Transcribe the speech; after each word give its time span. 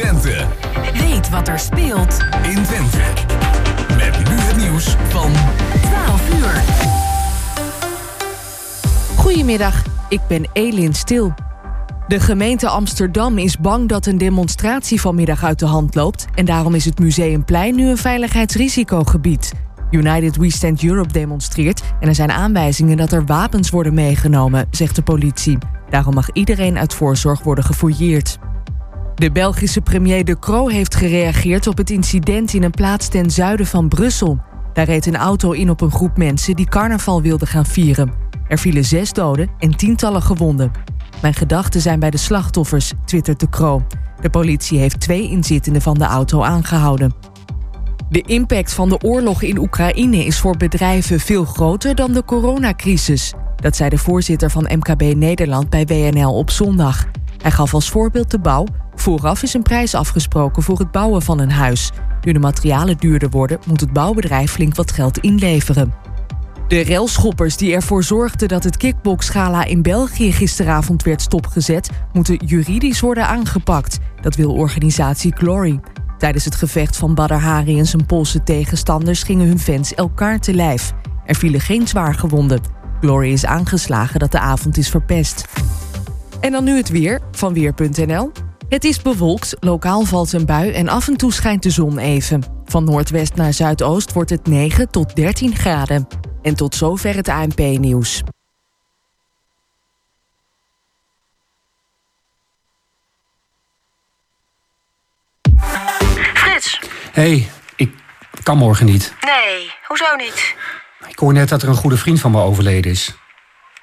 Twente. 0.00 0.46
Weet 0.92 1.30
wat 1.30 1.48
er 1.48 1.58
speelt 1.58 2.18
in 2.42 2.62
Twente. 2.62 2.98
Met 3.96 4.28
nu 4.28 4.34
het 4.34 4.56
nieuws 4.56 4.96
van 5.08 5.32
12 5.80 6.34
uur. 6.34 6.62
Goedemiddag, 9.16 9.82
ik 10.08 10.20
ben 10.28 10.48
Elin 10.52 10.94
Stil. 10.94 11.34
De 12.08 12.20
gemeente 12.20 12.68
Amsterdam 12.68 13.38
is 13.38 13.58
bang 13.58 13.88
dat 13.88 14.06
een 14.06 14.18
demonstratie 14.18 15.00
vanmiddag 15.00 15.44
uit 15.44 15.58
de 15.58 15.66
hand 15.66 15.94
loopt... 15.94 16.26
en 16.34 16.44
daarom 16.44 16.74
is 16.74 16.84
het 16.84 16.98
Museumplein 16.98 17.74
nu 17.74 17.88
een 17.88 17.98
veiligheidsrisicogebied. 17.98 19.52
United 19.90 20.36
We 20.36 20.50
Stand 20.50 20.82
Europe 20.82 21.12
demonstreert 21.12 21.82
en 22.00 22.08
er 22.08 22.14
zijn 22.14 22.30
aanwijzingen 22.30 22.96
dat 22.96 23.12
er 23.12 23.24
wapens 23.24 23.70
worden 23.70 23.94
meegenomen, 23.94 24.66
zegt 24.70 24.96
de 24.96 25.02
politie. 25.02 25.58
Daarom 25.90 26.14
mag 26.14 26.32
iedereen 26.32 26.78
uit 26.78 26.94
voorzorg 26.94 27.42
worden 27.42 27.64
gefouilleerd. 27.64 28.38
De 29.20 29.30
Belgische 29.30 29.80
premier 29.80 30.24
De 30.24 30.38
Croo 30.38 30.68
heeft 30.68 30.94
gereageerd 30.94 31.66
op 31.66 31.76
het 31.76 31.90
incident 31.90 32.54
in 32.54 32.62
een 32.62 32.70
plaats 32.70 33.08
ten 33.08 33.30
zuiden 33.30 33.66
van 33.66 33.88
Brussel. 33.88 34.40
Daar 34.72 34.84
reed 34.84 35.06
een 35.06 35.16
auto 35.16 35.50
in 35.50 35.70
op 35.70 35.80
een 35.80 35.90
groep 35.90 36.16
mensen 36.16 36.56
die 36.56 36.68
carnaval 36.68 37.22
wilden 37.22 37.48
gaan 37.48 37.66
vieren. 37.66 38.12
Er 38.48 38.58
vielen 38.58 38.84
zes 38.84 39.12
doden 39.12 39.50
en 39.58 39.76
tientallen 39.76 40.22
gewonden. 40.22 40.70
Mijn 41.22 41.34
gedachten 41.34 41.80
zijn 41.80 42.00
bij 42.00 42.10
de 42.10 42.16
slachtoffers, 42.16 42.92
twittert 43.04 43.40
De 43.40 43.48
Croo. 43.48 43.86
De 44.20 44.30
politie 44.30 44.78
heeft 44.78 45.00
twee 45.00 45.30
inzittenden 45.30 45.82
van 45.82 45.98
de 45.98 46.04
auto 46.04 46.42
aangehouden. 46.42 47.14
De 48.08 48.20
impact 48.20 48.72
van 48.72 48.88
de 48.88 49.00
oorlog 49.00 49.42
in 49.42 49.58
Oekraïne 49.58 50.24
is 50.24 50.38
voor 50.38 50.56
bedrijven 50.56 51.20
veel 51.20 51.44
groter 51.44 51.94
dan 51.94 52.12
de 52.12 52.24
coronacrisis. 52.24 53.32
Dat 53.56 53.76
zei 53.76 53.90
de 53.90 53.98
voorzitter 53.98 54.50
van 54.50 54.70
MKB 54.78 55.14
Nederland 55.16 55.70
bij 55.70 55.84
WNL 55.84 56.34
op 56.34 56.50
zondag. 56.50 57.06
Hij 57.42 57.50
gaf 57.50 57.74
als 57.74 57.90
voorbeeld 57.90 58.30
de 58.30 58.38
bouw. 58.38 58.66
Vooraf 58.94 59.42
is 59.42 59.54
een 59.54 59.62
prijs 59.62 59.94
afgesproken 59.94 60.62
voor 60.62 60.78
het 60.78 60.90
bouwen 60.90 61.22
van 61.22 61.38
een 61.38 61.50
huis. 61.50 61.90
Nu 62.22 62.32
de 62.32 62.38
materialen 62.38 62.96
duurder 62.96 63.30
worden, 63.30 63.58
moet 63.66 63.80
het 63.80 63.92
bouwbedrijf 63.92 64.52
flink 64.52 64.74
wat 64.74 64.92
geld 64.92 65.18
inleveren. 65.18 65.94
De 66.68 66.80
relschoppers 66.80 67.56
die 67.56 67.74
ervoor 67.74 68.02
zorgden 68.02 68.48
dat 68.48 68.64
het 68.64 68.76
kickboxgala 68.76 69.64
in 69.64 69.82
België 69.82 70.32
gisteravond 70.32 71.02
werd 71.02 71.22
stopgezet, 71.22 71.90
moeten 72.12 72.36
juridisch 72.46 73.00
worden 73.00 73.26
aangepakt. 73.26 73.98
Dat 74.20 74.36
wil 74.36 74.52
organisatie 74.52 75.36
Glory. 75.36 75.80
Tijdens 76.18 76.44
het 76.44 76.54
gevecht 76.54 76.96
van 76.96 77.14
Badr 77.14 77.34
Hari 77.34 77.78
en 77.78 77.86
zijn 77.86 78.06
Poolse 78.06 78.42
tegenstanders 78.42 79.22
gingen 79.22 79.46
hun 79.46 79.58
fans 79.58 79.94
elkaar 79.94 80.40
te 80.40 80.54
lijf. 80.54 80.92
Er 81.24 81.34
vielen 81.34 81.60
geen 81.60 81.88
zwaar 81.88 82.14
gewonden. 82.14 82.60
Glory 83.00 83.32
is 83.32 83.46
aangeslagen 83.46 84.20
dat 84.20 84.32
de 84.32 84.38
avond 84.38 84.76
is 84.76 84.88
verpest. 84.88 85.44
En 86.40 86.52
dan 86.52 86.64
nu 86.64 86.76
het 86.76 86.88
weer 86.88 87.20
van 87.32 87.52
Weer.nl. 87.52 88.32
Het 88.68 88.84
is 88.84 89.02
bewolkt, 89.02 89.56
lokaal 89.60 90.04
valt 90.04 90.32
een 90.32 90.46
bui 90.46 90.72
en 90.72 90.88
af 90.88 91.08
en 91.08 91.16
toe 91.16 91.32
schijnt 91.32 91.62
de 91.62 91.70
zon 91.70 91.98
even. 91.98 92.42
Van 92.64 92.84
noordwest 92.84 93.34
naar 93.34 93.52
zuidoost 93.52 94.12
wordt 94.12 94.30
het 94.30 94.46
9 94.46 94.90
tot 94.90 95.16
13 95.16 95.56
graden. 95.56 96.06
En 96.42 96.54
tot 96.54 96.74
zover 96.74 97.14
het 97.14 97.28
ANP-nieuws. 97.28 98.22
Frits. 106.34 106.80
hey, 107.12 107.50
ik 107.76 107.94
kan 108.42 108.58
morgen 108.58 108.86
niet. 108.86 109.14
Nee, 109.20 109.70
hoezo 109.86 110.16
niet? 110.16 110.54
Ik 111.08 111.18
hoor 111.18 111.32
net 111.32 111.48
dat 111.48 111.62
er 111.62 111.68
een 111.68 111.74
goede 111.74 111.96
vriend 111.96 112.20
van 112.20 112.30
me 112.30 112.42
overleden 112.42 112.90
is. 112.90 113.14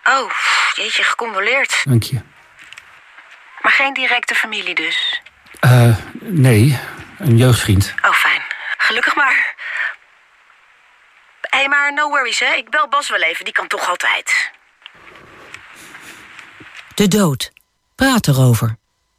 Oh, 0.03 0.31
jeetje, 0.75 1.03
gecondoleerd. 1.03 1.81
Dank 1.83 2.03
je. 2.03 2.21
Maar 3.61 3.71
geen 3.71 3.93
directe 3.93 4.35
familie 4.35 4.75
dus. 4.75 5.21
Eh, 5.59 5.97
nee, 6.19 6.79
een 7.17 7.37
jeugdvriend. 7.37 7.93
Oh, 8.01 8.11
fijn. 8.11 8.41
Gelukkig 8.77 9.15
maar. 9.15 9.55
Hé, 11.41 11.57
hey, 11.59 11.67
maar 11.67 11.93
no 11.93 12.09
worries, 12.09 12.39
hè. 12.39 12.53
Ik 12.53 12.69
bel 12.69 12.87
Bas 12.87 13.09
wel 13.09 13.21
even, 13.21 13.45
die 13.45 13.53
kan 13.53 13.67
toch 13.67 13.89
altijd. 13.89 14.51
De 16.95 17.07
dood. 17.07 17.51
Praat 17.95 18.27
erover. 18.27 18.77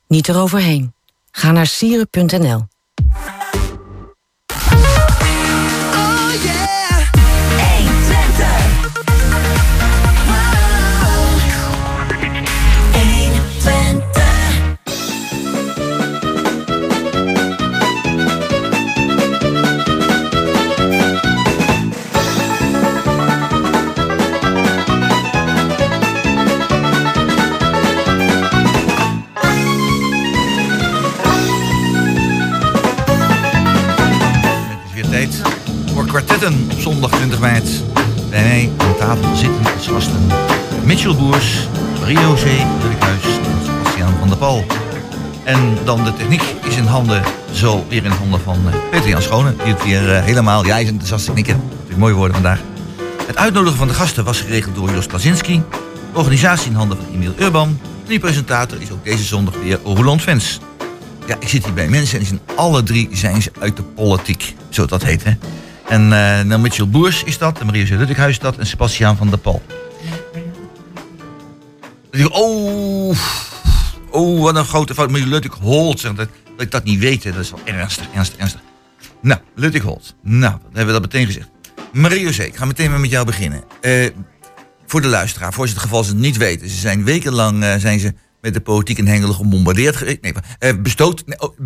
Niet 0.08 0.28
eroverheen. 0.28 0.94
Ga 1.30 1.50
naar 1.50 1.66
sieren.nl. 1.66 2.68
kwartetten 36.24 36.70
zondag 36.78 37.10
20 37.10 37.40
maart. 37.40 37.68
Bij 38.30 38.42
mij 38.42 38.70
aan 38.76 38.96
tafel 38.96 39.36
zitten 39.36 39.74
als 39.76 39.86
gasten 39.86 40.26
Mitchell 40.84 41.14
Boers, 41.14 41.68
Rio 42.04 42.34
C. 42.34 42.44
Huis 42.98 43.24
en 43.24 43.64
Sebastiaan 43.64 44.14
van 44.18 44.28
der 44.28 44.36
Pal. 44.36 44.64
En 45.44 45.78
dan 45.84 46.04
de 46.04 46.12
techniek 46.12 46.42
is 46.68 46.76
in 46.76 46.84
handen, 46.84 47.22
zo 47.52 47.86
weer 47.88 48.04
in 48.04 48.10
handen 48.10 48.40
van 48.40 48.58
uh, 48.66 48.74
Peter 48.90 49.08
Jan 49.08 49.22
Schone. 49.22 49.54
Die 49.56 49.72
het 49.72 49.84
weer 49.84 50.02
uh, 50.02 50.24
helemaal, 50.24 50.64
ja, 50.64 50.72
hij 50.72 50.82
is 50.82 50.88
enthousiast 50.88 51.30
mooi 51.96 52.14
worden 52.14 52.34
vandaag. 52.34 52.60
Het 53.26 53.36
uitnodigen 53.36 53.78
van 53.78 53.88
de 53.88 53.94
gasten 53.94 54.24
was 54.24 54.40
geregeld 54.40 54.74
door 54.74 54.90
Jos 54.90 55.06
Klasinski. 55.06 55.62
De 56.12 56.18
organisatie 56.18 56.70
in 56.70 56.76
handen 56.76 56.96
van 56.96 57.06
Emiel 57.14 57.34
Urban. 57.38 57.68
En 57.82 58.08
die 58.08 58.18
presentator 58.18 58.80
is 58.80 58.90
ook 58.90 59.04
deze 59.04 59.24
zondag 59.24 59.54
weer 59.62 59.78
Roland 59.84 60.22
Vens. 60.22 60.58
Ja, 61.26 61.36
ik 61.40 61.48
zit 61.48 61.64
hier 61.64 61.74
bij 61.74 61.88
mensen 61.88 62.20
en 62.20 62.40
alle 62.54 62.82
drie 62.82 63.08
zijn 63.12 63.42
ze 63.42 63.50
uit 63.60 63.76
de 63.76 63.82
politiek. 63.82 64.54
Zo 64.68 64.86
dat 64.86 65.02
heet, 65.02 65.24
hè. 65.24 65.32
En 65.88 66.02
uh, 66.02 66.40
nou 66.40 66.58
Mitchell 66.58 66.88
Boers 66.88 67.24
is 67.24 67.38
dat, 67.38 67.60
en 67.60 67.66
Maria 67.66 67.96
Luttighuis 67.96 68.30
is 68.30 68.38
dat, 68.38 68.56
en 68.56 68.66
Sebastiaan 68.66 69.16
van 69.16 69.30
der 69.30 69.38
Pal. 69.38 69.62
Oh, 72.30 73.18
oh, 74.10 74.42
wat 74.42 74.56
een 74.56 74.64
grote 74.64 74.94
fout. 74.94 75.10
Maria 75.10 75.26
Luttig 75.26 75.54
Holt, 75.54 76.02
dat, 76.02 76.16
dat 76.16 76.28
ik 76.56 76.70
dat 76.70 76.84
niet 76.84 76.98
weet, 76.98 77.22
dat 77.22 77.36
is 77.36 77.50
wel 77.50 77.60
ernstig, 77.64 78.06
ernstig, 78.14 78.38
ernstig. 78.38 78.60
Nou, 79.22 79.40
Luttig 79.54 79.82
Holt. 79.82 80.14
Nou, 80.22 80.52
dan 80.52 80.60
hebben 80.62 80.86
we 80.86 81.00
dat 81.00 81.12
meteen 81.12 81.26
gezegd. 81.26 81.48
Marie 81.92 82.20
José, 82.20 82.42
ik 82.42 82.56
ga 82.56 82.64
meteen 82.64 83.00
met 83.00 83.10
jou 83.10 83.26
beginnen. 83.26 83.64
Uh, 83.80 84.08
voor 84.86 85.00
de 85.00 85.08
luisteraar, 85.08 85.52
voor 85.52 85.66
het 85.66 85.78
geval 85.78 86.04
ze 86.04 86.10
het 86.10 86.18
niet 86.18 86.36
weten. 86.36 86.68
Ze 86.68 86.76
zijn 86.76 87.04
wekenlang 87.04 87.62
uh, 87.62 87.74
zijn 87.76 88.00
ze 88.00 88.14
met 88.40 88.54
de 88.54 88.60
politiek 88.60 88.98
in 88.98 89.06
Hengelen 89.06 89.34
gebombardeerd. 89.34 90.20
Nee, 90.20 90.80
bestoot, 90.80 91.24
oh, 91.36 91.56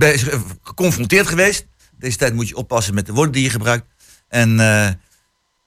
geconfronteerd 0.62 1.26
geweest. 1.26 1.66
Deze 1.98 2.16
tijd 2.16 2.34
moet 2.34 2.48
je 2.48 2.56
oppassen 2.56 2.94
met 2.94 3.06
de 3.06 3.12
woorden 3.12 3.32
die 3.32 3.42
je 3.42 3.50
gebruikt. 3.50 3.86
En 4.32 4.58
uh, 4.58 4.88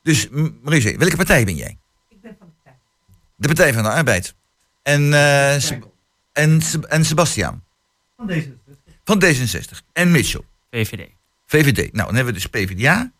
dus, 0.02 0.28
Marie, 0.62 0.98
welke 0.98 1.16
partij 1.16 1.46
ben 1.46 1.56
jij? 1.56 1.78
Ik 2.10 2.22
ben 2.22 2.36
van 2.40 2.48
de 2.48 2.54
Partij. 2.64 2.80
De 3.36 3.48
Partij 3.48 3.74
van 3.74 3.84
de 3.84 3.90
Arbeid. 3.90 4.36
En, 4.82 5.02
uh, 5.02 5.72
en, 6.32 6.62
en 6.88 7.06
Sebastiaan? 7.06 7.64
Van 8.18 8.30
D66. 8.32 8.44
Van 9.04 9.24
D66. 9.24 9.92
En 9.94 10.12
Mitchell? 10.12 10.42
VVD. 10.72 11.10
VVD. 11.46 11.94
Nou, 11.94 12.06
dan 12.06 12.16
hebben 12.16 12.34
we 12.34 12.40
dus 12.40 12.48
PvdA, 12.48 13.12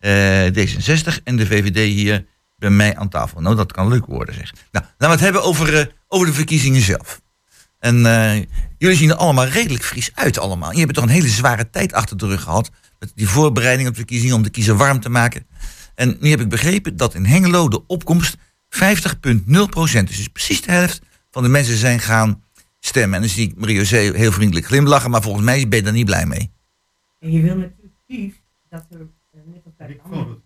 uh, 0.00 0.46
D66 0.46 1.22
en 1.24 1.36
de 1.36 1.46
VVD 1.46 1.92
hier 1.92 2.26
bij 2.56 2.70
mij 2.70 2.96
aan 2.96 3.08
tafel. 3.08 3.40
Nou, 3.40 3.56
dat 3.56 3.72
kan 3.72 3.88
leuk 3.88 4.06
worden, 4.06 4.34
zeg. 4.34 4.52
Nou, 4.52 4.84
laten 4.84 4.94
we 4.98 5.06
het 5.06 5.20
hebben 5.20 5.42
over, 5.42 5.74
uh, 5.74 5.84
over 6.08 6.26
de 6.26 6.32
verkiezingen 6.32 6.82
zelf. 6.82 7.20
En 7.78 7.96
uh, 7.96 8.34
jullie 8.78 8.96
zien 8.96 9.10
er 9.10 9.16
allemaal 9.16 9.46
redelijk 9.46 9.84
fris 9.84 10.10
uit 10.14 10.38
allemaal. 10.38 10.72
Je 10.72 10.80
hebt 10.80 10.94
toch 10.94 11.04
een 11.04 11.10
hele 11.10 11.28
zware 11.28 11.70
tijd 11.70 11.92
achter 11.92 12.16
de 12.16 12.26
rug 12.26 12.42
gehad 12.42 12.70
met 13.00 13.12
die 13.14 13.28
voorbereiding 13.28 13.88
op 13.88 13.94
de 13.94 14.00
verkiezingen 14.00 14.36
om 14.36 14.42
de 14.42 14.50
kiezer 14.50 14.76
warm 14.76 15.00
te 15.00 15.08
maken. 15.08 15.46
En 15.94 16.16
nu 16.20 16.30
heb 16.30 16.40
ik 16.40 16.48
begrepen 16.48 16.96
dat 16.96 17.14
in 17.14 17.24
Hengelo 17.24 17.68
de 17.68 17.86
opkomst 17.86 18.36
50,0% 18.36 18.40
is. 19.82 20.16
Dus 20.16 20.28
precies 20.28 20.62
de 20.62 20.72
helft 20.72 21.00
van 21.30 21.42
de 21.42 21.48
mensen 21.48 21.76
zijn 21.76 22.00
gaan 22.00 22.44
stemmen. 22.80 23.14
En 23.14 23.20
dan 23.20 23.30
zie 23.30 23.54
ik 23.56 23.86
Zee 23.86 24.16
heel 24.16 24.32
vriendelijk 24.32 24.66
glimlachen, 24.66 25.10
maar 25.10 25.22
volgens 25.22 25.44
mij 25.44 25.68
ben 25.68 25.78
je 25.78 25.84
daar 25.84 25.92
niet 25.92 26.06
blij 26.06 26.26
mee. 26.26 26.50
En 27.20 27.32
je 27.32 27.40
wil 27.40 27.56
natuurlijk 27.56 27.94
liefst 28.06 28.40
dat 28.70 28.86
er 28.90 28.98
uh, 29.00 29.40
net 29.44 29.60
op 29.64 29.72
tijd 29.76 29.98
andere... 30.02 30.38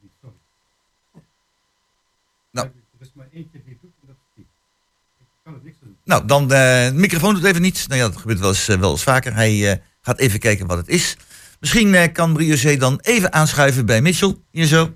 Nou. 2.51 2.67
Er 2.67 3.07
is 3.07 3.11
maar 3.15 3.27
één 3.33 3.51
keer 3.51 3.61
die 3.65 3.79
doet 3.83 3.91
en 4.01 4.07
dat 4.07 4.17
is 4.17 4.33
die. 4.35 4.47
Ik 5.19 5.27
kan 5.45 5.55
het 5.55 5.65
niks 5.65 5.77
doen. 5.81 5.97
Nou, 6.05 6.27
dan 6.27 6.43
uh, 6.43 6.49
de 6.49 6.93
microfoon 6.95 7.35
doet 7.35 7.45
even 7.45 7.63
niet. 7.63 7.89
Nou 7.89 8.01
ja, 8.01 8.09
dat 8.09 8.17
gebeurt 8.17 8.39
wel 8.39 8.49
eens, 8.49 8.69
uh, 8.69 8.77
wel 8.77 8.91
eens 8.91 9.03
vaker. 9.03 9.35
Hij 9.35 9.73
uh, 9.73 9.75
gaat 10.01 10.19
even 10.19 10.41
kijken 10.41 10.67
wat 10.67 10.77
het 10.77 10.89
is. 10.89 11.17
Misschien 11.65 11.95
uh, 11.95 12.03
kan 12.13 12.33
Briocé 12.33 12.77
dan 12.77 12.99
even 13.03 13.33
aanschuiven 13.33 13.87
bij 13.87 14.03
Mitchell, 14.03 14.37
hier 14.51 14.67
zo. 14.67 14.95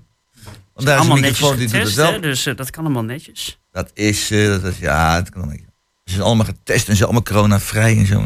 Want 0.73 0.87
daar 0.87 0.99
is 0.99 1.07
een 1.07 1.13
microfoon 1.13 1.57
die 1.57 1.67
doet 1.67 1.81
het 1.81 1.93
wel. 1.93 2.21
Dus 2.21 2.47
uh, 2.47 2.55
dat 2.55 2.69
kan 2.69 2.83
allemaal 2.83 3.03
netjes. 3.03 3.59
Dat 3.71 3.91
is, 3.93 4.31
uh, 4.31 4.47
dat 4.47 4.63
is 4.63 4.77
ja, 4.79 5.15
dat 5.15 5.29
kan 5.29 5.47
netjes. 5.47 5.67
Ze 6.03 6.13
zijn 6.13 6.21
allemaal 6.21 6.45
getest 6.45 6.87
en 6.87 6.91
ze 6.91 6.95
zijn 6.95 7.03
allemaal 7.03 7.23
corona-vrij 7.23 7.97
en 7.97 8.05
zo. 8.05 8.21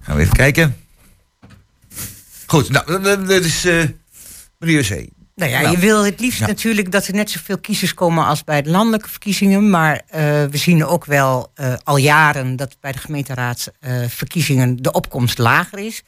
Gaan 0.00 0.16
we 0.16 0.22
even 0.22 0.34
kijken. 0.34 0.76
Goed, 2.46 2.68
nou, 2.68 3.02
dat 3.26 3.44
is 3.44 3.66
uh. 3.66 3.84
Nou 5.34 5.50
ja, 5.50 5.60
je 5.60 5.78
wil 5.78 6.04
het 6.04 6.20
liefst 6.20 6.40
natuurlijk 6.40 6.92
dat 6.92 7.06
er 7.06 7.14
net 7.14 7.30
zoveel 7.30 7.58
kiezers 7.58 7.94
komen 7.94 8.26
als 8.26 8.44
bij 8.44 8.62
de 8.62 8.70
landelijke 8.70 9.08
verkiezingen. 9.08 9.70
Maar 9.70 9.94
uh, 9.94 10.20
we 10.44 10.56
zien 10.56 10.84
ook 10.84 11.04
wel 11.04 11.52
uh, 11.60 11.74
al 11.84 11.96
jaren 11.96 12.56
dat 12.56 12.76
bij 12.80 12.92
de 12.92 12.98
gemeenteraadsverkiezingen 12.98 14.82
de 14.82 14.92
opkomst 14.92 15.38
lager 15.38 15.78
is. 15.78 16.02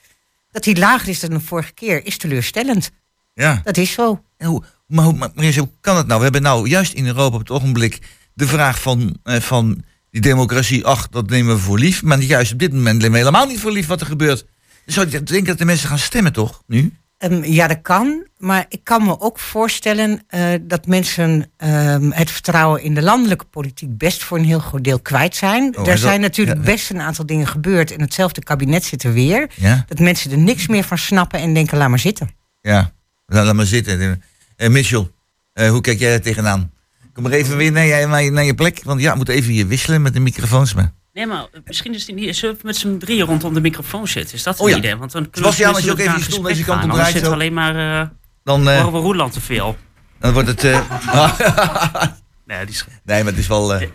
Dat 0.55 0.65
die 0.65 0.79
lager 0.79 1.09
is 1.09 1.21
dan 1.21 1.31
de 1.31 1.41
vorige 1.41 1.73
keer 1.73 2.07
is 2.07 2.17
teleurstellend. 2.17 2.91
Ja. 3.35 3.61
Dat 3.65 3.77
is 3.77 3.93
zo. 3.93 4.25
En 4.37 4.47
hoe, 4.47 4.63
maar, 4.87 5.05
hoe, 5.05 5.15
maar 5.15 5.55
hoe 5.55 5.71
kan 5.81 5.97
het 5.97 6.07
nou? 6.07 6.19
We 6.19 6.25
hebben 6.25 6.43
nou 6.43 6.69
juist 6.69 6.93
in 6.93 7.07
Europa 7.07 7.35
op 7.35 7.41
het 7.41 7.51
ogenblik 7.51 7.99
de 8.35 8.47
vraag 8.47 8.81
van, 8.81 9.17
uh, 9.25 9.37
van 9.37 9.85
die 10.11 10.21
democratie. 10.21 10.85
Ach, 10.85 11.09
dat 11.09 11.29
nemen 11.29 11.55
we 11.55 11.61
voor 11.61 11.79
lief. 11.79 12.03
Maar 12.03 12.21
juist 12.21 12.53
op 12.53 12.59
dit 12.59 12.73
moment 12.73 12.97
nemen 12.97 13.11
we 13.11 13.19
helemaal 13.19 13.47
niet 13.47 13.61
voor 13.61 13.73
lief 13.73 13.87
wat 13.87 14.01
er 14.01 14.07
gebeurt. 14.07 14.47
Dus 14.85 14.97
ik 14.97 15.27
denk 15.27 15.47
dat 15.47 15.59
de 15.59 15.65
mensen 15.65 15.89
gaan 15.89 15.99
stemmen, 15.99 16.33
toch? 16.33 16.63
Nu? 16.67 16.93
Um, 17.25 17.45
ja, 17.45 17.67
dat 17.67 17.83
kan. 17.83 18.27
Maar 18.39 18.67
ik 18.69 18.81
kan 18.83 19.05
me 19.05 19.21
ook 19.21 19.39
voorstellen 19.39 20.23
uh, 20.31 20.49
dat 20.63 20.87
mensen 20.87 21.31
um, 21.57 22.13
het 22.13 22.31
vertrouwen 22.31 22.83
in 22.83 22.95
de 22.95 23.03
landelijke 23.03 23.45
politiek 23.45 23.99
best 23.99 24.25
voor 24.25 24.39
een 24.39 24.45
heel 24.45 24.59
groot 24.59 24.85
deel 24.85 25.01
kwijt 25.01 25.37
zijn. 25.37 25.79
Oh, 25.79 25.89
er 25.89 25.99
zijn 25.99 26.21
natuurlijk 26.21 26.59
ja, 26.59 26.65
best 26.65 26.91
een 26.91 27.01
aantal 27.01 27.27
dingen 27.27 27.47
gebeurd 27.47 27.91
en 27.91 28.01
hetzelfde 28.01 28.43
kabinet 28.43 28.85
zit 28.85 29.03
er 29.03 29.13
weer. 29.13 29.51
Ja? 29.55 29.85
Dat 29.89 29.99
mensen 29.99 30.31
er 30.31 30.39
niks 30.39 30.67
meer 30.67 30.85
van 30.85 30.99
snappen 30.99 31.41
en 31.41 31.55
denken, 31.55 31.79
laat 31.79 31.89
maar 31.89 31.99
zitten. 31.99 32.31
Ja, 32.61 32.93
laat, 33.27 33.45
laat 33.45 33.55
maar 33.55 33.67
zitten. 33.67 34.23
Uh, 34.57 34.69
Mitchell, 34.69 35.11
uh, 35.55 35.69
hoe 35.71 35.81
kijk 35.81 35.99
jij 35.99 36.13
er 36.13 36.23
tegenaan? 36.23 36.73
Kom 37.13 37.23
maar 37.23 37.33
even 37.33 37.57
weer 37.57 37.73
naar 37.73 37.85
je, 37.85 38.07
naar 38.07 38.23
je, 38.23 38.31
naar 38.31 38.45
je 38.45 38.55
plek, 38.55 38.81
want 38.83 39.01
ja, 39.01 39.11
we 39.11 39.17
moeten 39.17 39.35
even 39.35 39.53
hier 39.53 39.67
wisselen 39.67 40.03
met 40.03 40.13
de 40.13 40.21
microfoons. 40.21 40.75
Maar. 40.75 40.93
Nee, 41.15 41.27
maar 41.27 41.47
misschien 41.65 41.95
is 41.95 42.07
het 42.07 42.17
niet. 42.17 42.63
Met 42.63 42.77
z'n 42.77 42.99
drieën 42.99 43.27
rondom 43.27 43.55
de 43.55 43.61
microfoon 43.61 44.09
zitten? 44.09 44.35
Is 44.35 44.43
dat 44.43 44.59
een 44.59 44.65
oh, 44.65 44.71
ja. 44.71 44.77
idee? 44.77 44.97
Want 44.97 45.13
dan 45.13 45.31
kunnen 45.31 45.53
Sebastian, 45.53 45.75
als 45.75 45.85
je 45.85 45.91
ook 45.91 45.99
even 45.99 46.19
je 46.19 46.25
stoel 46.25 46.43
deze 46.43 46.65
kant 46.65 46.85
op 46.85 46.91
draait. 46.91 47.13
zitten 47.13 47.33
alleen 47.33 47.53
maar. 47.53 48.01
Uh, 48.03 48.09
dan 48.45 48.69
uh, 48.69 48.77
horen 48.77 48.93
we 48.93 48.99
Roeland 48.99 49.33
te 49.33 49.41
veel. 49.41 49.77
Dan 50.19 50.33
wordt 50.33 50.49
het. 50.49 50.65
Uh, 50.65 50.91
nee, 52.47 52.65
die 52.65 52.75
is... 52.75 52.85
nee, 53.05 53.23
maar 53.23 53.33
het 53.33 53.41
is 53.41 53.47
wel. 53.47 53.83
Uh, 53.83 53.89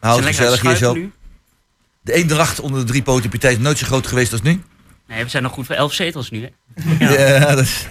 Houd 0.00 0.18
het 0.18 0.26
gezellig 0.26 0.60
hier 0.60 0.76
zo. 0.76 0.92
Nu? 0.92 1.12
De 2.02 2.12
eendracht 2.12 2.60
onder 2.60 2.80
de 2.80 2.86
drie 2.86 3.02
poten 3.02 3.30
partij 3.30 3.52
is 3.52 3.58
nooit 3.58 3.78
zo 3.78 3.86
groot 3.86 4.06
geweest 4.06 4.32
als 4.32 4.42
nu. 4.42 4.62
Nee, 5.06 5.24
we 5.24 5.30
zijn 5.30 5.42
nog 5.42 5.52
goed 5.52 5.66
voor 5.66 5.74
elf 5.74 5.92
zetels 5.92 6.30
nu. 6.30 6.42
Hè? 6.42 6.50
Ja, 6.98 7.38
ja 7.38 7.54
dat 7.54 7.58
is. 7.58 7.86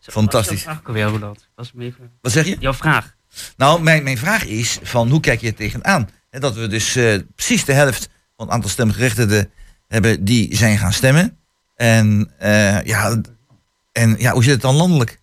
Fantastisch. 0.00 0.66
Weer, 0.84 1.04
Roeland? 1.04 1.48
Was 1.54 1.72
even... 1.78 2.10
Wat 2.20 2.32
zeg 2.32 2.46
je? 2.46 2.56
Jouw 2.58 2.74
vraag. 2.74 3.14
Nou, 3.56 3.82
mijn, 3.82 4.02
mijn 4.02 4.18
vraag 4.18 4.44
is: 4.44 4.78
van 4.82 5.10
hoe 5.10 5.20
kijk 5.20 5.40
je 5.40 5.46
er 5.46 5.54
tegenaan? 5.54 6.08
Dat 6.38 6.54
we 6.54 6.66
dus 6.66 6.96
uh, 6.96 7.18
precies 7.34 7.64
de 7.64 7.72
helft 7.72 8.08
van 8.36 8.46
het 8.46 8.54
aantal 8.54 8.70
stemgerechtigden 8.70 9.50
hebben 9.88 10.24
die 10.24 10.56
zijn 10.56 10.78
gaan 10.78 10.92
stemmen. 10.92 11.38
En, 11.76 12.30
uh, 12.42 12.82
ja, 12.82 13.20
en 13.92 14.16
ja, 14.18 14.32
hoe 14.32 14.42
zit 14.42 14.52
het 14.52 14.62
dan 14.62 14.74
landelijk? 14.74 15.20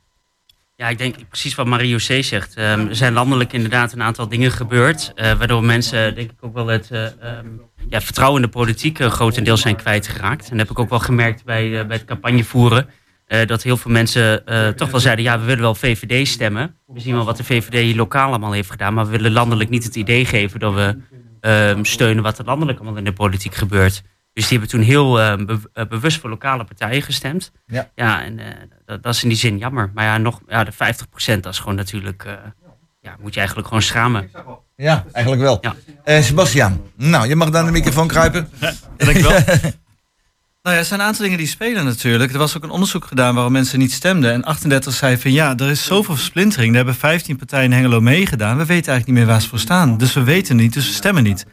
Ja, 0.76 0.90
ik 0.90 0.98
denk 0.98 1.16
precies 1.30 1.56
wat 1.56 1.66
Mario 1.66 1.98
C. 1.98 2.24
zegt. 2.24 2.58
Um, 2.58 2.88
er 2.88 2.96
zijn 2.96 3.14
landelijk 3.14 3.54
inderdaad 3.54 3.94
een 3.94 4.02
aantal 4.02 4.28
dingen 4.28 4.52
gebeurd. 4.52 5.12
Uh, 5.16 5.34
waardoor 5.38 5.64
mensen, 5.64 6.16
denk 6.16 6.32
ik, 6.32 6.38
ook 6.40 6.54
wel 6.54 6.68
het 6.68 6.90
um, 6.92 7.62
ja, 7.90 8.02
vertrouwen 8.02 8.42
in 8.42 8.48
de 8.48 8.54
politiek 8.54 9.00
grotendeels 9.00 9.62
zijn 9.62 9.76
kwijtgeraakt. 9.76 10.44
En 10.44 10.58
dat 10.58 10.68
heb 10.68 10.70
ik 10.70 10.80
ook 10.80 10.90
wel 10.90 11.00
gemerkt 11.00 11.44
bij, 11.44 11.88
bij 11.88 11.98
het 11.98 12.06
campagnevoeren. 12.06 12.90
Uh, 13.32 13.46
dat 13.46 13.64
heel 13.64 13.78
veel 13.78 13.92
mensen 13.92 14.42
uh, 14.46 14.68
toch 14.68 14.92
wel 14.92 15.00
zeiden: 15.00 15.26
ja, 15.26 15.40
we 15.40 15.46
willen 15.46 15.62
wel 15.62 15.76
VVD 15.76 16.28
stemmen. 16.28 16.76
We 16.88 17.00
zien 17.00 17.16
wel 17.16 17.26
wat 17.26 17.38
de 17.38 17.44
VVD 17.44 17.74
hier 17.74 17.96
lokaal 17.96 18.28
allemaal 18.28 18.52
heeft 18.52 18.72
gedaan. 18.72 18.94
Maar 18.94 19.06
we 19.06 19.12
willen 19.12 19.32
landelijk 19.32 19.70
niet 19.70 19.84
het 19.84 19.96
idee 19.96 20.26
geven 20.26 20.60
dat 20.60 20.74
we 20.74 20.98
uh, 21.78 21.84
steunen 21.84 22.24
wat 22.24 22.38
er 22.38 22.46
landelijk 22.46 22.80
allemaal 22.80 22.98
in 22.98 23.04
de 23.04 23.14
politiek 23.14 23.56
gebeurt. 23.56 24.02
Dus 24.34 24.48
die 24.48 24.60
hebben 24.60 24.70
toen 24.70 24.82
heel 24.82 25.14
be 25.46 25.86
bewust 25.88 26.20
voor 26.20 26.30
lokale 26.30 26.64
partijen 26.64 27.02
gestemd. 27.02 27.52
Ja, 27.66 27.90
ja 27.96 28.24
en 28.24 28.40
dat, 28.86 29.04
dat, 29.04 29.14
is 29.14 29.24
in 29.24 29.30
die 29.30 29.38
zin 29.38 29.58
jammer. 29.58 29.92
Maar 29.94 30.06
ja, 30.06 30.18
nog, 30.18 30.42
ja 30.48 30.64
de 30.64 30.74
50% 30.74 30.76
dat 31.40 31.54
is 31.54 31.60
gewoon 31.60 31.76
natuurlijk. 31.76 32.26
ja, 33.02 33.16
moet 33.20 33.34
je 33.34 33.40
eigenlijk 33.40 33.68
gewoon 33.68 33.84
schamen. 33.84 34.32
Ja, 34.76 35.06
eigenlijk 35.12 35.44
wel. 35.44 35.76
Ja. 36.06 36.22
Sebastian, 36.22 36.82
nou, 36.96 37.28
je 37.28 37.36
mag 37.36 37.50
dan 37.50 37.66
de 37.66 37.72
microfoon 37.72 38.08
kruipen. 38.08 38.50
Ja, 38.60 38.74
dankjewel. 38.98 39.40
Nou 40.64 40.76
ja, 40.76 40.82
er 40.82 40.88
zijn 40.88 41.00
een 41.00 41.06
aantal 41.06 41.24
dingen 41.24 41.38
die 41.38 41.48
spelen 41.48 41.86
natuurlijk. 41.86 42.32
Er 42.32 42.38
was 42.38 42.58
ook 42.58 42.64
een 42.64 42.70
onderzoek 42.70 43.06
gedaan 43.06 43.34
waarom 43.36 43.52
mensen 43.52 43.80
niet 43.80 43.92
stemden. 43.92 44.32
En 44.32 44.44
38 44.44 44.94
zei 44.94 45.18
van 45.18 45.32
ja, 45.32 45.58
er 45.58 45.70
is 45.70 45.86
zoveel 45.86 46.16
versplintering. 46.16 46.70
Er 46.70 46.76
hebben 46.76 46.96
15 46.96 47.38
partijen 47.38 47.66
in 47.66 47.72
Hengelo 47.72 48.02
meegedaan. 48.02 48.58
We 48.58 48.66
weten 48.66 48.92
eigenlijk 48.92 49.08
niet 49.08 49.16
meer 49.16 49.26
waar 49.26 49.42
ze 49.42 49.50
voor 49.50 49.60
staan. 49.60 49.98
Dus 49.98 50.14
we 50.14 50.24
weten 50.24 50.56
niet, 50.56 50.74
dus 50.74 50.88
we 50.88 50.94
stemmen 50.94 51.24
niet. 51.24 51.46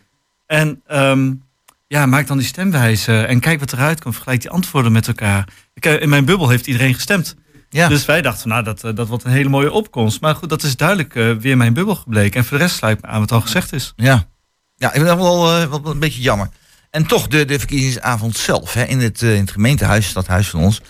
En 0.47 0.83
um, 0.91 1.43
ja, 1.87 2.07
maak 2.07 2.27
dan 2.27 2.39
die 2.39 2.47
stemwijze 2.47 3.21
en 3.21 3.41
kijk 3.41 3.61
wat 3.61 3.73
eruit 3.73 4.01
komt. 4.01 4.15
Vergelijk 4.15 4.41
die 4.41 4.51
antwoorden 4.51 4.93
met 4.93 5.09
elkaar. 5.09 5.49
Ik, 5.75 5.85
in 5.85 6.09
mijn 6.09 6.25
bubbel 6.25 6.49
heeft 6.49 6.67
iedereen 6.67 6.95
gestemd. 6.95 7.37
Ja. 7.69 7.89
Dus 7.89 8.05
wij 8.05 8.23
dachten, 8.23 8.49
nou, 8.49 8.63
dat, 8.63 8.81
dat 8.81 9.09
wordt 9.09 9.25
een 9.25 9.31
hele 9.31 9.49
mooie 9.49 9.73
opkomst. 9.73 10.21
Maar 10.21 10.35
goed, 10.35 10.49
dat 10.49 10.63
is 10.63 10.77
duidelijk 10.77 11.15
uh, 11.15 11.37
weer 11.37 11.57
mijn 11.57 11.73
bubbel 11.73 11.95
gebleken. 11.95 12.41
En 12.41 12.47
voor 12.47 12.59
de 12.59 12.63
rest 12.63 12.77
sluit 12.77 13.03
me 13.03 13.09
aan 13.09 13.21
wat 13.21 13.33
al 13.33 13.41
gezegd 13.41 13.73
is. 13.73 13.93
Ja, 13.97 14.29
ja 14.77 14.89
ik 14.89 14.95
vind 14.95 15.07
dat 15.07 15.17
wel, 15.17 15.61
uh, 15.61 15.69
wel 15.71 15.81
een 15.85 15.99
beetje 15.99 16.23
jammer. 16.23 16.49
En 16.91 17.07
toch 17.07 17.29
de, 17.29 17.45
de 17.45 17.59
verkiezingsavond 17.59 18.37
zelf 18.37 18.75
hè, 18.75 18.85
in, 18.85 19.01
het, 19.01 19.23
uh, 19.23 19.35
in 19.35 19.41
het 19.41 19.51
gemeentehuis, 19.51 20.09
stadhuis 20.09 20.49
van 20.49 20.61
ons. 20.61 20.81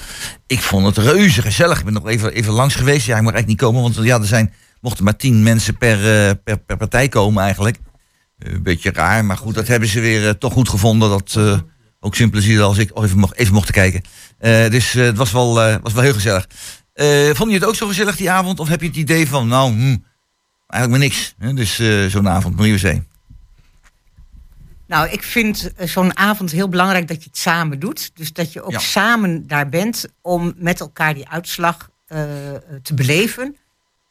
Ik 0.47 0.61
vond 0.61 0.87
het 0.87 1.07
reuze 1.07 1.43
gezellig. 1.43 1.79
Ik 1.79 1.85
ben 1.85 1.93
nog 1.93 2.09
even, 2.09 2.33
even 2.33 2.53
langs 2.53 2.75
geweest. 2.75 3.07
Ja, 3.07 3.17
ik 3.17 3.23
mag 3.23 3.33
echt 3.33 3.47
niet 3.47 3.59
komen, 3.59 3.83
want 3.83 3.95
ja, 3.95 4.19
er 4.19 4.27
zijn, 4.27 4.53
mochten 4.81 5.05
maar 5.05 5.17
tien 5.17 5.43
mensen 5.43 5.77
per, 5.77 6.29
uh, 6.29 6.57
per, 6.67 6.77
partij 6.77 7.09
komen 7.09 7.43
eigenlijk. 7.43 7.79
Uh, 8.39 8.53
een 8.53 8.63
beetje 8.63 8.93
raar, 8.93 9.25
maar 9.25 9.37
goed, 9.37 9.55
dat 9.55 9.69
hebben 9.69 9.89
ze 9.89 10.01
weer 10.01 10.39
toch 10.39 10.53
goed 10.53 10.69
gevonden. 10.69 11.09
Dat 11.09 11.39
ook 12.01 12.15
simpel 12.15 12.63
als 12.63 12.79
ik 12.79 12.99
even, 12.99 13.19
mocht, 13.19 13.37
even 13.37 13.55
mocht 13.55 13.71
kijken. 13.71 14.03
dus 14.71 14.93
het 14.93 15.17
was 15.17 15.33
wel, 15.33 15.55
was 15.83 15.93
wel 15.93 16.03
heel 16.03 16.13
gezellig. 16.13 16.47
vond 17.37 17.51
je 17.51 17.57
het 17.57 17.65
ook 17.65 17.75
zo 17.75 17.87
gezellig 17.87 18.17
die 18.17 18.31
avond? 18.31 18.61
Of 18.61 18.69
heb 18.69 18.81
je 18.81 18.87
het 18.87 18.97
idee 18.97 19.29
van, 19.29 19.49
nou, 19.49 19.73
hmm, 19.73 20.05
eigenlijk 20.67 21.01
maar 21.01 21.09
niks. 21.09 21.35
Hè? 21.39 21.55
Dus 21.55 21.81
zo'n 22.13 22.29
avond, 22.29 22.57
Marie 22.57 22.79
Zee. 22.79 23.03
Nou, 24.89 25.09
ik 25.09 25.23
vind 25.23 25.73
zo'n 25.85 26.17
avond 26.17 26.51
heel 26.51 26.69
belangrijk 26.69 27.09
dat 27.09 27.23
je 27.23 27.29
het 27.29 27.39
samen 27.39 27.79
doet. 27.79 28.11
Dus 28.15 28.33
dat 28.33 28.53
je 28.53 28.63
ook 28.63 28.71
ja. 28.71 28.79
samen 28.79 29.47
daar 29.47 29.69
bent 29.69 30.07
om 30.21 30.55
met 30.57 30.81
elkaar 30.81 31.15
die 31.15 31.29
uitslag 31.29 31.91
uh, 32.09 32.19
te 32.83 32.95
beleven. 32.95 33.57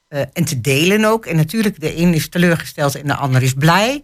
Uh, 0.09 0.21
en 0.33 0.45
te 0.45 0.61
delen 0.61 1.05
ook. 1.05 1.25
En 1.25 1.35
natuurlijk, 1.35 1.79
de 1.79 1.97
een 1.97 2.13
is 2.13 2.29
teleurgesteld 2.29 2.95
en 2.95 3.07
de 3.07 3.15
ander 3.15 3.43
is 3.43 3.53
blij. 3.53 4.03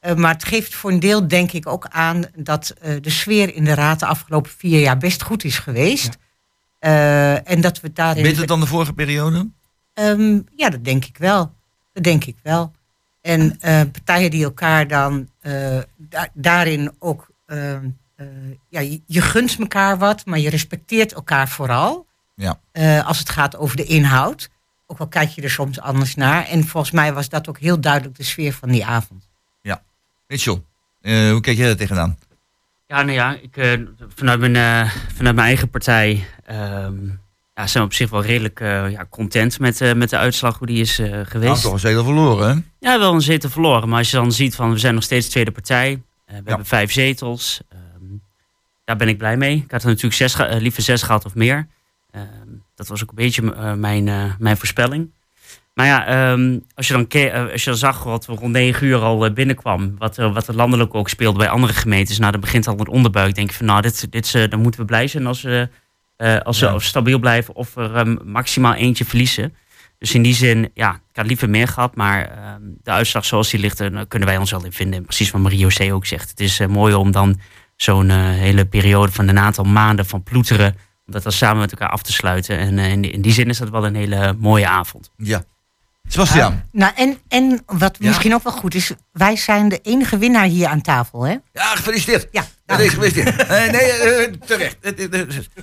Uh, 0.00 0.14
maar 0.14 0.32
het 0.32 0.44
geeft 0.44 0.74
voor 0.74 0.90
een 0.90 1.00
deel, 1.00 1.28
denk 1.28 1.52
ik, 1.52 1.68
ook 1.68 1.86
aan 1.88 2.24
dat 2.36 2.74
de 3.00 3.10
sfeer 3.10 3.54
in 3.54 3.64
de 3.64 3.74
raad 3.74 4.00
de 4.00 4.06
afgelopen 4.06 4.50
vier 4.56 4.80
jaar 4.80 4.98
best 4.98 5.22
goed 5.22 5.44
is 5.44 5.58
geweest. 5.58 6.16
Ja. 6.80 7.42
en 7.44 7.60
dat 7.60 7.80
we 7.80 7.92
daarin. 7.92 8.22
Beter 8.22 8.46
dan 8.46 8.60
de 8.60 8.66
vorige 8.66 8.92
periode? 8.92 9.50
Um, 9.94 10.44
ja, 10.56 10.70
dat 10.70 10.84
denk 10.84 11.04
ik 11.04 11.18
wel. 11.18 11.54
Dat 11.92 12.04
denk 12.04 12.24
ik 12.24 12.36
wel. 12.42 12.72
En 13.20 13.40
uh, 13.42 13.80
partijen 13.92 14.30
die 14.30 14.44
elkaar 14.44 14.88
dan 14.88 15.28
uh, 15.42 15.78
da 15.96 16.28
daarin 16.34 16.92
ook. 16.98 17.30
Uh, 17.46 17.76
ja, 18.68 18.80
je, 18.80 19.02
je, 19.06 19.20
gunt 19.20 19.56
elkaar 19.58 19.98
wat, 19.98 20.26
maar 20.26 20.38
je 20.38 20.50
respecteert 20.50 21.12
elkaar 21.12 21.48
vooral. 21.48 22.06
Ja. 22.34 22.60
als 23.02 23.18
het 23.18 23.30
gaat 23.30 23.56
over 23.56 23.76
de 23.76 23.84
inhoud. 23.84 24.50
Ook 24.86 24.98
al 24.98 25.08
kijk 25.08 25.28
je 25.28 25.42
er 25.42 25.50
soms 25.50 25.80
anders 25.80 26.14
naar. 26.14 26.46
En 26.46 26.66
volgens 26.66 26.92
mij 26.92 27.12
was 27.12 27.28
dat 27.28 27.48
ook 27.48 27.58
heel 27.58 27.80
duidelijk 27.80 28.16
de 28.16 28.22
sfeer 28.22 28.52
van 28.52 28.68
die 28.68 28.84
avond. 28.84 29.28
Ja. 29.62 29.82
Mitchell, 30.26 30.62
hoe 31.02 31.40
kijk 31.40 31.56
jij 31.56 31.68
er 31.68 31.76
tegenaan? 31.76 32.18
Ja, 32.86 33.02
nou 33.02 33.12
ja, 33.12 33.34
ik, 33.34 33.86
vanuit, 34.14 34.40
mijn, 34.40 34.88
vanuit 34.88 35.34
mijn 35.34 35.46
eigen 35.46 35.70
partij. 35.70 36.26
Um, 36.50 37.20
ja, 37.54 37.66
zijn 37.66 37.84
we 37.84 37.90
op 37.90 37.94
zich 37.94 38.10
wel 38.10 38.22
redelijk 38.22 38.60
uh, 38.60 38.90
ja, 38.90 39.06
content 39.10 39.58
met, 39.58 39.80
uh, 39.80 39.92
met 39.92 40.10
de 40.10 40.16
uitslag 40.16 40.58
hoe 40.58 40.66
die 40.66 40.80
is 40.80 40.98
uh, 40.98 41.06
geweest. 41.06 41.50
Nou, 41.50 41.60
toch 41.60 41.72
een 41.72 41.78
zetel 41.78 42.04
verloren, 42.04 42.48
hè? 42.48 42.88
Ja, 42.88 42.98
wel 42.98 43.14
een 43.14 43.20
zetel 43.20 43.50
verloren. 43.50 43.88
Maar 43.88 43.98
als 43.98 44.10
je 44.10 44.16
dan 44.16 44.32
ziet 44.32 44.54
van 44.54 44.72
we 44.72 44.78
zijn 44.78 44.94
nog 44.94 45.02
steeds 45.02 45.28
tweede 45.28 45.50
partij. 45.50 46.02
we 46.26 46.34
ja. 46.34 46.42
hebben 46.44 46.66
vijf 46.66 46.92
zetels. 46.92 47.60
Um, 47.72 48.22
daar 48.84 48.96
ben 48.96 49.08
ik 49.08 49.18
blij 49.18 49.36
mee. 49.36 49.56
Ik 49.56 49.70
had 49.70 49.82
er 49.82 49.88
natuurlijk 49.88 50.14
zes, 50.14 50.36
liever 50.58 50.82
zes 50.82 51.02
gehad 51.02 51.24
of 51.24 51.34
meer. 51.34 51.68
Um, 52.16 52.62
dat 52.74 52.88
was 52.88 53.02
ook 53.02 53.08
een 53.08 53.14
beetje 53.14 53.42
mijn, 53.76 54.34
mijn 54.38 54.56
voorspelling. 54.56 55.10
Maar 55.74 55.86
ja, 55.86 56.30
um, 56.32 56.64
als, 56.74 56.88
je 56.88 56.92
dan 56.92 57.32
als 57.50 57.64
je 57.64 57.70
dan 57.70 57.78
zag 57.78 58.02
wat 58.02 58.26
rond 58.26 58.52
negen 58.52 58.86
uur 58.86 58.98
al 58.98 59.32
binnenkwam, 59.32 59.94
wat, 59.98 60.16
wat 60.16 60.48
er 60.48 60.54
landelijk 60.54 60.94
ook 60.94 61.08
speelde 61.08 61.38
bij 61.38 61.48
andere 61.48 61.72
gemeentes, 61.72 62.18
nou, 62.18 62.32
dan 62.32 62.40
begint 62.40 62.66
al 62.66 62.80
een 62.80 62.88
onderbuik. 62.88 63.34
Denk 63.34 63.50
je 63.50 63.56
van, 63.56 63.66
nou, 63.66 63.82
dit, 63.82 64.12
dit, 64.12 64.32
dan 64.50 64.60
moeten 64.60 64.80
we 64.80 64.86
blij 64.86 65.06
zijn 65.06 65.26
als 65.26 65.42
we 65.42 65.68
uh, 66.20 66.38
als 66.38 66.58
ze 66.58 66.66
ja. 66.66 66.78
stabiel 66.78 67.18
blijven 67.18 67.54
of 67.54 67.76
er 67.76 67.96
um, 67.96 68.18
maximaal 68.24 68.74
eentje 68.74 69.04
verliezen. 69.04 69.54
Dus 69.98 70.14
in 70.14 70.22
die 70.22 70.34
zin, 70.34 70.70
ja, 70.74 70.94
ik 70.94 71.16
had 71.16 71.26
liever 71.26 71.50
meer 71.50 71.68
gehad. 71.68 71.96
Maar 71.96 72.30
um, 72.54 72.76
de 72.82 72.90
uitslag 72.90 73.24
zoals 73.24 73.50
die 73.50 73.60
ligt, 73.60 73.78
daar 73.78 74.06
kunnen 74.06 74.28
wij 74.28 74.36
ons 74.36 74.50
wel 74.50 74.64
in 74.64 74.72
vinden. 74.72 75.04
Precies 75.04 75.30
wat 75.30 75.40
Mario 75.40 75.68
C. 75.68 75.92
ook 75.92 76.06
zegt. 76.06 76.30
Het 76.30 76.40
is 76.40 76.60
uh, 76.60 76.66
mooi 76.66 76.94
om 76.94 77.10
dan 77.10 77.40
zo'n 77.76 78.08
uh, 78.08 78.16
hele 78.16 78.64
periode 78.64 79.12
van 79.12 79.28
een 79.28 79.38
aantal 79.38 79.64
maanden 79.64 80.06
van 80.06 80.22
ploeteren... 80.22 80.76
om 81.06 81.12
dat 81.12 81.22
dan 81.22 81.32
samen 81.32 81.58
met 81.58 81.70
elkaar 81.70 81.88
af 81.90 82.02
te 82.02 82.12
sluiten. 82.12 82.58
En 82.58 82.78
in, 82.78 83.12
in, 83.12 83.20
die 83.20 83.32
zin 83.32 83.48
is 83.48 83.58
dat 83.58 83.70
wel 83.70 83.86
een 83.86 83.94
hele 83.94 84.34
mooie 84.38 84.68
avond. 84.68 85.10
Ja. 85.16 85.44
Sebastian. 86.08 86.52
Uh, 86.52 86.58
nou, 86.72 86.92
en, 86.96 87.18
en 87.28 87.62
wat 87.66 87.96
ja. 87.98 88.06
misschien 88.06 88.34
ook 88.34 88.42
wel 88.42 88.52
goed 88.52 88.74
is... 88.74 88.92
wij 89.12 89.36
zijn 89.36 89.68
de 89.68 89.78
enige 89.82 90.18
winnaar 90.18 90.46
hier 90.46 90.66
aan 90.66 90.80
tafel, 90.80 91.22
hè? 91.22 91.36
Ja, 91.52 91.74
gefeliciteerd. 91.74 92.28
Ja, 92.32 92.46
Ja. 92.70 92.76
Nee, 93.48 93.70
nee 93.70 94.28
uh, 94.28 94.32
terecht. 94.46 94.76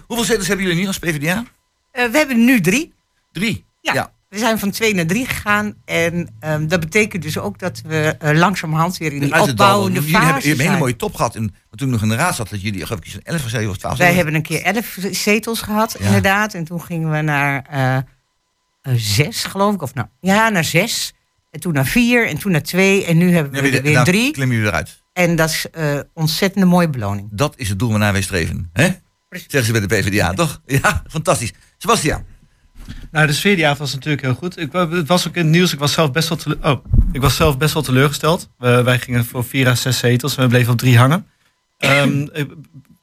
Hoeveel 0.08 0.26
zetels 0.26 0.48
hebben 0.48 0.66
jullie 0.66 0.82
nu 0.82 0.88
als 0.88 1.00
PvdA? 1.00 1.38
Uh, 1.38 2.06
we 2.12 2.18
hebben 2.18 2.46
nu 2.46 2.62
drie. 2.62 2.94
Drie? 3.32 3.66
Ja. 3.82 3.94
ja. 3.94 4.12
We 4.30 4.38
zijn 4.38 4.60
van 4.60 4.72
twee 4.72 4.94
naar 4.94 5.06
drie 5.06 5.26
gegaan. 5.26 5.76
En 5.86 6.38
um, 6.46 6.68
dat 6.68 6.80
betekent 6.80 7.24
dus 7.24 7.38
ook 7.38 7.60
dat 7.60 7.82
we 7.86 8.18
uh, 8.24 8.40
langzamerhand 8.40 8.98
weer 8.98 9.14
in 9.14 9.20
die 9.20 9.42
opbouwende 9.42 10.02
fase 10.02 10.14
Jullie 10.18 10.48
hebben 10.48 10.52
een 10.52 10.72
hele 10.72 10.78
mooie 10.78 10.96
top 10.96 11.16
gehad. 11.16 11.36
In, 11.36 11.56
toen 11.76 11.90
nog 11.90 12.02
in 12.02 12.10
de 12.10 12.16
raad 12.16 12.36
zat, 12.36 12.50
dat 12.50 12.62
jullie 12.62 12.86
geloof 12.86 13.06
ik 13.06 13.20
11 13.24 13.42
zetels 13.50 13.70
of 13.70 13.78
12 13.78 13.98
Wij 13.98 14.14
hebben 14.14 14.34
een 14.36 14.42
keer 14.42 14.62
elf 14.62 14.98
zetels 15.12 15.62
gehad, 15.62 15.96
ja. 16.00 16.06
inderdaad. 16.06 16.54
En 16.54 16.64
toen 16.64 16.82
gingen 16.82 17.12
we 17.12 17.22
naar 17.22 17.66
uh, 18.84 18.96
zes, 18.96 19.44
geloof 19.44 19.74
ik. 19.74 19.82
Of 19.82 19.94
nou, 19.94 20.08
ja, 20.20 20.50
naar 20.50 20.64
zes. 20.64 21.14
En 21.52 21.60
toen 21.60 21.74
naar 21.74 21.86
vier. 21.86 22.28
En 22.28 22.38
toen 22.38 22.52
naar 22.52 22.62
twee. 22.62 23.06
En 23.06 23.18
nu 23.18 23.34
hebben 23.34 23.62
we 23.62 23.72
ja, 23.72 23.82
weer, 23.82 24.04
drie. 24.04 24.32
klimmen 24.32 24.56
jullie 24.56 24.72
eruit. 24.72 25.04
En 25.18 25.36
dat 25.36 25.50
is 25.50 25.66
uh, 25.78 26.00
ontzettend 26.14 26.64
een 26.64 26.70
mooie 26.70 26.90
beloning. 26.90 27.30
Dat 27.32 27.54
is 27.58 27.70
het 27.70 27.80
doel 27.80 27.90
waarnaar 27.90 28.12
wij 28.12 28.22
streven. 28.22 28.70
Hè? 28.74 28.90
Zeggen 29.30 29.64
ze 29.64 29.72
bij 29.72 29.82
de 29.82 29.88
PvdA, 29.88 30.34
toch? 30.34 30.62
Ja, 30.66 31.04
fantastisch. 31.08 31.54
Sebastian. 31.78 32.26
Nou, 33.12 33.28
de 33.28 33.34
sfeer 33.34 33.56
die 33.56 33.66
avond 33.66 33.80
was 33.80 33.94
natuurlijk 33.94 34.24
heel 34.24 34.34
goed. 34.34 34.58
Ik, 34.58 34.72
het 34.72 35.08
was 35.08 35.28
ook 35.28 35.36
in 35.36 35.42
het 35.42 35.52
nieuws. 35.52 35.74
Ik 35.74 35.80
was 35.80 35.94
zelf 35.94 36.12
best 36.12 36.30
wel, 36.30 36.38
tele 36.38 36.58
oh, 36.62 36.86
ik 37.12 37.22
was 37.22 37.36
zelf 37.36 37.58
best 37.58 37.74
wel 37.74 37.84
teleurgesteld. 37.84 38.50
Uh, 38.60 38.84
wij 38.84 39.00
gingen 39.00 39.26
voor 39.26 39.44
vier 39.44 39.68
à 39.68 39.76
zes 39.76 39.98
zetels 39.98 40.38
en 40.38 40.44
we 40.44 40.50
bleven 40.50 40.72
op 40.72 40.78
drie 40.78 40.98
hangen. 40.98 41.28
Um, 41.78 42.30
ik, 42.34 42.52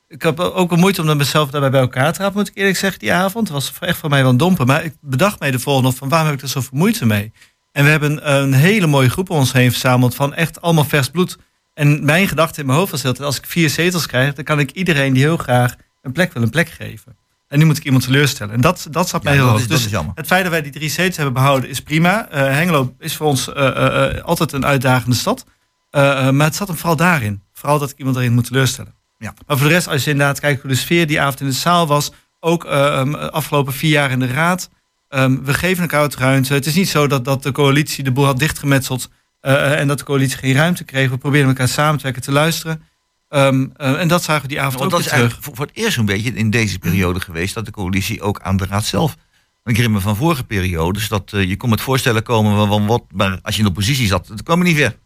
ik 0.08 0.22
heb 0.22 0.40
ook 0.40 0.70
wel 0.70 0.78
moeite 0.78 1.02
om 1.02 1.16
mezelf 1.16 1.50
daarbij 1.50 1.70
bij 1.70 1.80
elkaar 1.80 2.12
te 2.12 2.22
rapen, 2.22 2.36
moet 2.36 2.48
ik 2.48 2.56
eerlijk 2.56 2.76
zeggen, 2.76 3.00
die 3.00 3.12
avond. 3.12 3.48
Het 3.48 3.56
was 3.56 3.72
echt 3.80 3.98
voor 3.98 4.10
mij 4.10 4.22
wel 4.22 4.30
een 4.30 4.36
domper. 4.36 4.66
Maar 4.66 4.84
ik 4.84 4.94
bedacht 5.00 5.40
mij 5.40 5.50
de 5.50 5.58
volgende 5.58 5.92
van 5.92 6.08
waarom 6.08 6.28
heb 6.28 6.36
ik 6.36 6.42
er 6.42 6.48
zoveel 6.48 6.78
moeite 6.78 7.06
mee? 7.06 7.32
En 7.72 7.84
we 7.84 7.90
hebben 7.90 8.32
een 8.32 8.52
hele 8.52 8.86
mooie 8.86 9.10
groep 9.10 9.30
om 9.30 9.36
ons 9.36 9.52
heen 9.52 9.70
verzameld 9.70 10.14
van 10.14 10.34
echt 10.34 10.60
allemaal 10.60 10.84
vers 10.84 11.08
bloed. 11.08 11.38
En 11.74 12.04
mijn 12.04 12.28
gedachte 12.28 12.60
in 12.60 12.66
mijn 12.66 12.78
hoofd 12.78 12.90
was 12.90 13.04
altijd, 13.04 13.26
als 13.26 13.36
ik 13.36 13.46
vier 13.46 13.70
zetels 13.70 14.06
krijg, 14.06 14.34
dan 14.34 14.44
kan 14.44 14.58
ik 14.58 14.70
iedereen 14.70 15.12
die 15.12 15.22
heel 15.22 15.36
graag 15.36 15.74
een 16.02 16.12
plek 16.12 16.32
wil, 16.32 16.42
een 16.42 16.50
plek 16.50 16.68
geven. 16.68 17.16
En 17.48 17.58
nu 17.58 17.64
moet 17.64 17.76
ik 17.76 17.84
iemand 17.84 18.04
teleurstellen. 18.04 18.54
En 18.54 18.60
dat, 18.60 18.86
dat 18.90 19.08
zat 19.08 19.22
mij 19.22 19.32
heel 19.32 19.46
hoog. 19.46 19.66
Dus 19.66 19.88
het 20.14 20.26
feit 20.26 20.42
dat 20.42 20.52
wij 20.52 20.62
die 20.62 20.72
drie 20.72 20.88
zetels 20.88 21.16
hebben 21.16 21.34
behouden 21.34 21.70
is 21.70 21.80
prima. 21.80 22.28
Uh, 22.32 22.38
Hengelo 22.40 22.94
is 22.98 23.16
voor 23.16 23.26
ons 23.26 23.48
uh, 23.48 23.54
uh, 23.54 24.22
altijd 24.22 24.52
een 24.52 24.66
uitdagende 24.66 25.16
stad. 25.16 25.44
maar 25.90 26.34
het 26.34 26.54
zat 26.54 26.68
hem 26.68 26.76
vooral 26.76 26.96
daarin. 26.96 27.42
Vooral 27.52 27.78
dat 27.78 27.90
ik 27.90 27.98
iemand 27.98 28.16
erin 28.16 28.32
moet 28.32 28.46
teleurstellen. 28.46 28.94
Ja. 29.18 29.34
Maar 29.46 29.58
voor 29.58 29.68
de 29.68 29.72
rest, 29.72 29.88
als 29.88 30.04
je 30.04 30.10
inderdaad 30.10 30.40
kijkt 30.40 30.60
hoe 30.60 30.70
de 30.70 30.76
sfeer 30.76 31.06
die 31.06 31.20
avond 31.20 31.40
in 31.40 31.46
de 31.46 31.52
zaal 31.52 31.86
was. 31.86 32.12
Ook 32.40 32.64
um, 32.64 33.14
afgelopen 33.14 33.72
vier 33.72 33.90
jaar 33.90 34.10
in 34.10 34.18
de 34.18 34.26
raad. 34.26 34.70
Um, 35.08 35.44
we 35.44 35.54
geven 35.54 35.82
elkaar 35.82 36.02
het 36.02 36.16
ruimte. 36.16 36.54
Het 36.54 36.66
is 36.66 36.74
niet 36.74 36.88
zo 36.88 37.06
dat, 37.06 37.24
dat 37.24 37.42
de 37.42 37.52
coalitie 37.52 38.04
de 38.04 38.12
boel 38.12 38.24
had 38.24 38.38
dichtgemetseld. 38.38 39.08
En 39.52 39.88
dat 39.88 39.98
de 39.98 40.04
coalitie 40.04 40.38
geen 40.38 40.54
ruimte 40.54 40.84
kreeg. 40.84 41.10
We 41.10 41.18
proberen 41.18 41.48
elkaar 41.48 41.68
samen 41.68 41.96
te 41.96 42.02
werken, 42.02 42.22
te 42.22 42.32
luisteren. 42.32 42.82
Um, 43.28 43.72
uh, 43.76 44.00
en 44.00 44.08
dat 44.08 44.22
zagen 44.22 44.42
we 44.42 44.48
die 44.48 44.60
avond 44.60 44.78
ja, 44.78 44.84
ook 44.84 44.90
dat 44.90 45.00
is 45.00 45.06
terug. 45.06 45.38
Voor, 45.40 45.54
voor, 45.56 45.66
het 45.66 45.76
eerst 45.76 45.96
een 45.96 46.04
beetje 46.04 46.34
in 46.34 46.50
deze 46.50 46.78
periode 46.78 47.20
geweest 47.20 47.54
dat 47.54 47.64
de 47.64 47.70
coalitie 47.70 48.22
ook 48.22 48.40
aan 48.40 48.56
de 48.56 48.66
raad 48.66 48.84
zelf. 48.84 49.16
Ik 49.64 49.76
herinner 49.76 49.90
me 49.90 50.00
van 50.00 50.16
vorige 50.16 50.44
periodes 50.44 51.08
dat 51.08 51.32
uh, 51.34 51.48
je 51.48 51.56
kon 51.56 51.70
met 51.70 51.80
voorstellen 51.80 52.22
komen 52.22 52.68
van 52.68 52.86
wat, 52.86 53.04
maar 53.12 53.38
als 53.42 53.54
je 53.54 53.60
in 53.60 53.64
de 53.64 53.70
oppositie 53.70 54.06
zat, 54.06 54.26
dan 54.26 54.42
kwam 54.42 54.58
je 54.58 54.64
niet 54.64 54.76
ver. 54.76 54.98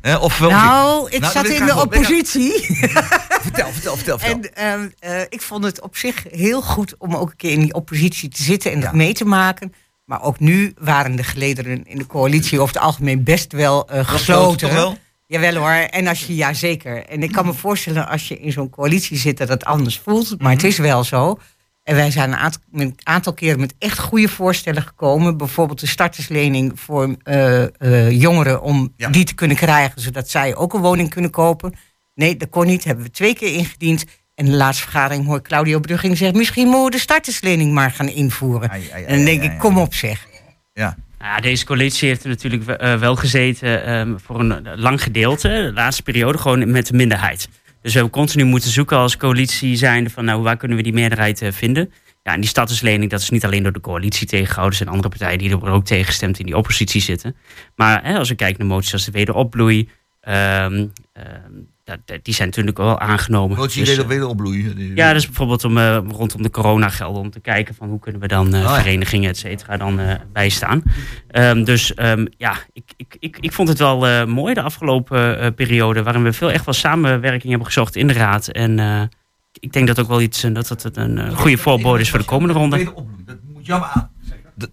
He, 0.00 0.16
of 0.16 0.38
wel, 0.38 0.50
nou, 0.50 1.10
ik 1.10 1.20
nou, 1.20 1.32
zat 1.32 1.46
in 1.46 1.66
de 1.66 1.76
oppositie. 1.76 2.52
vertel, 3.46 3.72
vertel, 3.72 3.96
vertel. 3.96 4.18
vertel. 4.18 4.50
En 4.54 4.94
uh, 5.04 5.20
ik 5.28 5.42
vond 5.42 5.64
het 5.64 5.80
op 5.80 5.96
zich 5.96 6.24
heel 6.30 6.62
goed 6.62 6.94
om 6.98 7.14
ook 7.14 7.30
een 7.30 7.36
keer 7.36 7.52
in 7.52 7.60
die 7.60 7.74
oppositie 7.74 8.28
te 8.28 8.42
zitten 8.42 8.72
en 8.72 8.80
dat 8.80 8.92
mee 8.92 9.14
te 9.14 9.24
maken. 9.24 9.74
Maar 10.06 10.22
ook 10.22 10.40
nu 10.40 10.72
waren 10.78 11.16
de 11.16 11.24
gelederen 11.24 11.84
in 11.84 11.98
de 11.98 12.06
coalitie 12.06 12.60
over 12.60 12.74
het 12.74 12.84
algemeen 12.84 13.22
best 13.22 13.52
wel 13.52 13.88
gesloten. 13.90 14.68
Toch 14.68 14.76
wel? 14.76 14.98
Jawel 15.26 15.54
hoor, 15.54 15.70
en 15.70 16.06
als 16.06 16.26
je, 16.26 16.34
ja 16.34 16.52
zeker. 16.52 17.06
En 17.06 17.22
ik 17.22 17.32
kan 17.32 17.46
me 17.46 17.52
voorstellen 17.52 18.08
als 18.08 18.28
je 18.28 18.38
in 18.38 18.52
zo'n 18.52 18.70
coalitie 18.70 19.16
zit 19.16 19.38
dat 19.38 19.48
het 19.48 19.64
anders 19.64 19.98
voelt. 19.98 20.42
Maar 20.42 20.52
het 20.52 20.64
is 20.64 20.78
wel 20.78 21.04
zo. 21.04 21.38
En 21.82 21.94
wij 21.94 22.10
zijn 22.10 22.32
een 22.32 22.38
aantal, 22.38 22.60
een 22.72 22.98
aantal 23.02 23.32
keren 23.32 23.60
met 23.60 23.74
echt 23.78 23.98
goede 23.98 24.28
voorstellen 24.28 24.82
gekomen. 24.82 25.36
Bijvoorbeeld 25.36 25.80
de 25.80 25.86
starterslening 25.86 26.80
voor 26.80 27.16
uh, 27.24 27.64
uh, 27.78 28.10
jongeren 28.10 28.62
om 28.62 28.94
die 28.96 29.24
te 29.24 29.34
kunnen 29.34 29.56
krijgen. 29.56 30.00
Zodat 30.00 30.30
zij 30.30 30.56
ook 30.56 30.74
een 30.74 30.80
woning 30.80 31.10
kunnen 31.10 31.30
kopen. 31.30 31.74
Nee, 32.14 32.36
dat 32.36 32.48
kon 32.48 32.66
niet. 32.66 32.84
Hebben 32.84 33.04
we 33.04 33.10
twee 33.10 33.34
keer 33.34 33.54
ingediend. 33.54 34.04
En 34.36 34.44
de 34.44 34.56
laatste 34.56 34.82
vergadering 34.82 35.26
hoor 35.26 35.42
Claudio 35.42 35.80
Brugging 35.80 36.16
zeggen... 36.16 36.38
misschien 36.38 36.66
moeten 36.66 36.84
we 36.84 36.90
de 36.90 36.98
starterslening 36.98 37.72
maar 37.72 37.90
gaan 37.90 38.08
invoeren. 38.08 38.70
en 38.70 39.16
dan 39.16 39.24
denk 39.24 39.42
ik, 39.42 39.58
kom 39.58 39.78
op 39.78 39.94
zeg. 39.94 40.26
Ja. 40.72 40.96
Nou, 41.18 41.40
deze 41.40 41.64
coalitie 41.64 42.08
heeft 42.08 42.22
er 42.22 42.28
natuurlijk 42.28 42.82
uh, 42.82 42.98
wel 42.98 43.16
gezeten 43.16 43.92
um, 43.92 44.20
voor 44.20 44.40
een 44.40 44.78
lang 44.78 45.02
gedeelte, 45.02 45.48
de 45.48 45.72
laatste 45.74 46.02
periode, 46.02 46.38
gewoon 46.38 46.70
met 46.70 46.86
de 46.86 46.96
minderheid. 46.96 47.48
Dus 47.82 47.92
we 47.92 47.98
hebben 48.00 48.10
continu 48.10 48.44
moeten 48.44 48.70
zoeken 48.70 48.96
als 48.96 49.16
coalitie 49.16 49.76
zijnde 49.76 50.10
van 50.10 50.24
nou, 50.24 50.42
waar 50.42 50.56
kunnen 50.56 50.76
we 50.76 50.82
die 50.82 50.92
meerderheid 50.92 51.42
uh, 51.42 51.52
vinden. 51.52 51.92
Ja, 52.22 52.32
en 52.32 52.40
die 52.40 52.48
statuslening, 52.48 53.10
dat 53.10 53.20
is 53.20 53.30
niet 53.30 53.44
alleen 53.44 53.62
door 53.62 53.72
de 53.72 53.80
coalitie 53.80 54.26
tegengehouden. 54.26 54.70
Er 54.70 54.84
zijn 54.84 54.88
andere 54.88 55.08
partijen 55.08 55.38
die 55.38 55.50
er 55.50 55.70
ook 55.70 55.84
tegengestemd 55.84 56.38
in 56.38 56.46
die 56.46 56.56
oppositie 56.56 57.00
zitten. 57.00 57.36
Maar 57.74 58.04
hè, 58.04 58.18
als 58.18 58.28
we 58.28 58.34
kijken 58.34 58.58
naar 58.58 58.74
moties 58.74 58.92
als 58.92 59.04
de 59.04 59.10
wederopbloei, 59.10 59.88
um, 60.28 60.92
dat, 61.12 61.22
die 62.22 62.34
zijn 62.34 62.48
natuurlijk 62.48 62.78
wel 62.78 63.00
aangenomen. 63.00 63.70
Zie 63.70 63.86
je 63.86 63.96
dus, 63.96 64.06
weer 64.06 64.26
opbloeien? 64.26 64.94
Ja, 64.94 65.12
dus 65.12 65.26
bijvoorbeeld 65.26 65.64
om, 65.64 65.76
uh, 65.76 65.98
rondom 66.08 66.42
de 66.42 66.50
coronagelden. 66.50 67.22
Om 67.22 67.30
te 67.30 67.40
kijken 67.40 67.74
van 67.74 67.88
hoe 67.88 67.98
kunnen 67.98 68.20
we 68.20 68.28
dan 68.28 68.54
uh, 68.54 68.74
verenigingen, 68.74 69.30
et 69.30 69.36
cetera, 69.36 69.76
dan 69.76 70.00
uh, 70.00 70.14
bijstaan. 70.32 70.82
Um, 71.30 71.64
dus 71.64 71.92
um, 71.96 72.26
ja, 72.36 72.56
ik, 72.72 72.84
ik, 72.96 73.16
ik, 73.18 73.38
ik 73.40 73.52
vond 73.52 73.68
het 73.68 73.78
wel 73.78 74.26
mooi 74.26 74.54
de 74.54 74.62
afgelopen 74.62 75.54
periode. 75.54 76.02
Waarin 76.02 76.22
we 76.22 76.32
veel 76.32 76.50
echt 76.50 76.64
wel 76.64 76.74
samenwerking 76.74 77.48
hebben 77.48 77.66
gezocht 77.66 77.96
in 77.96 78.06
de 78.06 78.12
raad. 78.12 78.48
En 78.48 79.10
ik 79.60 79.72
denk 79.72 79.86
dat 79.86 80.00
ook 80.00 80.08
wel 80.08 80.20
iets, 80.20 80.40
dat 80.40 80.68
het 80.68 80.96
een 80.96 81.36
goede 81.36 81.58
voorbode 81.58 82.00
is 82.00 82.10
voor 82.10 82.18
de 82.18 82.24
komende 82.24 82.54
ronde. 82.54 82.76
Wederopbloeien, 82.76 83.26
dat 83.26 83.38
moet 83.54 83.66
jou 83.66 83.84
aan. 83.94 84.10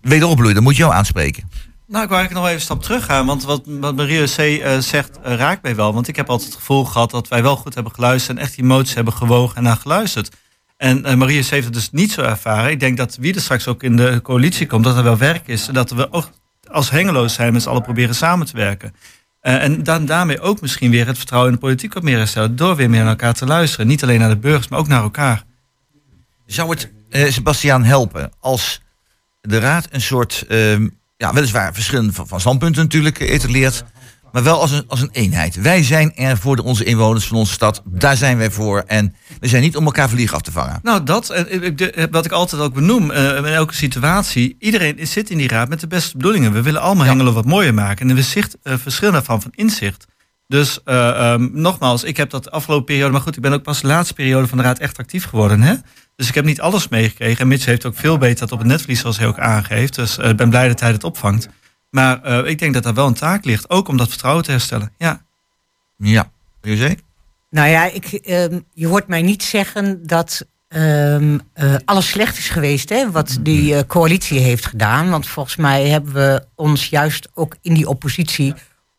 Wederopbloeien, 0.01 0.55
dat 0.55 0.63
moet 0.63 0.77
jou 0.77 0.93
aanspreken. 0.93 1.49
Nou, 1.93 2.05
ik 2.05 2.11
wil 2.11 2.19
eigenlijk 2.19 2.47
nog 2.47 2.55
even 2.55 2.55
een 2.55 2.77
stap 2.77 2.83
terug 2.83 3.05
gaan. 3.05 3.25
Want 3.25 3.43
wat, 3.43 3.61
wat 3.65 3.95
Marie 3.95 4.23
C. 4.35 4.37
Uh, 4.37 4.77
zegt, 4.77 5.19
uh, 5.25 5.35
raakt 5.35 5.63
mij 5.63 5.75
wel. 5.75 5.93
Want 5.93 6.07
ik 6.07 6.15
heb 6.15 6.29
altijd 6.29 6.49
het 6.49 6.59
gevoel 6.59 6.85
gehad 6.85 7.11
dat 7.11 7.27
wij 7.27 7.41
wel 7.41 7.55
goed 7.55 7.73
hebben 7.73 7.93
geluisterd. 7.93 8.37
En 8.37 8.43
echt 8.43 8.55
die 8.55 8.63
emoties 8.63 8.93
hebben 8.95 9.13
gewogen 9.13 9.55
en 9.55 9.63
naar 9.63 9.75
geluisterd. 9.75 10.35
En 10.77 11.05
uh, 11.05 11.13
Marie 11.13 11.43
C. 11.43 11.45
heeft 11.45 11.65
het 11.65 11.73
dus 11.73 11.91
niet 11.91 12.11
zo 12.11 12.21
ervaren. 12.21 12.71
Ik 12.71 12.79
denk 12.79 12.97
dat 12.97 13.15
wie 13.15 13.35
er 13.35 13.41
straks 13.41 13.67
ook 13.67 13.83
in 13.83 13.95
de 13.95 14.19
coalitie 14.23 14.67
komt, 14.67 14.83
dat 14.83 14.97
er 14.97 15.03
wel 15.03 15.17
werk 15.17 15.47
is. 15.47 15.65
Dat 15.65 15.91
we 15.91 16.11
ook 16.11 16.29
als 16.71 16.89
hengeloos 16.89 17.33
zijn 17.33 17.53
met 17.53 17.61
z'n 17.61 17.69
allen 17.69 17.81
proberen 17.81 18.15
samen 18.15 18.45
te 18.45 18.55
werken. 18.55 18.95
en 19.41 19.83
dan 19.83 20.05
daarmee 20.05 20.39
ook 20.39 20.61
misschien 20.61 20.91
weer 20.91 21.07
het 21.07 21.17
vertrouwen 21.17 21.51
in 21.51 21.55
de 21.55 21.65
politiek 21.65 21.93
wat 21.93 22.03
meer 22.03 22.17
herstellen. 22.17 22.55
Door 22.55 22.75
weer 22.75 22.89
meer 22.89 23.01
naar 23.01 23.09
elkaar 23.09 23.33
te 23.33 23.45
luisteren. 23.45 23.87
Niet 23.87 24.03
alleen 24.03 24.19
naar 24.19 24.29
de 24.29 24.37
burgers, 24.37 24.67
maar 24.67 24.79
ook 24.79 24.87
naar 24.87 25.03
elkaar. 25.03 25.43
Zou 26.45 26.69
het, 26.69 26.91
Sebastiaan, 27.33 27.83
helpen 27.83 28.31
als 28.39 28.81
de 29.41 29.59
raad 29.59 29.87
een 29.91 30.01
soort 30.01 30.45
ehm, 30.47 30.87
ja, 31.17 31.33
weliswaar 31.33 31.73
verschillende 31.73 32.13
van, 32.13 32.27
van 32.27 32.39
standpunten 32.39 32.83
natuurlijk 32.83 33.19
etaleert. 33.19 33.83
Maar 34.33 34.43
wel 34.43 34.61
als 34.61 34.71
een, 34.71 34.83
als 34.87 35.01
een 35.01 35.09
eenheid. 35.11 35.55
Wij 35.55 35.83
zijn 35.83 36.15
er 36.15 36.37
voor 36.37 36.55
de, 36.55 36.63
onze 36.63 36.83
inwoners 36.83 37.27
van 37.27 37.37
onze 37.37 37.53
stad. 37.53 37.81
Daar 37.85 38.17
zijn 38.17 38.37
wij 38.37 38.51
voor. 38.51 38.83
En 38.87 39.15
we 39.39 39.47
zijn 39.47 39.61
niet 39.61 39.75
om 39.75 39.85
elkaar 39.85 40.09
vliegen 40.09 40.35
af 40.35 40.41
te 40.41 40.51
vangen. 40.51 40.79
Nou, 40.83 41.03
dat. 41.03 41.29
En 41.29 42.11
wat 42.11 42.25
ik 42.25 42.31
altijd 42.31 42.61
ook 42.61 42.73
benoem. 42.73 43.11
Uh, 43.11 43.37
in 43.37 43.45
elke 43.45 43.73
situatie. 43.73 44.55
Iedereen 44.59 45.07
zit 45.07 45.29
in 45.29 45.37
die 45.37 45.47
raad 45.47 45.69
met 45.69 45.79
de 45.79 45.87
beste 45.87 46.17
bedoelingen. 46.17 46.53
We 46.53 46.61
willen 46.61 46.81
allemaal 46.81 47.05
Hengelo 47.05 47.31
wat 47.31 47.45
mooier 47.45 47.73
maken. 47.73 48.09
En 48.09 48.17
er 48.17 48.23
zicht 48.23 48.57
uh, 48.63 48.73
verschil 48.77 49.11
daarvan 49.11 49.41
van 49.41 49.51
inzicht. 49.55 50.05
Dus 50.47 50.79
uh, 50.85 51.31
um, 51.33 51.49
nogmaals, 51.53 52.03
ik 52.03 52.17
heb 52.17 52.29
dat 52.29 52.51
afgelopen 52.51 52.85
periode. 52.85 53.11
Maar 53.11 53.21
goed, 53.21 53.35
ik 53.35 53.41
ben 53.41 53.53
ook 53.53 53.63
pas 53.63 53.81
de 53.81 53.87
laatste 53.87 54.13
periode 54.13 54.47
van 54.47 54.57
de 54.57 54.63
raad 54.63 54.79
echt 54.79 54.97
actief 54.97 55.25
geworden. 55.25 55.61
Hè? 55.61 55.73
Dus 56.15 56.27
ik 56.27 56.35
heb 56.35 56.45
niet 56.45 56.61
alles 56.61 56.87
meegekregen. 56.87 57.39
En 57.39 57.47
Mitch 57.47 57.65
heeft 57.65 57.85
ook 57.85 57.95
veel 57.95 58.17
beter 58.17 58.39
dat 58.39 58.51
op 58.51 58.59
het 58.59 58.67
netvlies, 58.67 58.99
zoals 58.99 59.17
hij 59.17 59.27
ook 59.27 59.39
aangeeft. 59.39 59.95
Dus 59.95 60.17
uh, 60.17 60.29
ik 60.29 60.37
ben 60.37 60.49
blij 60.49 60.67
dat 60.67 60.79
hij 60.79 60.91
het 60.91 61.03
opvangt. 61.03 61.49
Maar 61.89 62.19
uh, 62.25 62.49
ik 62.49 62.59
denk 62.59 62.73
dat 62.73 62.83
daar 62.83 62.93
wel 62.93 63.07
een 63.07 63.13
taak 63.13 63.45
ligt. 63.45 63.69
Ook 63.69 63.87
om 63.87 63.97
dat 63.97 64.09
vertrouwen 64.09 64.43
te 64.43 64.51
herstellen. 64.51 64.91
Ja. 64.97 65.21
Ja. 65.97 66.31
José? 66.61 66.95
Nou 67.49 67.69
ja, 67.69 67.85
ik, 67.85 68.21
um, 68.29 68.65
je 68.73 68.87
hoort 68.87 69.07
mij 69.07 69.21
niet 69.21 69.43
zeggen 69.43 70.07
dat 70.07 70.45
um, 70.69 71.41
uh, 71.55 71.75
alles 71.85 72.09
slecht 72.09 72.37
is 72.37 72.49
geweest. 72.49 72.89
Hè, 72.89 73.11
wat 73.11 73.37
die 73.41 73.85
coalitie 73.85 74.39
heeft 74.39 74.65
gedaan. 74.65 75.09
Want 75.09 75.27
volgens 75.27 75.55
mij 75.55 75.87
hebben 75.87 76.13
we 76.13 76.45
ons 76.55 76.87
juist 76.87 77.29
ook 77.33 77.55
in 77.61 77.73
die 77.73 77.87
oppositie 77.87 78.53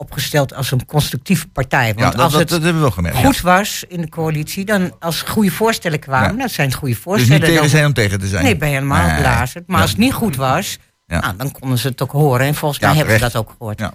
opgesteld 0.04 0.54
als 0.54 0.70
een 0.70 0.87
constructieve 0.87 1.49
partij. 1.49 1.87
Want 1.87 1.99
ja, 1.99 2.11
dat, 2.11 2.20
als 2.20 2.32
het 2.32 2.49
dat, 2.49 2.62
hebben 2.62 2.75
we 2.75 2.80
wel 2.80 2.90
gemerkt, 2.90 3.18
goed 3.18 3.40
was 3.40 3.84
in 3.88 4.00
de 4.00 4.08
coalitie, 4.08 4.64
dan 4.64 4.96
als 5.00 5.23
goede 5.23 5.50
voorstellen 5.50 5.99
kwamen, 5.99 6.37
ja. 6.37 6.42
dat 6.42 6.50
zijn 6.50 6.73
goede 6.73 6.94
voorstellen. 6.94 7.40
Dus 7.40 7.49
niet 7.49 7.56
tegen 7.56 7.70
zijn 7.70 7.87
om 7.87 7.92
tegen 7.92 8.20
te 8.20 8.26
zijn? 8.26 8.44
Nee, 8.44 8.56
ben 8.56 8.68
je 8.68 8.75
helemaal 8.75 9.06
nee. 9.06 9.20
blazen. 9.20 9.64
Maar 9.66 9.80
als 9.80 9.90
het 9.90 9.99
niet 9.99 10.12
goed 10.12 10.37
was, 10.37 10.78
nou, 11.06 11.37
dan 11.37 11.52
konden 11.52 11.78
ze 11.78 11.88
het 11.88 12.02
ook 12.02 12.11
horen. 12.11 12.46
En 12.46 12.54
volgens 12.54 12.80
mij 12.80 12.94
hebben 12.94 13.14
ze 13.14 13.20
dat 13.20 13.37
ook 13.37 13.54
gehoord. 13.58 13.78
Ja. 13.78 13.94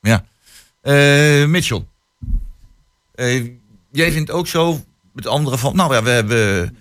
ja. 0.00 0.24
Uh, 0.82 1.46
Mitchell, 1.46 1.84
uh, 3.14 3.50
jij 3.90 4.12
vindt 4.12 4.30
ook 4.30 4.46
zo 4.46 4.80
met 5.12 5.26
anderen 5.26 5.58
van, 5.58 5.76
nou 5.76 5.94
ja, 5.94 6.02
we 6.02 6.10
hebben, 6.10 6.76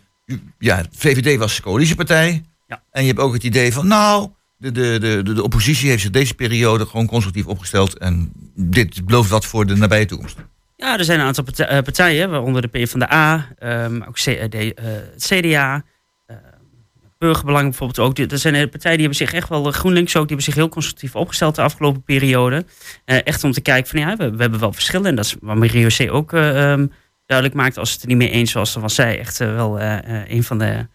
ja, 0.59 0.83
VVD 0.91 1.37
was 1.37 1.61
coalitiepartij. 1.61 2.43
Ja. 2.67 2.81
En 2.91 3.01
je 3.01 3.07
hebt 3.07 3.19
ook 3.19 3.33
het 3.33 3.43
idee 3.43 3.73
van, 3.73 3.87
nou, 3.87 4.29
de, 4.61 4.71
de, 4.71 5.21
de, 5.23 5.33
de 5.33 5.43
oppositie 5.43 5.89
heeft 5.89 6.01
zich 6.01 6.11
deze 6.11 6.33
periode 6.33 6.85
gewoon 6.85 7.07
constructief 7.07 7.45
opgesteld. 7.47 7.97
En 7.97 8.31
dit 8.55 9.05
belooft 9.05 9.29
wat 9.29 9.45
voor 9.45 9.65
de 9.65 9.75
nabije 9.75 10.05
toekomst. 10.05 10.37
Ja, 10.75 10.97
er 10.97 11.03
zijn 11.05 11.19
een 11.19 11.25
aantal 11.25 11.43
eh, 11.45 11.81
partijen, 11.81 12.29
waaronder 12.29 12.61
de 12.61 12.67
PvdA, 12.67 13.47
um, 13.63 14.03
ook 14.03 14.15
C- 14.15 14.25
eh, 14.27 14.49
de, 14.49 14.73
eh, 14.73 14.85
CDA, 15.17 15.83
eh, 16.25 16.35
Burgerbelang 17.17 17.63
bijvoorbeeld 17.63 17.99
ook. 17.99 18.17
Er 18.31 18.37
zijn 18.37 18.55
eh, 18.55 18.69
partijen 18.69 18.97
die 18.97 19.07
hebben 19.07 19.27
zich 19.27 19.33
echt 19.33 19.49
wel, 19.49 19.71
GroenLinks 19.71 20.15
ook, 20.15 20.27
die 20.27 20.35
hebben 20.35 20.45
zich 20.45 20.55
heel 20.55 20.69
constructief 20.69 21.15
opgesteld 21.15 21.55
de 21.55 21.61
afgelopen 21.61 22.03
periode. 22.03 22.65
Echt 23.05 23.43
om 23.43 23.51
te 23.51 23.61
kijken 23.61 23.89
van 23.89 23.99
ja, 23.99 24.15
we, 24.15 24.31
we 24.31 24.41
hebben 24.41 24.59
wel 24.59 24.73
verschillen. 24.73 25.05
En 25.05 25.15
dat 25.15 25.25
is 25.25 25.35
wat 25.41 25.55
Mario 25.57 25.87
C. 25.97 26.11
ook 26.13 26.33
eh, 26.33 26.71
ehm, 26.71 26.87
duidelijk 27.25 27.57
maakt. 27.57 27.77
Als 27.77 27.91
het 27.91 28.01
er 28.01 28.07
niet 28.07 28.17
mee 28.17 28.29
eens 28.29 28.53
was, 28.53 28.73
dan 28.73 28.81
was 28.81 28.95
zij 28.95 29.19
echt 29.19 29.37
wel 29.37 29.81
een 29.81 30.43
van 30.43 30.57
de 30.57 30.87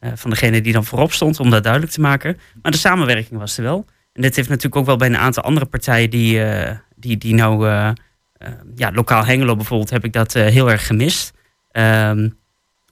eh, 0.00 0.10
van 0.14 0.30
degene 0.30 0.60
die 0.60 0.72
dan 0.72 0.84
voorop 0.84 1.12
stond, 1.12 1.40
om 1.40 1.50
dat 1.50 1.62
duidelijk 1.62 1.92
te 1.92 2.00
maken. 2.00 2.38
Maar 2.62 2.72
de 2.72 2.78
samenwerking 2.78 3.40
was 3.40 3.56
er 3.56 3.62
wel. 3.62 3.86
En 4.12 4.22
dit 4.22 4.36
heeft 4.36 4.48
natuurlijk 4.48 4.76
ook 4.76 4.86
wel 4.86 4.96
bij 4.96 5.08
een 5.08 5.16
aantal 5.16 5.42
andere 5.42 5.66
partijen 5.66 6.10
die, 6.10 6.42
eh, 6.44 6.76
die, 6.96 7.16
die 7.18 7.34
nou, 7.34 7.68
eh, 7.68 7.90
ja, 8.74 8.90
lokaal 8.92 9.24
Hengelo 9.24 9.56
bijvoorbeeld, 9.56 9.90
heb 9.90 10.04
ik 10.04 10.12
dat 10.12 10.32
heel 10.32 10.70
erg 10.70 10.86
gemist. 10.86 11.32
Ehm, 11.70 12.28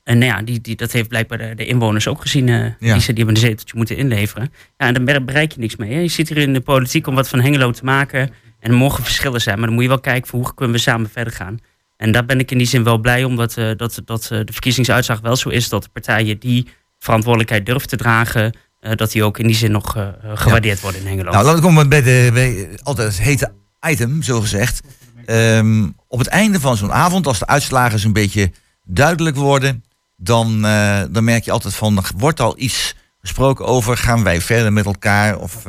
en 0.05 0.19
nou 0.19 0.33
ja, 0.33 0.43
die, 0.43 0.61
die, 0.61 0.77
dat 0.77 0.93
heeft 0.93 1.09
blijkbaar 1.09 1.39
de, 1.39 1.55
de 1.55 1.67
inwoners 1.67 2.09
ook 2.09 2.21
gezien. 2.21 2.47
Ja. 2.47 2.75
die, 2.79 3.01
ze, 3.01 3.13
die 3.13 3.25
hebben 3.25 3.35
een 3.35 3.49
zeteltje 3.49 3.77
moeten 3.77 3.97
inleveren. 3.97 4.53
Ja, 4.77 4.87
en 4.87 4.95
dan 4.95 5.05
be- 5.05 5.23
bereik 5.23 5.53
je 5.53 5.61
niks 5.61 5.77
mee. 5.77 5.93
Hè. 5.93 6.01
Je 6.01 6.09
zit 6.09 6.29
hier 6.29 6.39
in 6.39 6.53
de 6.53 6.61
politiek 6.61 7.07
om 7.07 7.15
wat 7.15 7.29
van 7.29 7.41
Hengelo 7.41 7.71
te 7.71 7.85
maken. 7.85 8.21
En 8.61 8.71
er 8.71 8.77
mogen 8.77 9.05
verschillen 9.05 9.41
zijn. 9.41 9.57
Maar 9.57 9.67
dan 9.67 9.75
moet 9.75 9.83
je 9.83 9.89
wel 9.89 10.01
kijken 10.01 10.29
voor 10.29 10.41
hoe 10.41 10.55
kunnen 10.55 10.75
we 10.75 10.81
samen 10.81 11.11
verder 11.11 11.33
gaan. 11.33 11.59
En 11.97 12.13
daar 12.13 12.25
ben 12.25 12.39
ik 12.39 12.51
in 12.51 12.59
die 12.59 12.67
zin 12.67 12.85
wel 12.85 12.99
blij 12.99 13.25
om 13.25 13.37
dat, 13.37 13.55
dat, 13.55 14.03
dat 14.05 14.23
de 14.23 14.53
verkiezingsuitslag 14.53 15.21
wel 15.21 15.37
zo 15.37 15.49
is 15.49 15.69
dat 15.69 15.83
de 15.83 15.89
partijen 15.89 16.39
die 16.39 16.69
verantwoordelijkheid 16.99 17.67
durven 17.67 17.89
te 17.89 17.97
dragen, 17.97 18.55
eh, 18.81 18.97
dat 18.97 19.11
die 19.11 19.25
ook 19.25 19.39
in 19.39 19.47
die 19.47 19.57
zin 19.57 19.71
nog 19.71 19.97
eh, 19.97 20.09
eh, 20.09 20.13
gewaardeerd 20.35 20.81
worden 20.81 21.01
in 21.01 21.07
Hengelo. 21.07 21.31
Nou, 21.31 21.45
laten 21.45 21.61
we 21.61 21.67
komen 21.67 21.89
bij, 21.89 22.03
de, 22.03 22.31
bij 22.33 22.69
altijd 22.83 23.09
het 23.09 23.21
hete 23.21 23.53
item, 23.89 24.23
zo 24.23 24.41
gezegd. 24.41 24.81
Ehm, 25.25 25.89
op 26.07 26.19
het 26.19 26.29
einde 26.29 26.61
van 26.61 26.77
zo'n 26.77 26.93
avond, 26.93 27.27
als 27.27 27.39
de 27.39 27.47
uitslagen 27.47 27.99
zo'n 27.99 28.13
beetje 28.13 28.53
duidelijk 28.85 29.37
worden, 29.37 29.85
dan, 30.17 30.63
dan 31.11 31.25
merk 31.25 31.45
je 31.45 31.51
altijd 31.51 31.75
van, 31.75 31.97
er 31.97 32.11
wordt 32.17 32.41
al 32.41 32.59
iets 32.59 32.95
gesproken 33.21 33.67
over, 33.67 33.97
gaan 33.97 34.23
wij 34.23 34.41
verder 34.41 34.73
met 34.73 34.85
elkaar 34.85 35.39
of 35.39 35.65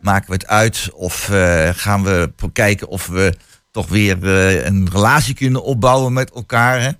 maken 0.00 0.26
we 0.26 0.32
het 0.32 0.46
uit 0.46 0.90
of 0.94 1.28
gaan 1.72 2.02
we 2.02 2.32
kijken 2.52 2.88
of 2.88 3.06
we 3.06 3.34
toch 3.70 3.88
weer 3.88 4.24
een 4.66 4.88
relatie 4.92 5.34
kunnen 5.34 5.62
opbouwen 5.62 6.12
met 6.12 6.30
elkaar. 6.30 6.80
Hè? 6.80 6.90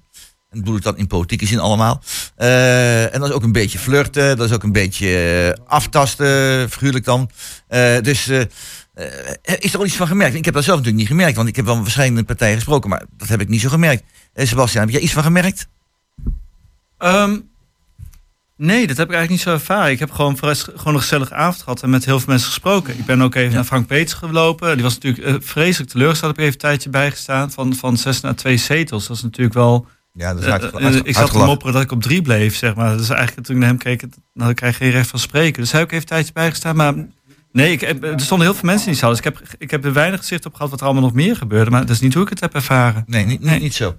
En 0.50 0.58
bedoel 0.58 0.76
ik 0.76 0.82
dat 0.82 0.96
in 0.96 1.06
politieke 1.06 1.46
zin 1.46 1.58
allemaal. 1.58 2.02
Eh, 2.36 3.14
en 3.14 3.20
dat 3.20 3.28
is 3.28 3.34
ook 3.34 3.42
een 3.42 3.52
beetje 3.52 3.78
flirten, 3.78 4.36
dat 4.36 4.48
is 4.48 4.54
ook 4.54 4.62
een 4.62 4.72
beetje 4.72 5.08
eh, 5.56 5.64
aftasten, 5.66 6.70
figuurlijk 6.70 7.04
dan. 7.04 7.30
Eh, 7.68 8.00
dus 8.00 8.28
is 9.44 9.72
er 9.72 9.78
al 9.78 9.84
iets 9.84 9.96
van 9.96 10.06
gemerkt? 10.06 10.34
Ik 10.34 10.44
heb 10.44 10.54
dat 10.54 10.64
zelf 10.64 10.78
natuurlijk 10.78 11.08
niet 11.08 11.18
gemerkt, 11.18 11.36
want 11.36 11.48
ik 11.48 11.56
heb 11.56 11.64
wel 11.64 11.74
met 11.74 11.84
verschillende 11.84 12.24
partijen 12.24 12.54
gesproken, 12.54 12.90
maar 12.90 13.04
dat 13.16 13.28
heb 13.28 13.40
ik 13.40 13.48
niet 13.48 13.60
zo 13.60 13.68
gemerkt. 13.68 14.02
Sebastian, 14.34 14.82
heb 14.84 14.92
jij 14.92 15.00
iets 15.00 15.12
van 15.12 15.22
gemerkt? 15.22 15.68
Ehm, 16.98 17.38
nee, 18.56 18.86
dat 18.86 18.96
heb 18.96 19.08
ik 19.08 19.14
eigenlijk 19.14 19.30
niet 19.30 19.40
zo 19.40 19.50
ervaren. 19.50 19.90
Ik 19.90 19.98
heb 19.98 20.10
gewoon, 20.10 20.38
gewoon 20.38 20.94
een 20.94 21.00
gezellige 21.00 21.34
avond 21.34 21.62
gehad 21.62 21.82
en 21.82 21.90
met 21.90 22.04
heel 22.04 22.18
veel 22.18 22.28
mensen 22.28 22.48
gesproken. 22.48 22.98
Ik 22.98 23.06
ben 23.06 23.22
ook 23.22 23.34
even 23.34 23.54
naar 23.54 23.64
Frank 23.64 23.86
Peters 23.86 24.12
gelopen. 24.12 24.74
Die 24.74 24.82
was 24.82 24.98
natuurlijk 24.98 25.44
vreselijk 25.44 25.90
teleurgesteld. 25.90 26.36
Heb 26.36 26.40
ik 26.40 26.50
even 26.50 26.60
een 26.60 26.68
tijdje 26.68 26.90
bijgestaan. 26.90 27.50
Van, 27.50 27.74
van 27.74 27.96
zes 27.96 28.20
naar 28.20 28.34
twee 28.34 28.56
zetels. 28.56 29.06
Dat 29.06 29.16
is 29.16 29.22
natuurlijk 29.22 29.54
wel... 29.54 29.86
Ja, 30.12 30.34
dat 30.34 30.42
is 30.42 30.48
uit- 30.48 31.06
ik 31.06 31.14
zat 31.14 31.30
te 31.32 31.38
mopperen 31.38 31.72
dat 31.72 31.82
ik 31.82 31.90
op 31.92 32.02
drie 32.02 32.22
bleef, 32.22 32.56
zeg 32.56 32.74
maar. 32.74 32.96
Dus 32.96 33.08
eigenlijk 33.08 33.46
toen 33.46 33.54
ik 33.56 33.60
naar 33.60 33.70
hem 33.70 33.78
keek, 33.78 34.00
had 34.00 34.10
ik 34.50 34.60
eigenlijk 34.60 34.76
geen 34.76 34.90
recht 34.90 35.10
van 35.10 35.18
spreken. 35.18 35.62
Dus 35.62 35.70
hij 35.70 35.80
heb 35.80 35.88
ik 35.88 35.94
even 35.96 36.08
een 36.08 36.14
tijdje 36.16 36.32
bijgestaan. 36.32 36.76
Maar 36.76 36.94
nee, 37.52 37.72
ik, 37.72 37.80
heb- 37.80 38.04
er 38.04 38.20
stonden 38.20 38.46
heel 38.46 38.56
veel 38.56 38.68
mensen 38.68 38.86
in 38.86 38.92
die 38.92 39.00
zaal. 39.00 39.10
Dus 39.10 39.18
ik 39.18 39.24
heb, 39.24 39.40
ik 39.58 39.70
heb 39.70 39.84
er 39.84 39.92
weinig 39.92 40.20
gezicht 40.20 40.46
op 40.46 40.54
gehad 40.54 40.70
wat 40.70 40.80
er 40.80 40.84
allemaal 40.86 41.02
nog 41.04 41.12
meer 41.14 41.36
gebeurde. 41.36 41.70
Maar 41.70 41.80
dat 41.80 41.90
is 41.90 42.00
niet 42.00 42.14
hoe 42.14 42.22
ik 42.22 42.28
het 42.28 42.40
heb 42.40 42.54
ervaren. 42.54 43.04
Nee, 43.06 43.24
niet, 43.24 43.40
niet, 43.40 43.60
niet 43.60 43.74
zo. 43.74 43.96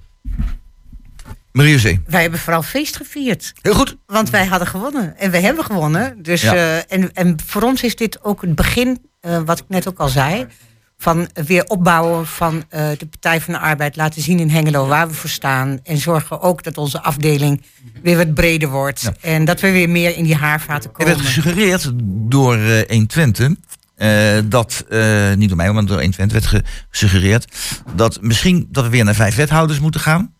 Marie 1.52 1.80
Zee. 1.80 2.02
Wij 2.08 2.22
hebben 2.22 2.40
vooral 2.40 2.64
feest 2.64 2.96
gevierd. 2.96 3.54
Heel 3.62 3.74
goed. 3.74 3.98
Want 4.06 4.30
wij 4.30 4.46
hadden 4.46 4.68
gewonnen. 4.68 5.18
En 5.18 5.32
we 5.32 5.38
hebben 5.38 5.66
gewonnen. 5.66 6.22
Dus, 6.22 6.42
Ja. 6.42 6.54
eh, 6.54 6.78
en, 6.94 7.14
en 7.14 7.36
voor 7.46 7.62
ons 7.62 7.84
is 7.84 7.96
dit 7.96 8.24
ook 8.24 8.42
het 8.42 8.56
begin, 8.56 9.06
eh, 9.20 9.42
wat 9.46 9.60
ik 9.60 9.66
net 9.68 9.88
ook 9.88 10.00
al 10.00 10.08
zei. 10.10 10.46
Van 11.02 11.30
weer 11.34 11.64
opbouwen 11.64 12.28
van 12.28 12.64
eh, 12.70 12.90
de 12.98 13.06
Partij 13.06 13.42
van 13.42 13.54
de 13.54 13.60
Arbeid. 13.60 13.96
Laten 13.96 14.22
zien 14.22 14.40
in 14.40 14.50
Hengelo 14.50 14.88
waar 14.88 15.08
we 15.08 15.14
voor 15.14 15.30
staan. 15.30 15.80
En 15.84 15.98
zorgen 15.98 16.42
ook 16.42 16.64
dat 16.64 16.78
onze 16.78 17.02
afdeling 17.02 17.62
weer 18.04 18.18
wat 18.18 18.34
breder 18.34 18.70
wordt. 18.70 19.12
En 19.22 19.46
dat 19.46 19.60
we 19.60 19.72
weer 19.72 19.90
meer 19.90 20.18
in 20.18 20.24
die 20.24 20.36
haarvaten 20.36 20.90
Er 20.90 20.96
komen. 20.96 21.14
werd 21.14 21.26
gesuggereerd 21.26 21.92
door 22.30 22.56
eh 22.56 22.90
120, 22.90 23.54
eh, 23.96 24.38
dat, 24.46 24.86
niet 25.36 25.48
door 25.48 25.58
mij, 25.58 25.72
maar 25.72 25.86
door 25.86 26.00
120 26.00 26.52
werd 26.52 26.64
gesuggereerd, 26.90 27.56
dat 27.96 28.22
misschien 28.22 28.68
dat 28.70 28.84
we 28.84 28.90
weer 28.90 29.04
naar 29.04 29.16
vijf 29.16 29.36
wethouders 29.36 29.80
moeten 29.80 30.02
gaan. 30.02 30.34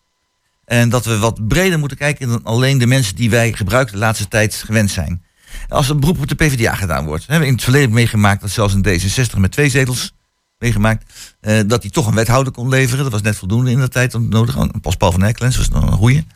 En 0.66 0.90
dat 0.90 1.06
we 1.06 1.18
wat 1.18 1.48
breder 1.48 1.80
moeten 1.80 1.98
kijken 1.98 2.28
dan 2.28 2.44
alleen 2.44 2.78
de 2.78 2.88
mensen 2.88 3.16
die 3.16 3.30
wij 3.30 3.54
gebruiken 3.54 3.94
de 3.94 4.00
laatste 4.00 4.28
tijd 4.28 4.56
gewend 4.56 4.92
zijn. 4.92 5.24
Als 5.68 5.90
een 5.90 6.00
beroep 6.00 6.20
op 6.20 6.28
de 6.28 6.36
PvdA 6.36 6.76
gedaan 6.76 7.06
wordt. 7.06 7.22
Hebben 7.22 7.40
we 7.40 7.48
in 7.48 7.54
het 7.54 7.64
verleden 7.64 7.94
meegemaakt, 7.94 8.42
dat 8.42 8.50
zelfs 8.50 8.74
een 8.74 8.86
D66 8.86 9.38
met 9.38 9.52
twee 9.52 9.70
zetels 9.70 10.14
meegemaakt, 10.62 11.14
eh, 11.40 11.60
dat 11.68 11.82
hij 11.82 11.92
toch 11.92 12.08
een 12.08 12.16
wethouder 12.16 12.54
kon 12.54 12.70
leveren. 12.70 13.04
Dat 13.04 13.12
was 13.12 13.22
net 13.22 13.36
voldoende 13.38 13.72
in 13.72 13.80
de 13.80 13.88
tijd 13.88 14.20
nodig. 14.30 14.56
Een 14.56 14.82
pas 14.82 14.96
Paul 14.96 15.12
van 15.12 15.22
Herkelens 15.22 15.58
was 15.58 15.70
nog 15.70 15.84
een 15.84 15.92
goeie. 15.98 16.28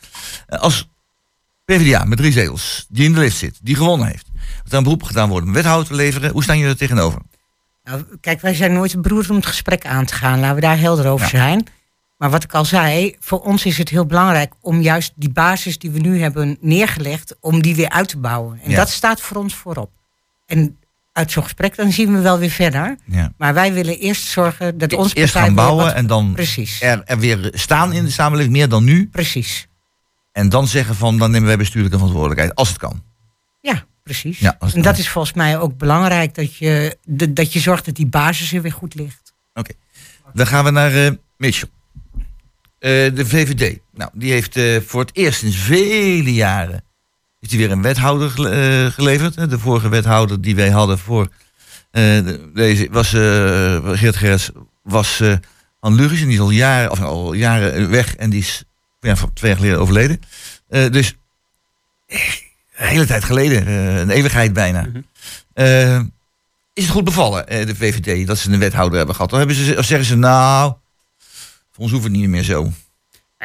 Eh, 0.48 0.60
als 0.60 0.88
PvdA 1.66 2.04
met 2.04 2.18
drie 2.18 2.32
zetels, 2.32 2.86
die 2.90 3.06
in 3.06 3.14
de 3.14 3.20
lift 3.20 3.38
zit, 3.38 3.60
die 3.62 3.76
gewonnen 3.76 4.08
heeft. 4.08 4.28
Dat 4.64 4.72
er 4.72 4.78
een 4.78 4.84
beroep 4.84 5.04
gedaan 5.04 5.30
wordt 5.30 5.46
om 5.48 5.54
wethouder 5.54 5.88
te 5.88 5.94
leveren. 5.96 6.32
Hoe 6.32 6.44
staan 6.44 6.58
jullie 6.58 6.72
er 6.72 6.78
tegenover? 6.78 7.22
Nou, 7.84 8.04
kijk, 8.22 8.42
wij 8.42 8.54
zijn 8.54 8.74
nooit 8.74 9.02
broers 9.02 9.30
om 9.30 9.36
het 9.36 9.46
gesprek 9.46 9.86
aan 9.86 10.06
te 10.06 10.14
gaan. 10.14 10.40
Laten 10.40 10.56
we 10.56 10.62
daar 10.62 10.80
helder 10.80 11.08
over 11.08 11.26
Ja. 11.26 11.32
zijn. 11.38 11.68
Maar 12.18 12.30
wat 12.30 12.44
ik 12.44 12.54
al 12.54 12.66
zei, 12.66 13.16
voor 13.20 13.40
ons 13.42 13.66
is 13.66 13.78
het 13.78 13.90
heel 13.90 14.06
belangrijk 14.06 14.54
om 14.62 14.82
juist 14.82 15.12
die 15.16 15.30
basis 15.32 15.78
die 15.78 15.92
we 15.92 16.00
nu 16.00 16.22
hebben 16.22 16.58
neergelegd, 16.62 17.36
om 17.40 17.62
die 17.62 17.76
weer 17.76 17.90
uit 17.90 18.08
te 18.08 18.18
bouwen. 18.18 18.60
En 18.64 18.70
Ja. 18.70 18.76
dat 18.76 18.90
staat 18.90 19.22
voor 19.22 19.38
ons 19.38 19.56
voorop. 19.56 19.92
En 20.46 20.78
uit 21.16 21.32
zo'n 21.32 21.44
gesprek 21.44 21.76
dan 21.76 21.92
zien 21.92 22.14
we 22.14 22.20
wel 22.20 22.40
weer 22.40 22.50
verder. 22.50 22.96
Ja. 23.06 23.32
Maar 23.38 23.54
wij 23.54 23.74
willen 23.74 23.98
eerst 24.00 24.24
zorgen 24.28 24.78
dat 24.78 24.94
onze 24.94 25.16
Eerst 25.16 25.34
gaan 25.34 25.54
bouwen 25.56 25.86
wat- 25.86 25.94
en 25.94 26.08
dan 26.08 26.34
Precies. 26.34 26.82
er, 26.82 27.02
er 27.06 27.20
weer 27.20 27.50
staan 27.54 27.94
in 27.94 28.04
de 28.04 28.12
samenleving, 28.12 28.54
meer 28.56 28.70
dan 28.70 28.84
nu. 28.84 29.08
Precies. 29.12 29.68
En 30.32 30.50
dan 30.50 30.68
zeggen 30.68 30.96
van, 30.96 31.18
dan 31.18 31.32
nemen 31.32 31.48
wij 31.48 31.58
bestuurlijke 31.58 31.98
verantwoordelijkheid, 31.98 32.56
als 32.56 32.68
het 32.70 32.78
kan. 32.78 33.04
Ja, 33.62 33.86
precies. 34.04 34.40
Ja, 34.40 34.58
en 34.74 34.82
dat 34.82 34.98
is 34.98 35.10
volgens 35.10 35.34
mij 35.34 35.60
ook 35.60 35.78
belangrijk, 35.78 36.36
dat 36.36 36.56
je, 36.56 36.98
de- 37.04 37.34
dat 37.34 37.54
je 37.54 37.60
zorgt 37.60 37.86
dat 37.86 37.96
die 37.96 38.08
basis 38.08 38.54
er 38.54 38.62
weer 38.62 38.72
goed 38.74 38.96
ligt. 38.96 39.34
Dan 40.34 40.48
gaan 40.48 40.64
we 40.64 40.72
naar 40.72 41.16
Mitchell. 41.38 41.70
Eh, 42.80 42.92
de 43.16 43.26
VVD. 43.26 43.80
Nou, 43.94 44.10
die 44.14 44.32
heeft 44.32 44.56
eh, 44.56 44.78
voor 44.86 45.02
het 45.02 45.16
eerst 45.16 45.40
sinds 45.40 45.56
vele 45.58 46.34
jaren 46.34 46.84
is 47.46 47.50
die 47.52 47.60
weer 47.60 47.72
een 47.72 47.82
wethouder 47.82 48.30
eh, 48.52 48.92
geleverd. 48.92 49.50
De 49.50 49.60
vorige 49.60 49.90
wethouder 49.90 50.42
die 50.42 50.56
wij 50.56 50.70
hadden 50.70 51.00
voor 51.00 51.28
eh, 51.92 52.02
de- 52.02 52.52
deze 52.54 52.88
was 52.92 53.14
eh 53.14 53.90
Geert 53.98 54.16
Gerrits 54.16 54.50
was 54.84 55.22
Lugis 55.82 56.20
en 56.22 56.26
die 56.26 56.36
is 56.36 56.40
al 56.42 56.50
jaren, 56.50 56.92
of 56.92 57.02
al 57.02 57.34
jaren 57.34 57.90
weg 57.90 58.16
en 58.16 58.30
die 58.30 58.40
is 58.40 58.64
ja, 59.00 59.16
van 59.16 59.34
twee 59.34 59.52
jaar 59.52 59.60
geleden 59.60 59.80
overleden. 59.82 60.20
Dus 60.92 61.14
een 62.08 62.88
hele 62.88 63.06
tijd 63.06 63.24
geleden, 63.24 63.68
een 63.68 64.10
eeuwigheid 64.10 64.54
bijna. 64.54 64.88
Eh, 65.54 66.00
is 66.74 66.84
het 66.84 66.92
goed 66.92 67.04
bevallen, 67.04 67.46
de 67.46 67.76
VVD, 67.76 68.28
dat 68.28 68.38
ze 68.38 68.52
een 68.52 68.60
wethouder 68.60 68.98
hebben 68.98 69.16
gehad? 69.16 69.32
Of, 69.32 69.38
hebben 69.38 69.56
ze, 69.56 69.76
of 69.78 69.86
zeggen 69.86 70.08
ze, 70.08 70.16
nou, 70.16 70.74
voor 71.72 71.84
ons 71.84 71.92
hoeft 71.92 72.04
het 72.04 72.14
niet 72.14 72.30
meer 72.30 72.44
zo. 72.44 72.72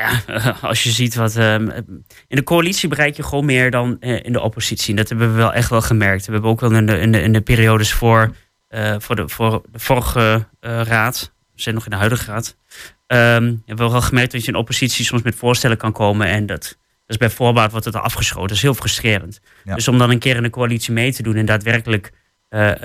Ja, 0.01 0.57
als 0.69 0.83
je 0.83 0.91
ziet 0.91 1.15
wat. 1.15 1.37
ehm, 1.37 1.69
in 2.29 2.37
de 2.37 2.43
coalitie 2.45 2.89
bereik 2.89 3.17
je 3.17 3.23
gewoon 3.23 3.45
meer 3.45 3.71
dan 3.71 3.97
eh, 4.01 4.25
in 4.25 4.33
de 4.33 4.41
oppositie. 4.41 4.95
Dat 4.95 5.09
hebben 5.09 5.31
we 5.31 5.37
wel 5.37 5.53
echt 5.53 5.71
wel 5.71 5.81
gemerkt. 5.81 6.27
We 6.27 6.33
hebben 6.33 6.51
ook 6.51 6.61
wel 6.61 6.73
in 6.73 6.87
de, 6.87 6.99
in 6.99 7.13
de, 7.13 7.21
in 7.23 7.33
de 7.33 7.41
periodes 7.41 7.93
voor, 7.93 8.35
eh, 8.69 8.95
voor, 8.99 9.17
de, 9.17 9.29
voor 9.29 9.63
de 9.71 9.79
vorige 9.79 10.47
eh, 10.61 10.81
raad. 10.83 11.33
We 11.55 11.63
zijn 11.63 11.75
nog 11.75 11.85
in 11.85 11.91
de 11.91 11.97
huidige 11.97 12.31
raad. 12.31 12.57
ehm, 13.07 13.55
hebben 13.67 13.87
we 13.87 13.93
wel 13.93 14.01
gemerkt 14.01 14.33
dat 14.33 14.45
je 14.45 14.53
in 14.53 14.59
oppositie 14.59 15.05
soms 15.05 15.23
met 15.23 15.35
voorstellen 15.35 15.77
kan 15.77 15.93
komen. 15.93 16.27
En 16.27 16.47
dat, 16.47 16.61
dat 16.63 16.79
is 17.07 17.17
bij 17.17 17.31
voorbaat 17.31 17.71
wordt 17.71 17.87
het 17.87 17.97
afgeschoten. 17.97 18.49
Dat 18.49 18.57
is 18.57 18.63
heel 18.63 18.75
frustrerend. 18.75 19.41
Ja. 19.65 19.75
Dus 19.75 19.89
om 19.89 19.99
dan 19.99 20.11
een 20.11 20.19
keer 20.19 20.37
in 20.37 20.43
de 20.43 20.51
coalitie 20.51 20.93
mee 20.93 21.13
te 21.13 21.23
doen 21.23 21.37
en 21.37 21.47
daadwerkelijk 21.47 22.13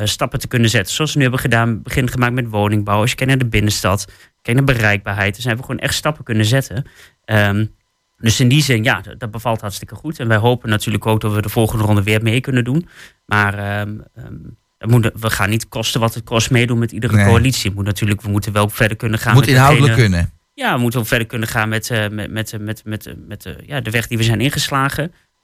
stappen 0.04 0.40
te 0.40 0.48
kunnen 0.48 0.70
zetten. 0.70 0.94
Zoals 0.94 1.12
we 1.12 1.18
nu 1.18 1.24
hebben 1.24 1.42
gedaan, 1.42 1.82
begin 1.82 2.10
gemaakt 2.10 2.34
met 2.34 2.50
woningbouw. 2.50 3.00
Als 3.00 3.10
je 3.10 3.16
kijkt 3.16 3.32
naar 3.32 3.42
de 3.42 3.50
binnenstad, 3.50 4.06
kijk 4.46 4.58
naar 4.58 4.66
bereikbaarheid. 4.76 5.36
Dus 5.36 5.44
hebben 5.44 5.62
we 5.66 5.68
gewoon 5.72 5.86
echt 5.86 5.94
stappen 5.96 6.24
kunnen 6.24 6.46
zetten. 6.46 6.86
Ehm, 7.26 7.66
dus 8.18 8.40
in 8.40 8.48
die 8.48 8.62
zin, 8.64 8.84
ja, 8.84 9.02
dat, 9.02 9.20
dat 9.20 9.32
bevalt 9.32 9.62
hartstikke 9.62 9.96
goed. 9.96 10.20
En 10.20 10.28
wij 10.28 10.38
hopen 10.38 10.70
natuurlijk 10.70 11.06
ook 11.06 11.22
dat 11.22 11.34
we 11.34 11.42
de 11.42 11.50
volgende 11.50 11.84
ronde 11.84 12.04
weer 12.04 12.22
mee 12.24 12.42
kunnen 12.42 12.64
doen. 12.64 12.88
Maar 13.26 13.86
dat 14.78 14.90
moet, 14.90 15.12
we 15.20 15.30
gaan 15.30 15.50
niet 15.50 15.68
kosten 15.70 16.00
wat 16.00 16.14
het 16.14 16.24
kost 16.24 16.52
meedoen 16.52 16.80
met 16.80 16.92
iedere 16.92 17.16
Nee. 17.16 17.26
coalitie. 17.26 17.72
Moet 17.72 17.86
natuurlijk, 17.86 18.22
we 18.22 18.30
moeten 18.30 18.52
wel 18.54 18.70
verder 18.70 18.98
kunnen 18.98 19.20
gaan. 19.20 19.34
Moet 19.34 19.46
met 19.46 19.50
inhoudelijk 19.54 19.88
datgene- 19.96 20.10
kunnen. 20.10 20.32
ja, 20.54 20.76
we 20.76 20.82
moeten 20.82 21.00
ook 21.00 21.08
verder 21.08 21.28
kunnen 21.28 21.48
gaan 21.48 21.70
met, 21.70 21.90
eh, 21.90 22.08
met, 22.10 22.32
met, 22.32 22.56
met, 22.60 22.82
met, 22.86 23.16
met, 23.28 23.46
eh, 23.46 23.54
ja, 23.66 23.82
de 23.82 23.90
weg 23.90 24.08
die 24.08 24.18
we 24.18 24.24
zijn 24.24 24.42
ingeslagen. 24.42 25.04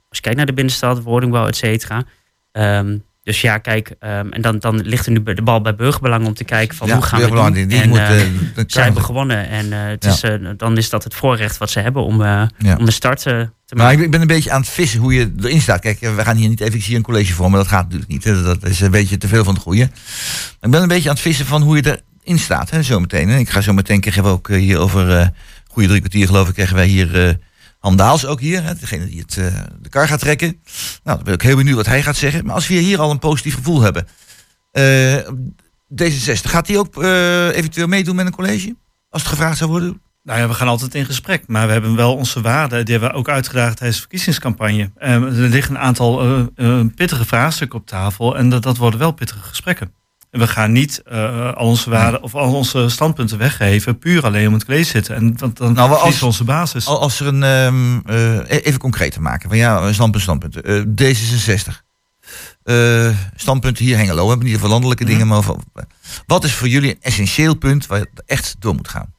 Als 0.09 0.17
je 0.17 0.21
kijkt 0.21 0.37
naar 0.37 0.45
de 0.45 0.53
binnenstad, 0.53 1.01
woningbouw, 1.01 1.47
et 1.47 1.55
cetera. 1.55 2.03
Ehm, 2.51 2.97
dus 3.23 3.41
ja, 3.41 3.57
kijk, 3.57 3.95
ehm, 3.99 4.27
en 4.31 4.41
dan, 4.41 4.59
dan 4.59 4.81
ligt 4.81 5.05
er 5.05 5.11
nu 5.11 5.23
de 5.23 5.41
bal 5.41 5.61
bij 5.61 5.75
Burgerbelang 5.75 6.25
om 6.25 6.33
te 6.33 6.43
kijken 6.43 6.77
van 6.77 6.87
Ja, 6.87 6.93
hoe 6.93 7.03
gaan 7.03 7.21
we 7.21 7.27
doen. 7.29 7.51
die- 7.53 7.65
die 7.67 7.81
en, 7.81 7.89
moet, 7.89 7.97
de 7.97 8.63
zij 8.67 8.83
hebben 8.83 9.03
gewonnen 9.03 9.49
en 9.49 9.73
eh, 9.73 9.79
het 9.87 10.03
Ja. 10.03 10.11
is, 10.11 10.39
dan 10.57 10.77
is 10.77 10.89
dat 10.89 11.03
het 11.03 11.13
voorrecht 11.13 11.57
wat 11.57 11.69
ze 11.69 11.79
hebben 11.79 12.03
om, 12.03 12.23
Ja. 12.23 12.49
om 12.77 12.85
de 12.85 12.91
start 12.91 13.21
te 13.21 13.49
Maar 13.75 13.77
maken. 13.85 13.99
ik, 13.99 14.05
ik 14.05 14.11
ben 14.11 14.21
een 14.21 14.27
beetje 14.27 14.51
aan 14.51 14.61
het 14.61 14.69
vissen 14.69 14.99
hoe 14.99 15.13
je 15.13 15.33
erin 15.41 15.61
staat. 15.61 15.79
Kijk, 15.79 15.99
we 15.99 16.21
gaan 16.23 16.35
hier 16.37 16.49
niet 16.49 16.61
even, 16.61 16.75
ik 16.75 16.83
zie 16.83 16.95
een 16.95 17.01
college 17.01 17.33
voor, 17.33 17.49
maar 17.49 17.59
dat 17.59 17.67
gaat 17.67 17.83
natuurlijk 17.83 18.11
niet. 18.11 18.23
hè. 18.23 18.43
Dat 18.43 18.63
is 18.63 18.79
een 18.79 18.91
beetje 18.91 19.17
te 19.17 19.27
veel 19.27 19.43
van 19.43 19.53
het 19.53 19.63
goede. 19.63 19.81
Ik 20.61 20.71
ben 20.71 20.81
een 20.81 20.87
beetje 20.87 21.09
aan 21.09 21.15
het 21.15 21.23
vissen 21.23 21.45
van 21.45 21.61
hoe 21.61 21.75
je 21.75 22.01
erin 22.23 22.39
staat, 22.39 22.69
hè, 22.69 22.83
zometeen. 22.83 23.29
Ik 23.29 23.49
ga 23.49 23.61
zo 23.61 23.73
meteen, 23.73 23.99
krijgen 23.99 24.23
we 24.23 24.29
ook 24.29 24.47
hier 24.49 24.77
over 24.79 25.31
goede 25.67 25.87
drie 25.87 25.99
kwartier 25.99 26.25
geloof 26.27 26.47
ik, 26.47 26.53
krijgen 26.53 26.75
wij 26.75 26.85
hier 26.87 27.37
eh 27.81 27.87
Han 27.87 27.95
Daals 27.95 28.25
ook 28.25 28.39
hier. 28.39 28.63
Hè, 28.63 28.75
degene 28.75 29.05
die 29.05 29.19
het, 29.19 29.37
eh, 29.37 29.45
de 29.81 29.89
kar 29.89 30.07
gaat 30.07 30.19
trekken. 30.19 30.61
Nou, 31.03 31.15
dan 31.17 31.23
ben 31.23 31.33
ik 31.33 31.41
heel 31.41 31.55
benieuwd 31.55 31.75
wat 31.75 31.85
hij 31.85 32.03
gaat 32.03 32.15
zeggen. 32.15 32.45
Maar 32.45 32.55
als 32.55 32.67
we 32.67 32.73
hier 32.73 32.99
al 32.99 33.11
een 33.11 33.19
positief 33.19 33.55
gevoel 33.55 33.81
hebben. 33.81 34.07
eh, 34.71 35.17
D66, 35.95 36.49
gaat 36.49 36.67
hij 36.67 36.77
ook 36.77 37.03
eh, 37.03 37.47
eventueel 37.47 37.87
meedoen 37.87 38.15
met 38.15 38.25
een 38.25 38.31
college? 38.35 38.75
Als 39.09 39.21
het 39.21 39.31
gevraagd 39.31 39.57
zou 39.57 39.69
worden? 39.69 40.01
Nou 40.23 40.39
ja, 40.39 40.47
we 40.47 40.53
gaan 40.53 40.67
altijd 40.67 40.95
in 40.95 41.05
gesprek. 41.05 41.43
Maar 41.47 41.65
we 41.67 41.71
hebben 41.73 41.95
wel 41.95 42.15
onze 42.15 42.41
waarden. 42.41 42.85
Die 42.85 42.93
hebben 42.93 43.11
we 43.11 43.17
ook 43.17 43.29
uitgedragen 43.29 43.75
tijdens 43.75 43.95
de 43.95 44.01
verkiezingscampagne. 44.01 44.91
Er 44.95 45.19
liggen 45.31 45.75
een 45.75 45.81
aantal 45.81 46.45
pittige 46.95 47.25
vraagstukken 47.25 47.79
op 47.79 47.87
tafel. 47.87 48.37
En 48.37 48.49
dat, 48.49 48.63
dat 48.63 48.77
worden 48.77 48.99
wel 48.99 49.11
pittige 49.11 49.39
gesprekken. 49.39 49.93
En 50.31 50.39
we 50.39 50.47
gaan 50.47 50.71
niet 50.71 51.01
eh, 51.05 51.53
al 51.53 51.65
onze 51.67 51.89
waarden 51.89 52.21
of 52.23 52.35
al 52.35 52.53
onze 52.55 52.89
standpunten 52.89 53.37
weggeven. 53.37 53.97
Puur 53.97 54.23
alleen 54.25 54.47
om 54.47 54.53
het 54.53 54.65
college 54.65 54.83
zitten. 54.89 55.15
En 55.15 55.37
want 55.37 55.57
dan 55.57 55.73
Nou, 55.73 55.91
als- 55.91 56.19
we 56.19 56.25
onze 56.25 56.43
basis. 56.43 56.85
Al- 56.87 56.99
Als 57.01 57.19
er 57.19 57.27
een, 57.27 57.43
ehm, 57.43 57.99
eh, 58.05 58.65
even 58.65 58.79
concreet 58.79 59.11
te 59.11 59.21
maken. 59.21 59.49
Van 59.49 59.57
ja, 59.57 59.93
standpunt, 59.93 60.23
standpunt. 60.23 60.61
Eh, 60.61 60.81
D66. 60.95 61.83
Eh, 62.63 63.09
standpunten 63.35 63.85
hier 63.85 63.97
Hengelo. 63.97 64.23
We 64.23 64.29
hebben 64.29 64.47
niet 64.47 64.55
over 64.55 64.69
landelijke 64.69 65.03
Mhm. 65.03 65.11
dingen. 65.11 65.27
Maar 65.27 65.37
over, 65.37 65.55
wat 66.25 66.43
is 66.43 66.53
voor 66.53 66.67
jullie 66.67 66.89
een 66.91 67.01
essentieel 67.01 67.55
punt 67.55 67.87
waar 67.87 67.99
het 67.99 68.23
echt 68.25 68.55
door 68.59 68.75
moet 68.75 68.87
gaan? 68.89 69.13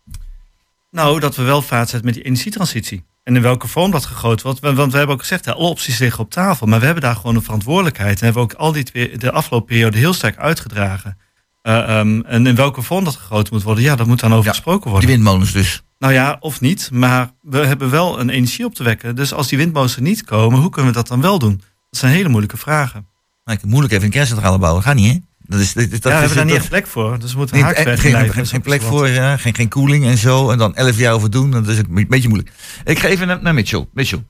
Nou, 0.91 1.21
dat 1.21 1.37
we 1.37 1.43
wel 1.43 1.63
vaart 1.63 1.89
zetten 1.89 2.05
met 2.05 2.15
die 2.15 2.25
energietransitie. 2.25 3.05
En 3.23 3.37
in 3.37 3.43
welke 3.43 3.69
vorm 3.69 3.91
dat 3.91 4.05
gegoten 4.05 4.47
wordt. 4.47 4.61
Want 4.77 4.93
we 4.93 4.99
hebben 4.99 5.15
ook 5.15 5.21
gezegd, 5.21 5.47
alle 5.49 5.69
opties 5.69 5.99
liggen 5.99 6.21
op 6.25 6.31
tafel. 6.31 6.67
Maar 6.67 6.79
we 6.79 6.85
hebben 6.85 7.03
daar 7.03 7.17
gewoon 7.17 7.35
een 7.35 7.43
verantwoordelijkheid. 7.43 8.19
En 8.19 8.25
hebben 8.25 8.43
ook 8.43 8.53
al 8.53 8.73
die 8.73 9.19
de 9.19 9.33
afgelopen 9.33 9.67
periode 9.67 9.99
heel 9.99 10.13
sterk 10.13 10.37
uitgedragen. 10.37 11.19
Eh, 11.63 11.99
ehm, 11.99 12.21
en 12.21 12.47
in 12.47 12.55
welke 12.55 12.83
vorm 12.83 13.05
dat 13.05 13.17
gegoten 13.17 13.55
moet 13.55 13.63
worden, 13.63 13.85
ja, 13.85 13.97
dat 13.97 14.07
moet 14.07 14.21
dan 14.21 14.33
over 14.33 14.45
Ja, 14.45 14.51
gesproken 14.51 14.83
Die 14.83 14.91
worden. 14.91 15.09
windmolens 15.11 15.53
dus. 15.53 15.83
Nou 15.99 16.13
ja, 16.13 16.37
of 16.41 16.61
niet. 16.61 16.91
Maar 16.93 17.31
we 17.41 17.59
hebben 17.59 17.91
wel 17.91 18.21
een 18.21 18.31
energie 18.31 18.65
op 18.65 18.75
te 18.75 18.83
wekken. 18.83 19.17
Dus 19.17 19.33
als 19.33 19.49
die 19.49 19.59
windmolens 19.59 19.97
er 19.97 20.03
niet 20.03 20.25
komen, 20.25 20.61
hoe 20.61 20.71
kunnen 20.71 20.91
we 20.93 20.97
dat 20.97 21.09
dan 21.09 21.21
wel 21.21 21.39
doen? 21.39 21.57
Dat 21.91 22.01
zijn 22.01 22.13
hele 22.13 22.29
moeilijke 22.29 22.57
vragen. 22.57 23.07
Ik 23.45 23.65
moeilijk 23.65 23.93
even 23.93 24.05
een 24.05 24.11
kerncentrale 24.11 24.59
bouwen. 24.59 24.83
Gaat 24.83 24.95
niet, 24.95 25.13
hè? 25.13 25.19
Dat 25.47 25.61
is, 25.61 25.73
dat, 25.73 25.91
dat 25.91 26.03
ja, 26.03 26.09
we 26.09 26.15
is- 26.15 26.19
hebben 26.19 26.37
daar 26.37 26.45
niet 26.45 26.55
echt 26.55 26.69
plek 26.69 26.87
voor. 26.87 27.19
Dus 27.19 27.33
we 27.33 27.39
moeten 27.39 27.57
Nee, 27.57 27.65
haaks 27.65 27.79
eh, 27.79 27.85
geen, 27.99 28.31
geen, 28.31 28.47
geen 28.47 28.61
plek 28.61 28.83
voor, 28.83 29.09
ja, 29.09 29.37
geen, 29.37 29.55
geen 29.55 29.69
koeling 29.69 30.05
en 30.05 30.19
zo. 30.19 30.51
En 30.51 30.59
dan 30.59 30.75
elf 30.75 30.99
jaar 30.99 31.13
over 31.15 31.31
doen, 31.31 31.51
dat 31.51 31.69
is 31.69 31.79
een 31.79 32.07
beetje 32.09 32.29
moeilijk. 32.29 32.53
Ik 32.85 32.99
ga 32.99 33.09
even 33.09 33.27
naar, 33.27 33.43
naar 33.43 33.55
Mitchell. 33.55 33.87
Mitchell. 33.93 34.25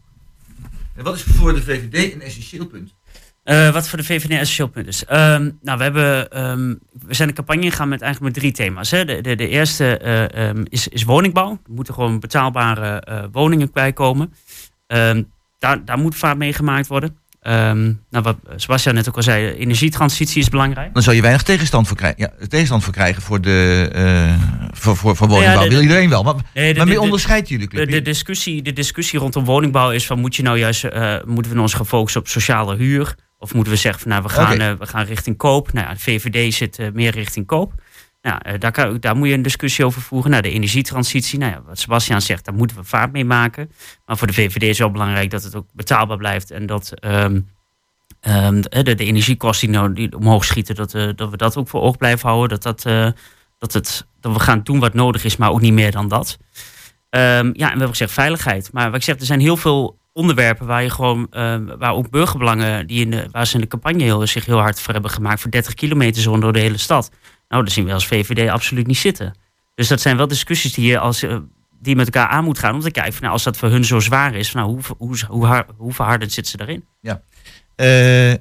En 0.96 1.04
wat 1.04 1.14
is 1.14 1.22
voor 1.22 1.54
de 1.54 1.62
VVD 1.62 2.12
een 2.14 2.22
essentieel 2.22 2.66
punt? 2.66 2.94
Eh, 3.42 3.72
wat 3.72 3.88
voor 3.88 3.98
de 3.98 4.04
VVD 4.04 4.30
een 4.30 4.36
essentieel 4.38 4.68
punt 4.68 4.86
is. 4.86 5.04
Ehm, 5.04 5.50
nou, 5.62 5.78
we, 5.78 5.82
hebben, 5.84 6.30
ehm, 6.30 6.74
we 7.06 7.14
zijn 7.14 7.28
de 7.28 7.34
campagne 7.34 7.62
ingegaan 7.62 7.88
met 7.88 8.00
eigenlijk 8.02 8.34
met 8.34 8.42
drie 8.42 8.54
thema's. 8.54 8.90
Hè. 8.90 9.04
De, 9.04 9.20
de, 9.20 9.34
de 9.34 9.48
eerste 9.48 9.98
eh, 9.98 10.48
ehm, 10.48 10.64
is, 10.68 10.88
is 10.88 11.02
woningbouw. 11.04 11.50
Er 11.50 11.72
moeten 11.74 11.94
gewoon 11.94 12.20
betaalbare 12.20 13.00
eh, 13.00 13.24
woningen 13.32 13.70
bij 13.72 13.92
komen. 13.92 14.34
Ehm, 14.86 15.22
daar, 15.58 15.84
daar 15.84 15.98
moet 15.98 16.16
vaart 16.16 16.38
mee 16.38 16.52
gemaakt 16.52 16.86
worden. 16.86 17.16
Ehm, 17.42 17.82
nou, 18.10 18.24
wat 18.24 18.36
Sebastian 18.56 18.94
net 18.94 19.08
ook 19.08 19.16
al 19.16 19.22
zei, 19.22 19.46
energietransitie 19.52 20.40
is 20.40 20.48
belangrijk. 20.48 20.94
Dan 20.94 21.02
zou 21.02 21.16
je 21.16 21.22
weinig 21.22 21.42
tegenstand 21.42 21.88
voor 21.88 21.96
krijgen. 21.96 22.20
Ja, 22.20 22.46
tegenstand 22.48 22.84
voor 22.84 22.92
krijgen 22.92 23.22
voor 23.22 23.40
de 23.40 23.88
eh, 23.92 24.34
voor, 24.70 24.96
voor, 24.96 25.16
voor 25.16 25.28
woningbouw. 25.28 25.54
Nou 25.54 25.64
ja, 25.64 25.68
de- 25.68 25.74
Wil 25.74 25.82
iedereen 25.82 26.08
wel. 26.08 26.22
Maar, 26.22 26.34
Nee, 26.34 26.42
de- 26.54 26.60
maar 26.62 26.72
de- 26.74 26.84
wie 26.84 26.94
de- 26.94 27.00
onderscheidt 27.00 27.48
jullie 27.48 27.68
De, 27.68 27.74
club? 27.76 27.90
de, 27.90 28.02
discussie, 28.02 28.62
de 28.62 28.72
discussie 28.72 29.18
rondom 29.18 29.44
woningbouw 29.44 29.90
is 29.90 30.06
van 30.06 30.18
moet 30.20 30.36
je 30.36 30.42
nou 30.42 30.58
juist, 30.58 30.84
eh, 30.84 31.16
moeten 31.24 31.54
we 31.54 31.60
ons 31.60 31.74
gaan 31.74 31.86
focussen 31.86 32.20
op 32.20 32.28
sociale 32.28 32.76
huur? 32.76 33.14
Of 33.38 33.54
moeten 33.54 33.72
we 33.72 33.78
zeggen 33.78 34.00
van 34.02 34.10
nou 34.10 34.22
we 34.22 34.28
gaan, 34.28 34.60
eh, 34.60 34.72
we 34.78 34.86
gaan 34.86 35.04
richting 35.04 35.36
koop? 35.36 35.72
Nou 35.72 35.86
ja, 35.86 35.92
de 35.92 36.00
VVD 36.00 36.54
zit 36.54 36.78
eh, 36.78 36.86
meer 36.92 37.10
richting 37.10 37.46
koop. 37.46 37.72
Nou, 38.22 38.38
eh, 38.42 38.54
daar, 38.58 39.00
daar 39.00 39.16
moet 39.16 39.28
je 39.28 39.34
een 39.34 39.42
discussie 39.42 39.84
over 39.84 40.02
voeren. 40.02 40.30
Nou, 40.30 40.42
de 40.42 40.50
energietransitie, 40.50 41.38
nou 41.38 41.52
ja, 41.52 41.62
wat 41.66 41.78
Sebastian 41.78 42.22
zegt, 42.22 42.44
daar 42.44 42.54
moeten 42.54 42.76
we 42.76 42.84
vaart 42.84 43.12
mee 43.12 43.24
maken. 43.24 43.70
Maar 44.06 44.16
voor 44.16 44.26
de 44.26 44.32
VVD 44.32 44.62
is 44.62 44.78
wel 44.78 44.90
belangrijk 44.90 45.30
dat 45.30 45.42
het 45.42 45.54
ook 45.54 45.66
betaalbaar 45.72 46.16
blijft 46.16 46.50
en 46.50 46.66
dat 46.66 46.92
ehm, 46.92 47.40
ehm, 48.20 48.60
de, 48.60 48.82
de, 48.82 48.94
de 48.94 49.04
energiekosten 49.04 49.68
die, 49.68 49.76
nou, 49.76 49.92
die 49.92 50.16
omhoog 50.16 50.44
schieten, 50.44 50.74
dat, 50.74 50.94
eh, 50.94 51.08
dat 51.14 51.30
we 51.30 51.36
dat 51.36 51.56
ook 51.56 51.68
voor 51.68 51.80
oog 51.80 51.96
blijven 51.96 52.28
houden. 52.28 52.48
Dat, 52.48 52.62
dat, 52.62 52.84
eh, 52.92 53.10
dat, 53.58 53.72
het, 53.72 54.06
dat 54.20 54.32
we 54.32 54.38
gaan 54.38 54.62
doen 54.62 54.78
wat 54.78 54.94
nodig 54.94 55.24
is, 55.24 55.36
maar 55.36 55.50
ook 55.50 55.60
niet 55.60 55.72
meer 55.72 55.90
dan 55.90 56.08
dat. 56.08 56.38
Ehm, 57.10 57.46
ja, 57.46 57.52
en 57.52 57.54
we 57.54 57.66
hebben 57.66 57.88
gezegd 57.88 58.12
veiligheid. 58.12 58.72
Maar 58.72 58.86
wat 58.86 58.96
ik 58.96 59.02
zeg, 59.02 59.18
er 59.18 59.26
zijn 59.26 59.40
heel 59.40 59.56
veel 59.56 60.00
onderwerpen 60.12 60.66
waar 60.66 60.82
je 60.82 60.90
gewoon, 60.90 61.26
waar 61.78 61.94
ook 61.94 62.10
burgerbelangen, 62.10 62.86
die 62.86 63.00
in 63.00 63.10
de, 63.10 63.28
waar 63.30 63.46
ze 63.46 63.54
in 63.54 63.60
de 63.60 63.66
campagne 63.66 64.02
heel, 64.02 64.26
zich 64.26 64.46
heel 64.46 64.58
hard 64.58 64.80
voor 64.80 64.92
hebben 64.92 65.10
gemaakt, 65.10 65.40
voor 65.40 65.50
30 65.50 65.74
kilometer 65.74 66.22
zone 66.22 66.40
door 66.40 66.52
de 66.52 66.58
hele 66.58 66.78
stad. 66.78 67.10
Nou, 67.52 67.64
daar 67.64 67.72
zien 67.72 67.84
we 67.84 67.92
als 67.92 68.06
VVD 68.06 68.50
absoluut 68.50 68.86
niet 68.86 68.96
zitten. 68.98 69.34
Dus 69.74 69.88
dat 69.88 70.00
zijn 70.00 70.16
wel 70.16 70.28
discussies 70.28 70.72
die 70.72 70.86
je 70.86 70.98
als 70.98 71.22
eh, 71.22 71.36
die 71.80 71.96
met 71.96 72.06
elkaar 72.06 72.28
aan 72.28 72.44
moet 72.44 72.58
gaan 72.58 72.74
om 72.74 72.80
te 72.80 72.90
kijken, 72.90 73.12
van, 73.12 73.20
nou, 73.22 73.32
als 73.32 73.42
dat 73.42 73.56
voor 73.56 73.68
hun 73.68 73.84
zo 73.84 74.00
zwaar 74.00 74.34
is, 74.34 74.50
van, 74.50 74.60
nou, 74.60 74.72
hoe, 74.72 74.96
hoe, 74.98 75.18
hoe, 75.28 75.46
hard- 75.46 75.70
hoe 75.76 75.92
verhardend 75.92 76.32
zit 76.32 76.48
ze 76.48 76.56
daarin? 76.56 76.84
Eh, 77.76 78.34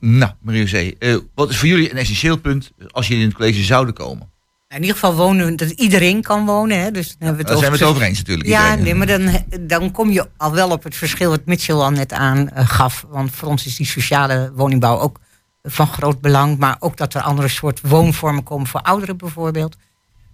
nou, 0.00 0.32
Marie-José, 0.40 0.92
eh, 0.98 1.16
wat 1.34 1.50
is 1.50 1.56
voor 1.56 1.68
jullie 1.68 1.90
een 1.90 1.96
essentieel 1.96 2.36
punt 2.36 2.72
als 2.90 3.06
jullie 3.06 3.22
in 3.22 3.28
het 3.28 3.36
college 3.38 3.62
zouden 3.62 3.94
komen? 3.94 4.30
In 4.68 4.76
ieder 4.80 4.94
geval 4.94 5.14
wonen, 5.14 5.56
dat 5.56 5.70
iedereen 5.70 6.22
kan 6.22 6.46
wonen. 6.46 6.80
Hè? 6.80 6.90
Dus 6.90 7.08
dan 7.08 7.16
hebben 7.18 7.36
we 7.36 7.38
het 7.42 7.48
Daar 7.48 7.58
zijn 7.58 7.72
we 7.72 7.78
het 7.78 7.86
over- 7.88 8.02
eens 8.02 8.18
natuurlijk. 8.18 8.48
Ja, 8.48 8.62
iedereen. 8.64 8.84
nee, 8.84 8.94
maar 8.94 9.06
dan, 9.06 9.44
dan 9.68 9.90
kom 9.90 10.10
je 10.10 10.28
al 10.36 10.52
wel 10.52 10.70
op 10.70 10.82
het 10.82 10.96
verschil 10.96 11.30
wat 11.30 11.44
Mitchell 11.44 11.74
al 11.74 11.90
net 11.90 12.12
aan 12.12 12.48
eh, 12.48 12.68
gaf. 12.68 13.06
Want 13.08 13.30
voor 13.34 13.48
ons 13.48 13.66
is 13.66 13.76
die 13.76 13.86
sociale 13.86 14.52
woningbouw 14.54 14.98
ook 14.98 15.20
van 15.66 15.86
groot 15.86 16.20
belang. 16.20 16.58
Maar 16.58 16.76
ook 16.78 16.96
dat 16.96 17.14
er 17.14 17.20
andere 17.22 17.48
soort 17.48 17.80
woonvormen 17.82 18.42
komen 18.42 18.66
voor 18.66 18.80
ouderen 18.82 19.16
bijvoorbeeld. 19.16 19.76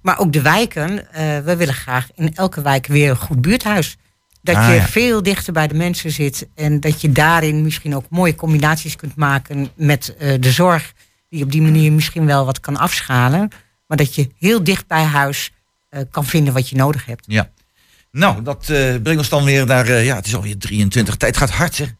Maar 0.02 0.18
ook 0.18 0.32
de 0.32 0.42
wijken. 0.42 1.12
eh, 1.12 1.38
we 1.38 1.56
willen 1.56 1.74
graag 1.74 2.08
in 2.14 2.34
elke 2.34 2.62
wijk 2.62 2.86
weer 2.86 3.10
een 3.10 3.16
goed 3.16 3.40
buurthuis. 3.40 3.96
Dat 4.42 4.56
Ah, 4.56 4.68
je 4.68 4.74
ja. 4.74 4.86
veel 4.86 5.22
dichter 5.22 5.52
bij 5.52 5.68
de 5.68 5.74
mensen 5.74 6.10
zit. 6.10 6.48
En 6.54 6.80
dat 6.80 7.00
je 7.00 7.12
daarin 7.12 7.62
misschien 7.62 7.96
ook 7.96 8.04
mooie 8.10 8.34
combinaties 8.34 8.96
kunt 8.96 9.16
maken 9.16 9.68
met 9.74 10.16
eh, 10.16 10.34
de 10.40 10.50
zorg. 10.50 10.92
Die 11.28 11.44
op 11.44 11.52
die 11.52 11.62
manier 11.62 11.92
misschien 11.92 12.26
wel 12.26 12.44
wat 12.44 12.60
kan 12.60 12.76
afschalen. 12.76 13.48
Maar 13.86 13.96
dat 13.96 14.14
je 14.14 14.30
heel 14.38 14.64
dicht 14.64 14.86
bij 14.86 15.02
huis 15.02 15.52
eh, 15.88 16.00
kan 16.10 16.24
vinden 16.24 16.54
wat 16.54 16.68
je 16.68 16.76
nodig 16.76 17.06
hebt. 17.06 17.24
Ja. 17.28 17.50
Nou, 18.10 18.42
dat 18.42 18.64
brengt 19.02 19.16
ons 19.16 19.28
dan 19.28 19.44
weer 19.44 19.66
naar, 19.66 20.02
ja, 20.02 20.16
het 20.16 20.26
is 20.26 20.34
alweer 20.34 20.58
23. 20.58 21.16
Tijd 21.16 21.36
gaat 21.36 21.50
hard, 21.50 21.74
zeg. 21.74 21.94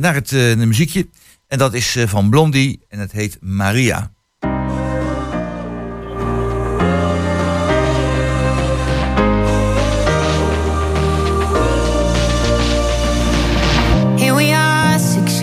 Naar 0.00 0.14
het 0.14 0.32
muziekje. 0.56 1.06
En 1.52 1.58
dat 1.58 1.74
is 1.74 1.96
eh, 1.96 2.06
van 2.06 2.30
Blondie 2.30 2.84
en 2.88 2.98
het 2.98 3.12
heet 3.12 3.38
Maria. 3.40 4.12
Here 14.16 14.34
we 14.34 14.52
are, 14.54 14.98
six 14.98 15.42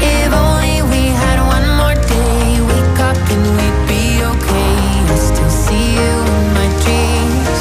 If 0.00 0.32
only 0.32 0.80
we 0.92 1.08
had 1.08 1.38
one 1.44 1.66
more 1.76 1.94
day, 2.06 2.60
wake 2.60 3.00
up 3.00 3.16
and 3.34 3.44
we'd 3.56 3.88
be 3.88 4.22
okay. 4.22 4.76
I 5.10 5.16
still 5.16 5.50
see 5.50 5.94
you 5.98 6.12
in 6.38 6.46
my 6.54 6.68
dreams. 6.84 7.58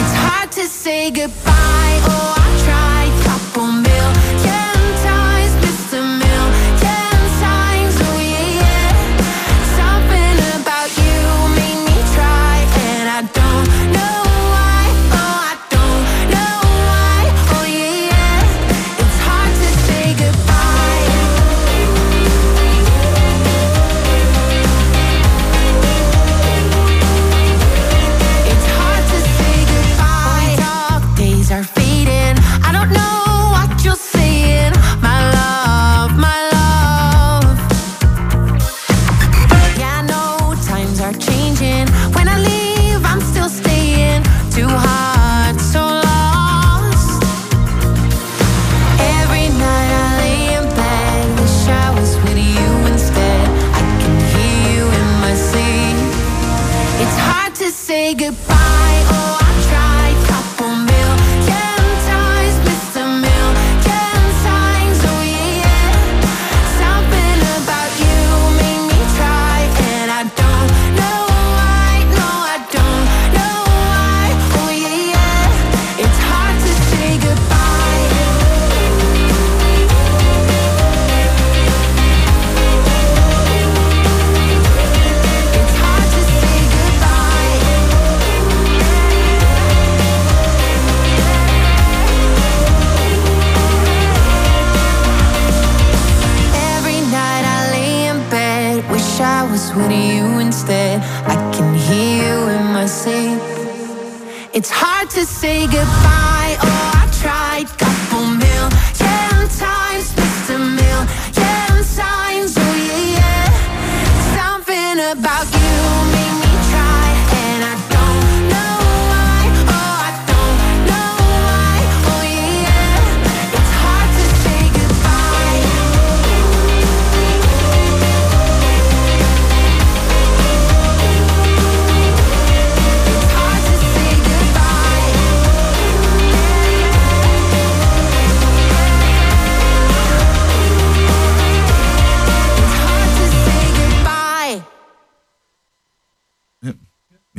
It's 0.00 0.14
hard 0.14 0.50
to 0.52 0.66
say 0.66 1.12
goodbye. 1.12 1.53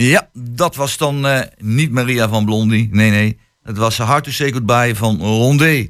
Ja, 0.07 0.29
dat 0.33 0.75
was 0.75 0.97
dan 0.97 1.27
eh, 1.27 1.41
niet 1.57 1.91
Maria 1.91 2.29
van 2.29 2.45
Blondie. 2.45 2.89
Nee, 2.91 3.09
nee. 3.09 3.39
Het 3.63 3.77
was 3.77 3.97
Hard 3.97 4.23
to 4.23 4.31
Say 4.31 4.51
Goodbye 4.51 4.95
van 4.95 5.19
Rondé. 5.19 5.89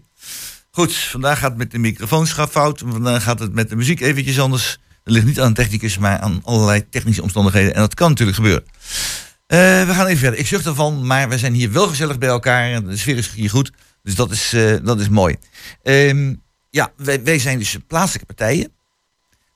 Goed, 0.72 0.96
vandaag 0.96 1.40
gaat 1.40 1.50
het 1.50 1.58
met 1.58 1.72
de 1.72 1.78
microfoons 1.78 2.34
fout. 2.34 2.84
Vandaag 2.86 3.24
gaat 3.24 3.40
het 3.40 3.54
met 3.54 3.70
de 3.70 3.76
muziek 3.76 4.00
eventjes 4.00 4.40
anders. 4.40 4.78
Dat 5.04 5.14
ligt 5.14 5.26
niet 5.26 5.40
aan 5.40 5.48
de 5.48 5.54
technicus, 5.54 5.98
maar 5.98 6.20
aan 6.20 6.42
allerlei 6.44 6.90
technische 6.90 7.22
omstandigheden. 7.22 7.74
En 7.74 7.80
dat 7.80 7.94
kan 7.94 8.10
natuurlijk 8.10 8.38
gebeuren. 8.38 8.64
Eh, 9.48 9.58
we 9.60 9.94
gaan 9.94 10.06
even 10.06 10.18
verder. 10.18 10.40
Ik 10.40 10.48
zucht 10.48 10.66
ervan, 10.66 11.06
maar 11.06 11.30
we 11.30 11.38
zijn 11.38 11.54
hier 11.54 11.72
wel 11.72 11.88
gezellig 11.88 12.18
bij 12.18 12.30
elkaar. 12.30 12.84
De 12.84 12.98
sfeer 12.98 13.18
is 13.18 13.32
hier 13.32 13.50
goed. 13.50 13.72
Dus 14.04 14.16
dat 14.16 14.32
is, 14.32 14.54
eh, 14.54 14.76
dat 14.84 15.00
is 15.00 15.10
mooi. 15.10 15.36
Ehm, 15.84 16.34
ja, 16.70 16.92
wij, 16.98 17.24
wij 17.24 17.40
zijn 17.40 17.60
dus 17.60 17.78
plaatselijke 17.88 18.34
partijen. 18.34 18.72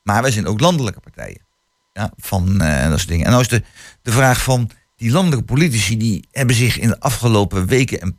Maar 0.03 0.21
wij 0.21 0.31
zijn 0.31 0.47
ook 0.47 0.59
landelijke 0.59 0.99
partijen. 0.99 1.47
Ja, 1.93 2.11
van 2.17 2.57
dat 2.57 2.97
soort 2.97 3.07
dingen. 3.07 3.25
En 3.25 3.39
is 3.39 3.47
de, 3.47 3.63
de 4.09 4.15
vraag 4.15 4.43
van 4.43 4.69
die 4.95 5.11
landelijke 5.11 5.45
politici, 5.45 5.97
die 5.97 6.27
hebben 6.31 6.55
zich 6.55 6.79
in 6.79 6.87
de 6.87 6.99
afgelopen 6.99 7.67
weken 7.67 8.01
een 8.01 8.17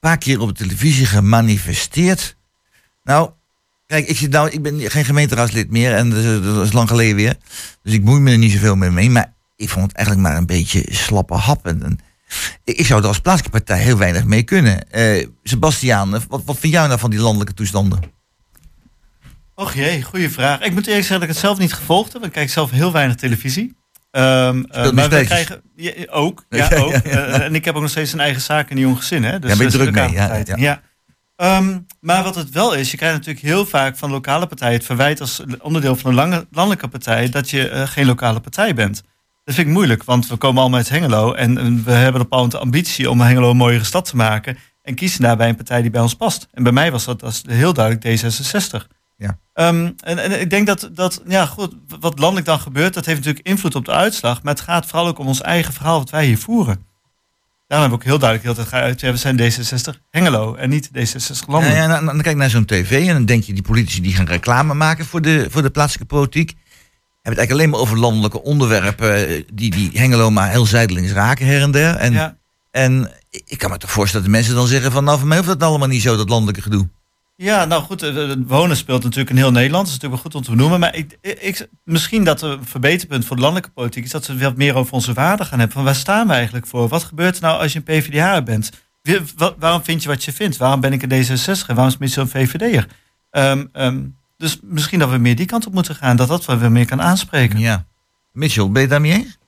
paar 0.00 0.18
keer 0.18 0.40
op 0.40 0.48
de 0.48 0.54
televisie 0.54 1.06
gemanifesteerd. 1.06 2.36
Nou, 3.02 3.30
kijk, 3.86 4.08
ik, 4.08 4.16
zit 4.16 4.30
nou, 4.30 4.50
ik 4.50 4.62
ben 4.62 4.90
geen 4.90 5.04
gemeenteraadslid 5.04 5.70
meer 5.70 5.94
en 5.94 6.10
dat 6.42 6.66
is, 6.66 6.72
lang 6.72 6.88
geleden 6.88 7.16
weer. 7.16 7.36
Dus 7.82 7.92
ik 7.92 8.02
moei 8.02 8.20
me 8.20 8.30
er 8.30 8.38
niet 8.38 8.52
zoveel 8.52 8.76
mee 8.76 8.90
mee. 8.90 9.10
Maar 9.10 9.32
ik 9.56 9.68
vond 9.68 9.86
het 9.86 9.96
eigenlijk 9.96 10.28
maar 10.28 10.36
een 10.36 10.46
beetje 10.46 10.84
slappe 10.88 11.34
hap. 11.34 11.66
En, 11.66 11.98
ik, 12.64 12.86
zou 12.86 13.00
er 13.00 13.08
als 13.08 13.20
plaatselijke 13.20 13.58
partij 13.58 13.84
heel 13.84 13.98
weinig 13.98 14.24
mee 14.24 14.42
kunnen. 14.42 14.90
Eh 14.90 15.26
Sebastiaan, 15.42 16.10
wat, 16.10 16.42
wat 16.44 16.58
vind 16.58 16.72
jij 16.72 16.86
nou 16.86 16.98
van 16.98 17.10
die 17.10 17.20
landelijke 17.20 17.54
toestanden? 17.54 18.00
Och 19.54 19.74
jee, 19.74 20.02
goede 20.02 20.30
vraag. 20.30 20.60
Ik 20.60 20.72
moet 20.72 20.86
eerlijk 20.86 21.06
zeggen 21.06 21.20
dat 21.20 21.22
ik 21.22 21.28
het 21.28 21.44
zelf 21.44 21.58
niet 21.58 21.72
gevolgd 21.72 22.12
heb. 22.12 22.24
Ik 22.24 22.32
kijk 22.32 22.50
zelf 22.50 22.70
heel 22.70 22.92
weinig 22.92 23.16
televisie. 23.16 23.77
Eh, 24.18 24.82
nog 24.82 24.92
maar 24.92 25.08
we 25.08 25.24
krijgen, 25.24 25.62
ja, 25.76 25.92
ook, 26.10 26.44
ja, 26.48 26.68
ook. 26.76 26.92
Eh, 26.92 27.40
en 27.40 27.54
ik 27.54 27.64
heb 27.64 27.74
ook 27.74 27.80
nog 27.80 27.90
steeds 27.90 28.12
een 28.12 28.20
eigen 28.20 28.42
zaak 28.42 28.70
in 28.70 28.76
een 28.76 28.82
jong 28.82 28.96
gezin. 28.96 29.24
Hè? 29.24 29.38
Dus 29.38 29.50
Ja, 29.50 29.56
ben 29.56 29.66
je 29.66 29.72
druk 29.72 29.92
mee, 29.94 30.12
ja. 30.56 30.82
Ehm, 31.36 31.78
maar 32.00 32.22
wat 32.22 32.34
het 32.34 32.50
wel 32.50 32.74
is, 32.74 32.90
je 32.90 32.96
krijgt 32.96 33.16
natuurlijk 33.16 33.44
heel 33.44 33.66
vaak 33.66 33.96
van 33.96 34.10
lokale 34.10 34.46
partijen 34.46 34.74
het 34.74 34.84
verwijt 34.84 35.20
als 35.20 35.42
onderdeel 35.60 35.96
van 35.96 36.10
een 36.10 36.16
lange, 36.16 36.46
landelijke 36.50 36.88
partij 36.88 37.28
dat 37.28 37.50
je 37.50 37.68
eh, 37.68 37.86
geen 37.86 38.06
lokale 38.06 38.40
partij 38.40 38.74
bent. 38.74 39.02
Dat 39.44 39.54
vind 39.54 39.66
ik 39.66 39.72
moeilijk, 39.72 40.04
want 40.04 40.28
we 40.28 40.36
komen 40.36 40.60
allemaal 40.60 40.78
uit 40.78 40.88
Hengelo 40.88 41.32
en, 41.32 41.58
en 41.58 41.84
we 41.84 41.90
hebben 41.90 42.20
een 42.20 42.28
bepaalde 42.28 42.58
ambitie 42.58 43.10
om 43.10 43.20
Hengelo 43.20 43.50
een 43.50 43.56
mooiere 43.56 43.84
stad 43.84 44.04
te 44.04 44.16
maken 44.16 44.58
en 44.82 44.94
kiezen 44.94 45.22
daarbij 45.22 45.48
een 45.48 45.56
partij 45.56 45.82
die 45.82 45.90
bij 45.90 46.00
ons 46.00 46.14
past. 46.14 46.48
En 46.52 46.62
bij 46.62 46.72
mij 46.72 46.90
was 46.90 47.04
dat, 47.04 47.20
dat 47.20 47.42
heel 47.46 47.72
duidelijk 47.72 48.22
D66. 48.22 48.97
Ja. 49.18 49.38
Ehm, 49.52 49.90
en, 50.04 50.18
en 50.18 50.40
ik 50.40 50.50
denk 50.50 50.66
dat, 50.66 50.90
dat 50.92 51.22
ja, 51.26 51.46
goed, 51.46 51.74
wat 52.00 52.18
landelijk 52.18 52.46
dan 52.46 52.60
gebeurt, 52.60 52.94
dat 52.94 53.04
heeft 53.06 53.18
natuurlijk 53.18 53.46
invloed 53.46 53.74
op 53.74 53.84
de 53.84 53.92
uitslag. 53.92 54.42
Maar 54.42 54.54
het 54.54 54.62
gaat 54.62 54.86
vooral 54.86 55.06
ook 55.06 55.18
om 55.18 55.26
ons 55.26 55.40
eigen 55.40 55.72
verhaal 55.72 55.98
wat 55.98 56.10
wij 56.10 56.26
hier 56.26 56.38
voeren. 56.38 56.86
Daarom 57.66 57.90
heb 57.90 57.98
ik 58.00 58.04
ook 58.06 58.10
heel 58.12 58.18
duidelijk 58.18 58.56
heel 58.56 58.64
tijd 58.66 58.82
uit, 58.82 59.00
ja, 59.00 59.10
we 59.10 59.16
zijn 59.16 59.40
D66 59.40 60.00
Hengelo 60.10 60.54
en 60.54 60.70
niet 60.70 60.88
D66 60.88 61.26
Ja, 61.26 61.34
landelijk. 61.46 61.78
ja, 61.78 61.86
dan, 61.86 62.04
dan 62.04 62.14
kijk 62.16 62.26
je 62.28 62.34
naar 62.34 62.50
zo'n 62.50 62.64
tv 62.64 63.06
en 63.06 63.12
dan 63.14 63.24
denk 63.24 63.42
je 63.44 63.52
die 63.52 63.62
politici 63.62 64.00
die 64.00 64.14
gaan 64.14 64.26
reclame 64.26 64.74
maken 64.74 65.04
voor 65.04 65.22
de, 65.22 65.46
voor 65.50 65.62
de 65.62 65.70
plaatselijke 65.70 66.14
politiek. 66.14 66.48
Hebben 66.48 66.66
het 67.22 67.36
eigenlijk 67.38 67.50
alleen 67.50 67.70
maar 67.70 67.80
over 67.80 67.98
landelijke 67.98 68.42
onderwerpen 68.42 69.28
eh, 69.28 69.42
die, 69.52 69.70
die 69.70 69.90
Hengelo 69.94 70.30
maar 70.30 70.50
heel 70.50 70.66
zijdelings 70.66 71.12
raken 71.12 71.46
her 71.46 71.62
en 71.62 71.70
der. 71.70 71.94
En, 71.94 72.12
Ja. 72.12 72.36
en 72.70 73.10
ik 73.30 73.42
ik 73.46 73.58
kan 73.58 73.70
me 73.70 73.76
toch 73.76 73.90
voorstellen 73.90 74.24
dat 74.26 74.32
de 74.34 74.38
mensen 74.38 74.56
dan 74.56 74.66
zeggen 74.66 74.92
van 74.92 75.04
nou 75.04 75.18
voor 75.18 75.28
mij 75.28 75.36
hoeft 75.36 75.48
dat 75.48 75.62
allemaal 75.62 75.88
niet 75.88 76.02
zo, 76.02 76.16
dat 76.16 76.28
landelijke 76.28 76.62
gedoe. 76.62 76.88
Ja, 77.40 77.64
nou 77.64 77.82
goed, 77.82 78.02
eh, 78.02 78.14
het 78.14 78.38
wonen 78.46 78.76
speelt 78.76 79.02
natuurlijk 79.02 79.30
in 79.30 79.36
heel 79.36 79.50
Nederland. 79.50 79.86
Dat 79.86 79.94
is 79.94 80.00
natuurlijk 80.00 80.22
wel 80.22 80.30
goed 80.32 80.34
om 80.34 80.42
te 80.42 80.56
benoemen. 80.56 80.80
Maar 80.80 80.96
ik, 80.96 81.18
ik, 81.20 81.68
misschien 81.84 82.24
dat 82.24 82.42
een 82.42 82.64
verbeterpunt 82.64 83.24
voor 83.24 83.36
de 83.36 83.42
landelijke 83.42 83.74
politiek 83.74 84.04
is 84.04 84.10
dat 84.10 84.26
we 84.26 84.38
wat 84.38 84.56
meer 84.56 84.74
over 84.74 84.92
onze 84.92 85.12
waarden 85.12 85.46
gaan 85.46 85.58
hebben. 85.58 85.76
Van 85.76 85.84
waar 85.84 85.94
staan 85.94 86.26
we 86.26 86.32
eigenlijk 86.32 86.66
voor? 86.66 86.88
Wat 86.88 87.04
gebeurt 87.04 87.36
er 87.36 87.42
nou 87.42 87.60
als 87.60 87.72
je 87.72 87.78
een 87.78 87.84
PvdA 87.84 88.42
bent? 88.42 88.70
Waarom 89.58 89.84
vind 89.84 90.02
je 90.02 90.08
wat 90.08 90.24
je 90.24 90.32
vindt? 90.32 90.56
Waarom 90.56 90.80
ben 90.80 90.92
ik 90.92 91.02
een 91.02 91.24
D66? 91.24 91.66
En 91.66 91.74
waarom 91.74 91.94
is 91.98 91.98
het 91.98 92.10
zo'n 92.10 92.28
VVD'er? 92.28 92.86
Ehm, 93.30 93.64
ehm, 93.72 94.00
dus 94.36 94.58
misschien 94.62 94.98
dat 94.98 95.10
we 95.10 95.18
meer 95.18 95.36
die 95.36 95.46
kant 95.46 95.66
op 95.66 95.74
moeten 95.74 95.94
gaan. 95.94 96.16
Dat 96.16 96.28
dat 96.28 96.44
wel 96.44 96.58
weer 96.58 96.72
meer 96.72 96.86
kan 96.86 97.02
aanspreken. 97.02 97.58
Ja. 97.58 97.84
Mitchell, 98.32 98.70
ben 98.70 98.82
je 98.82 98.88
daarmee 98.88 99.12
eens? 99.12 99.38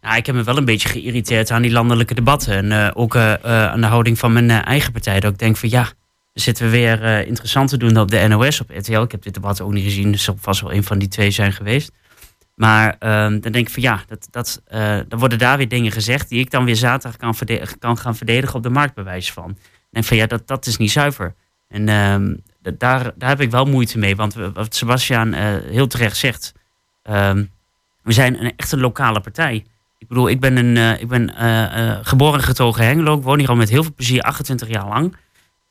Nou, 0.00 0.16
ik 0.16 0.26
heb 0.26 0.34
me 0.34 0.42
wel 0.42 0.56
een 0.56 0.64
beetje 0.64 0.88
geïrriteerd 0.88 1.50
aan 1.50 1.62
die 1.62 1.70
landelijke 1.70 2.14
debatten. 2.14 2.54
En 2.54 2.72
eh, 2.72 2.90
ook 2.94 3.14
eh, 3.14 3.32
eh, 3.32 3.70
aan 3.70 3.80
de 3.80 3.86
houding 3.86 4.18
van 4.18 4.32
mijn 4.32 4.50
eh, 4.50 4.66
eigen 4.66 4.92
partij. 4.92 5.20
Dat 5.20 5.32
ik 5.32 5.38
denk 5.38 5.56
van 5.56 5.68
ja, 5.68 5.88
zitten 6.42 6.64
we 6.64 6.70
weer 6.70 7.04
eh, 7.04 7.26
interessant 7.26 7.68
te 7.68 7.76
doen 7.76 7.96
op 7.96 8.10
de 8.10 8.26
NOS, 8.28 8.60
op 8.60 8.70
RTL. 8.70 9.00
Ik 9.00 9.10
heb 9.10 9.22
dit 9.22 9.34
debat 9.34 9.60
ook 9.60 9.72
niet 9.72 9.84
gezien, 9.84 10.12
dus 10.12 10.24
zal 10.24 10.36
vast 10.40 10.60
wel 10.60 10.72
een 10.72 10.84
van 10.84 10.98
die 10.98 11.08
twee 11.08 11.30
zijn 11.30 11.52
geweest. 11.52 11.92
Maar 12.54 12.96
ehm, 12.98 13.40
dan 13.40 13.52
denk 13.52 13.66
ik 13.66 13.70
van 13.70 13.82
ja, 13.82 14.02
dat, 14.06 14.28
dat, 14.30 14.62
eh, 14.66 14.98
dan 15.08 15.18
worden 15.18 15.38
daar 15.38 15.56
weer 15.56 15.68
dingen 15.68 15.92
gezegd 15.92 16.28
die 16.28 16.40
ik 16.40 16.50
dan 16.50 16.64
weer 16.64 16.76
zaterdag 16.76 17.16
kan, 17.16 17.34
kan 17.78 17.98
gaan 17.98 18.16
verdedigen 18.16 18.56
op 18.56 18.62
de 18.62 18.70
markt, 18.70 18.94
bij 18.94 19.04
wijze 19.04 19.32
van. 19.32 19.58
En 19.92 20.04
van 20.04 20.16
ja, 20.16 20.26
dat, 20.26 20.46
dat 20.46 20.66
is 20.66 20.76
niet 20.76 20.90
zuiver. 20.90 21.34
En 21.68 21.88
ehm, 21.88 22.34
daar, 22.78 23.12
daar 23.14 23.28
heb 23.28 23.40
ik 23.40 23.50
wel 23.50 23.64
moeite 23.64 23.98
mee. 23.98 24.16
Want 24.16 24.34
wat 24.34 24.74
Sebastiaan 24.74 25.34
eh, 25.34 25.54
heel 25.70 25.86
terecht 25.86 26.16
zegt, 26.16 26.52
ehm, 27.02 27.44
we 28.02 28.12
zijn 28.12 28.44
een 28.44 28.52
echt 28.56 28.72
een 28.72 28.80
lokale 28.80 29.20
partij. 29.20 29.64
Ik 29.98 30.08
bedoel, 30.08 30.28
ik 30.28 30.40
ben, 30.40 30.56
een, 30.56 31.00
ik 31.00 31.08
ben 31.08 31.32
geboren 32.04 32.38
en 32.38 32.44
getogen 32.44 32.84
Hengelo. 32.84 33.16
Ik 33.16 33.22
woon 33.22 33.38
hier 33.38 33.48
al 33.48 33.56
met 33.56 33.68
heel 33.68 33.82
veel 33.82 33.94
plezier 33.94 34.22
28 34.22 34.68
jaar 34.68 34.88
lang. 34.88 35.16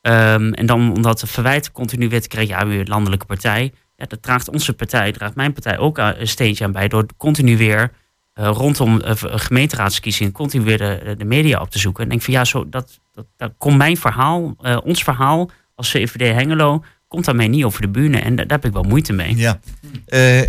Ehm, 0.05 0.51
en 0.53 0.65
dan 0.65 0.91
omdat 0.93 1.19
de 1.19 1.27
verwijt 1.27 1.71
continu 1.71 2.09
werd 2.09 2.23
gekregen, 2.23 2.47
ja, 2.57 2.67
weer 2.67 2.79
een 2.79 2.87
landelijke 2.87 3.25
partij. 3.25 3.73
Ja, 3.95 4.05
dat 4.05 4.21
draagt 4.21 4.49
onze 4.49 4.73
partij, 4.73 5.11
draagt 5.11 5.35
mijn 5.35 5.53
partij 5.53 5.77
ook 5.77 5.99
aan- 5.99 6.15
een 6.17 6.27
steentje 6.27 6.63
aan 6.63 6.71
bij. 6.71 6.87
Door 6.87 7.05
continu 7.17 7.57
weer 7.57 7.91
eh, 8.33 8.49
rondom 8.53 9.01
eh, 9.01 9.15
v- 9.15 9.23
gemeenteraadsverkiezingen, 9.27 10.31
continu 10.31 10.63
weer 10.63 10.77
de, 10.77 11.15
de 11.17 11.25
media 11.25 11.61
op 11.61 11.69
te 11.69 11.79
zoeken. 11.79 11.99
En 11.99 12.05
ik 12.05 12.11
denk 12.11 12.23
van 12.23 12.33
ja, 12.33 12.45
zo, 12.45 12.69
dat, 12.69 12.99
dat, 13.13 13.25
dat 13.37 13.51
komt 13.57 13.77
mijn 13.77 13.97
verhaal, 13.97 14.55
eh, 14.61 14.77
ons 14.83 15.03
verhaal 15.03 15.49
als 15.75 15.91
VVD 15.91 16.33
Hengelo, 16.33 16.83
komt 17.07 17.25
daarmee 17.25 17.47
niet 17.47 17.63
over 17.63 17.81
de 17.81 17.87
bühne. 17.87 18.19
En 18.19 18.35
daar, 18.35 18.47
daar 18.47 18.57
heb 18.57 18.67
ik 18.67 18.73
wel 18.73 18.83
moeite 18.83 19.13
mee. 19.13 19.35
Ja. 19.35 19.59
Uh, 20.07 20.41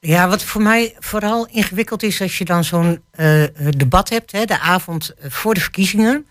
Ja, 0.00 0.28
wat 0.28 0.44
voor 0.44 0.62
mij 0.62 0.94
vooral 0.98 1.46
ingewikkeld 1.50 2.02
is 2.02 2.20
als 2.20 2.38
je 2.38 2.44
dan 2.44 2.64
zo'n 2.64 3.00
eh, 3.10 3.42
debat 3.76 4.08
hebt, 4.08 4.32
hè, 4.32 4.44
de 4.44 4.58
avond 4.60 5.14
eh, 5.14 5.30
voor 5.30 5.54
de 5.54 5.60
verkiezingen. 5.60 6.26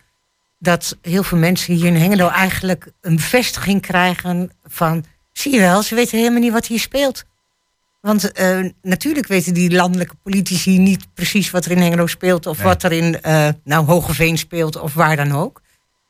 Dat 0.64 0.98
heel 1.02 1.24
veel 1.24 1.38
mensen 1.38 1.74
hier 1.74 1.86
in 1.86 1.96
Hengelo 1.96 2.28
eigenlijk 2.28 2.92
een 3.02 3.16
bevestiging 3.16 3.82
krijgen 3.82 4.52
van, 4.64 5.06
zie 5.32 5.54
je 5.54 5.60
wel, 5.60 5.82
ze 5.82 5.96
weten 5.96 6.18
helemaal 6.18 6.40
niet 6.40 6.52
wat 6.52 6.66
hier 6.66 6.80
speelt. 6.80 7.24
Want 8.02 8.32
eh, 8.32 8.60
natuurlijk 8.82 9.28
weten 9.28 9.54
die 9.54 9.72
landelijke 9.72 10.16
politici 10.24 10.78
niet 10.80 11.14
precies 11.14 11.52
wat 11.52 11.66
er 11.66 11.72
in 11.72 11.78
Hengelo 11.78 12.08
speelt. 12.08 12.46
Of 12.46 12.58
Nee. 12.58 12.66
wat 12.68 12.84
er 12.84 12.92
in 12.92 13.22
eh, 13.22 13.50
nou, 13.64 13.86
Hogeveen 13.86 14.38
speelt 14.38 14.76
of 14.80 14.94
waar 14.94 15.16
dan 15.16 15.32
ook. 15.32 15.62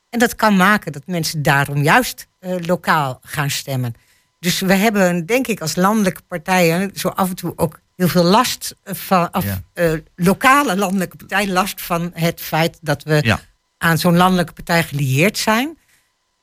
En 0.10 0.20
dat 0.20 0.36
kan 0.36 0.56
maken 0.56 0.92
dat 0.92 1.04
mensen 1.08 1.42
daarom 1.42 1.82
juist 1.84 2.28
eh, 2.40 2.56
lokaal 2.66 3.20
gaan 3.22 3.50
stemmen. 3.50 3.94
Dus 4.40 4.60
we 4.60 4.74
hebben, 4.74 5.26
denk 5.26 5.48
ik, 5.48 5.62
als 5.62 5.76
landelijke 5.76 6.22
partijen 6.28 6.92
zo 6.94 7.08
af 7.08 7.30
en 7.30 7.36
toe 7.36 7.54
ook 7.56 7.80
heel 7.96 8.08
veel 8.08 8.24
last 8.24 8.76
van, 8.84 9.32
af, 9.32 9.46
Ja. 9.74 10.00
lokale 10.16 10.78
landelijke 10.78 11.16
partij, 11.18 11.48
last 11.48 11.82
van 11.82 12.12
het 12.14 12.42
feit 12.42 12.78
dat 12.82 13.04
we 13.04 13.20
Ja. 13.22 13.40
Aan 13.84 13.98
zo'n 13.98 14.18
landelijke 14.18 14.54
partij 14.54 14.84
gelieerd 14.84 15.38
zijn. 15.38 15.78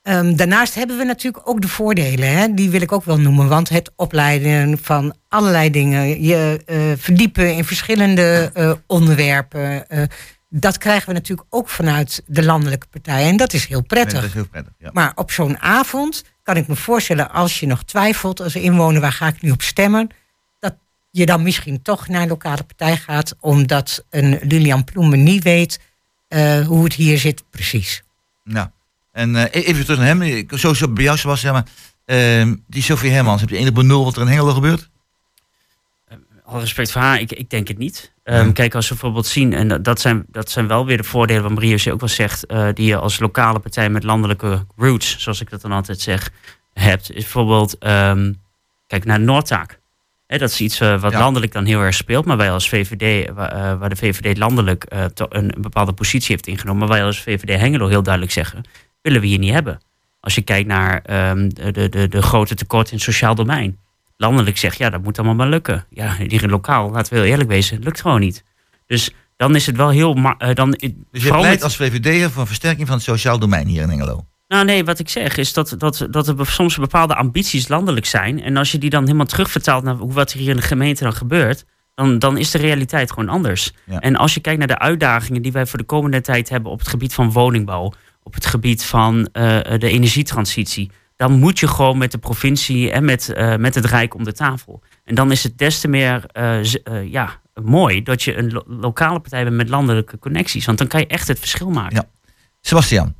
Ehm, 0.03 0.37
daarnaast 0.37 0.74
hebben 0.74 0.98
we 0.98 1.05
natuurlijk 1.05 1.48
ook 1.48 1.61
de 1.61 1.68
voordelen, 1.68 2.29
hè? 2.29 2.55
die 2.55 2.70
wil 2.70 2.81
ik 2.81 2.92
ook 2.92 3.05
wel 3.05 3.20
noemen. 3.20 3.48
Want 3.48 3.68
het 3.68 3.90
opleiden 3.96 4.79
van 4.83 5.14
allerlei 5.29 5.70
dingen, 5.70 6.22
je 6.22 6.62
eh, 6.66 6.79
verdiepen 6.96 7.55
in 7.55 7.64
verschillende 7.64 8.50
eh, 8.55 8.72
onderwerpen, 8.87 9.88
eh, 9.88 10.03
dat 10.48 10.79
krijgen 10.79 11.09
we 11.09 11.14
natuurlijk 11.14 11.48
ook 11.50 11.68
vanuit 11.68 12.22
de 12.26 12.44
landelijke 12.44 12.87
partijen. 12.87 13.29
En 13.29 13.37
dat 13.37 13.53
is 13.53 13.66
heel 13.66 13.83
prettig. 13.83 14.20
Dat 14.20 14.29
is 14.29 14.35
heel 14.35 14.48
prettig. 14.48 14.72
Ja. 14.79 14.90
Maar 14.92 15.12
op 15.14 15.31
zo'n 15.31 15.59
avond 15.59 16.24
kan 16.42 16.57
ik 16.57 16.68
me 16.68 16.76
voorstellen, 16.76 17.31
als 17.31 17.61
je 17.61 17.66
nog 17.66 17.85
twijfelt 17.85 18.40
als 18.40 18.57
inwoner, 18.57 19.00
waar 19.00 19.12
ga 19.12 19.26
ik 19.26 19.42
nu 19.42 19.50
op 19.50 19.62
stemmen? 19.62 20.11
je 21.11 21.26
dan 21.26 21.42
misschien 21.42 21.83
toch 21.83 22.09
naar 22.09 22.22
een 22.22 22.29
lokale 22.29 22.62
partij 22.62 22.96
gaat, 22.96 23.37
omdat 23.40 24.05
een 24.11 24.38
Lilian 24.42 24.85
Ploemen 24.85 25.22
niet 25.22 25.42
weet 25.42 25.79
eh, 26.30 26.66
hoe 26.66 26.84
het 26.84 26.94
hier 26.94 27.18
zit 27.18 27.44
precies. 27.50 28.02
Nou, 28.44 28.68
en 29.12 29.36
eh, 29.36 29.66
even 29.66 29.82
terug 29.84 29.98
naar 29.98 30.06
hem. 30.06 30.22
Ik- 30.22 30.52
Zo 30.56 30.88
bij 30.88 31.04
jou, 31.04 31.16
Sebastian. 31.18 31.52
Maar, 31.52 31.66
ehm, 32.04 32.56
die 32.66 32.82
Sophie 32.82 33.10
Hermans, 33.10 33.40
heb 33.40 33.50
je 33.50 33.56
enig 33.56 33.72
benul 33.72 34.04
wat 34.04 34.16
er 34.16 34.22
in 34.22 34.28
Hengelo 34.28 34.52
gebeurt? 34.52 34.88
Al 36.44 36.60
respect 36.60 36.92
voor 36.92 37.00
haar, 37.00 37.20
ik, 37.20 37.32
ik 37.32 37.50
denk 37.50 37.68
het 37.68 37.78
niet. 37.78 38.12
Ehm, 38.24 38.52
Kijk, 38.52 38.74
als 38.74 38.88
we 38.88 38.94
bijvoorbeeld 38.94 39.26
zien, 39.26 39.52
en 39.52 39.82
dat- 39.82 40.00
zijn, 40.00 40.24
dat 40.28 40.50
zijn 40.50 40.66
wel 40.66 40.86
weer 40.86 40.96
de 40.96 41.04
voordelen 41.04 41.42
wat 41.42 41.52
Mario 41.52 41.92
ook 41.92 42.00
wel 42.00 42.08
zegt, 42.08 42.46
eh, 42.46 42.68
die 42.74 42.86
je 42.86 42.96
als 42.96 43.18
lokale 43.18 43.58
partij 43.58 43.90
met 43.90 44.02
landelijke 44.04 44.66
roots, 44.76 45.18
zoals 45.18 45.40
ik 45.40 45.50
dat 45.50 45.60
dan 45.60 45.72
altijd 45.72 46.00
zeg, 46.00 46.30
hebt. 46.72 47.08
Is 47.10 47.22
bijvoorbeeld, 47.22 47.78
ehm, 47.78 48.32
kijk 48.86 49.04
naar 49.04 49.20
Noordtaak. 49.20 49.79
Dat 50.38 50.50
is 50.50 50.60
iets 50.60 50.80
eh, 50.80 51.00
wat 51.00 51.12
Ja. 51.12 51.18
landelijk 51.18 51.52
dan 51.52 51.64
heel 51.64 51.80
erg 51.80 51.94
speelt, 51.94 52.24
maar 52.24 52.36
wij 52.36 52.50
als 52.50 52.68
VVD, 52.68 53.30
wa- 53.34 53.52
eh, 53.52 53.78
waar 53.78 53.88
de 53.88 53.96
VVD 53.96 54.38
landelijk 54.38 54.84
eh, 54.84 55.04
een, 55.14 55.54
een 55.56 55.62
bepaalde 55.62 55.92
positie 55.92 56.28
heeft 56.30 56.46
ingenomen, 56.46 56.80
maar 56.80 56.96
wij 56.96 57.04
als 57.04 57.20
VVD 57.20 57.60
Hengelo 57.60 57.86
heel 57.88 58.02
duidelijk 58.02 58.32
zeggen, 58.32 58.62
willen 59.02 59.20
we 59.20 59.26
hier 59.26 59.38
niet 59.38 59.52
hebben. 59.52 59.80
Als 60.20 60.34
je 60.34 60.42
kijkt 60.42 60.68
naar 60.68 61.00
ehm, 61.02 61.48
de, 61.48 61.88
de, 61.88 62.08
de, 62.08 62.22
grote 62.22 62.54
tekort 62.54 62.88
in 62.88 62.94
het 62.94 63.04
sociaal 63.04 63.34
domein 63.34 63.78
landelijk 64.16 64.58
zegt, 64.58 64.78
ja, 64.78 64.90
dat 64.90 65.02
moet 65.02 65.18
allemaal 65.18 65.36
maar 65.36 65.48
lukken. 65.48 65.84
Ja, 65.90 66.16
hier 66.16 66.42
in 66.42 66.50
lokaal, 66.50 66.90
laten 66.90 67.12
we 67.12 67.18
heel 67.20 67.28
eerlijk 67.28 67.48
wezen, 67.48 67.78
lukt 67.82 68.00
gewoon 68.00 68.20
niet. 68.20 68.44
Dus 68.86 69.10
dan 69.36 69.54
is 69.54 69.66
het 69.66 69.76
wel 69.76 69.90
heel... 69.90 70.34
eh, 70.38 70.54
dan, 70.54 70.70
Dus 70.70 71.22
je 71.22 71.30
pleit 71.30 71.62
als 71.62 71.76
VVD'er 71.76 72.30
voor 72.30 72.46
versterking 72.46 72.86
van 72.86 72.96
het 72.96 73.04
sociaal 73.04 73.38
domein 73.38 73.66
hier 73.66 73.82
in 73.82 73.88
Hengelo. 73.88 74.26
Nou 74.50 74.64
nee, 74.64 74.84
wat 74.84 74.98
ik 74.98 75.08
zeg 75.08 75.36
is 75.36 75.52
dat, 75.52 75.74
dat, 75.78 76.06
dat 76.10 76.28
er 76.28 76.46
soms 76.46 76.76
bepaalde 76.76 77.14
ambities 77.14 77.68
landelijk 77.68 78.06
zijn. 78.06 78.42
En 78.42 78.56
als 78.56 78.72
je 78.72 78.78
die 78.78 78.90
dan 78.90 79.02
helemaal 79.04 79.26
terugvertaalt 79.26 79.84
naar 79.84 79.94
hoe- 79.94 80.12
wat 80.12 80.32
er 80.32 80.38
hier 80.38 80.50
in 80.50 80.56
de 80.56 80.62
gemeente 80.62 81.02
dan 81.04 81.12
gebeurt... 81.12 81.64
dan, 81.94 82.18
dan 82.18 82.36
is 82.38 82.50
de 82.50 82.58
realiteit 82.58 83.10
gewoon 83.12 83.28
anders. 83.28 83.72
Ja. 83.84 83.98
En 83.98 84.16
als 84.16 84.34
je 84.34 84.40
kijkt 84.40 84.58
naar 84.58 84.68
de 84.68 84.78
uitdagingen 84.78 85.42
die 85.42 85.52
wij 85.52 85.66
voor 85.66 85.78
de 85.78 85.84
komende 85.84 86.20
tijd 86.20 86.48
hebben... 86.48 86.72
op 86.72 86.78
het 86.78 86.88
gebied 86.88 87.14
van 87.14 87.32
woningbouw, 87.32 87.92
op 88.22 88.34
het 88.34 88.46
gebied 88.46 88.84
van 88.84 89.28
eh, 89.32 89.58
de 89.78 89.88
energietransitie... 89.88 90.90
dan 91.16 91.32
moet 91.38 91.58
je 91.58 91.68
gewoon 91.68 91.98
met 91.98 92.12
de 92.12 92.18
provincie 92.18 92.90
en 92.90 93.04
met, 93.04 93.28
eh, 93.32 93.56
met 93.56 93.74
het 93.74 93.84
Rijk 93.84 94.14
om 94.14 94.24
de 94.24 94.32
tafel. 94.32 94.82
En 95.04 95.14
dan 95.14 95.30
is 95.30 95.42
het 95.42 95.58
des 95.58 95.80
te 95.80 95.88
meer 95.88 96.24
eh, 96.32 96.62
ja, 97.10 97.40
mooi 97.62 98.02
dat 98.02 98.22
je 98.22 98.36
een 98.36 98.52
lo- 98.52 98.64
lokale 98.66 99.20
partij 99.20 99.44
bent 99.44 99.56
met 99.56 99.68
landelijke 99.68 100.18
connecties. 100.18 100.66
Want 100.66 100.78
dan 100.78 100.86
kan 100.86 101.00
je 101.00 101.06
echt 101.06 101.28
het 101.28 101.38
verschil 101.38 101.70
maken. 101.70 101.96
Ja. 101.96 102.04
Sebastian. 102.60 103.14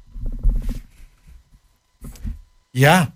Ja, 2.71 3.15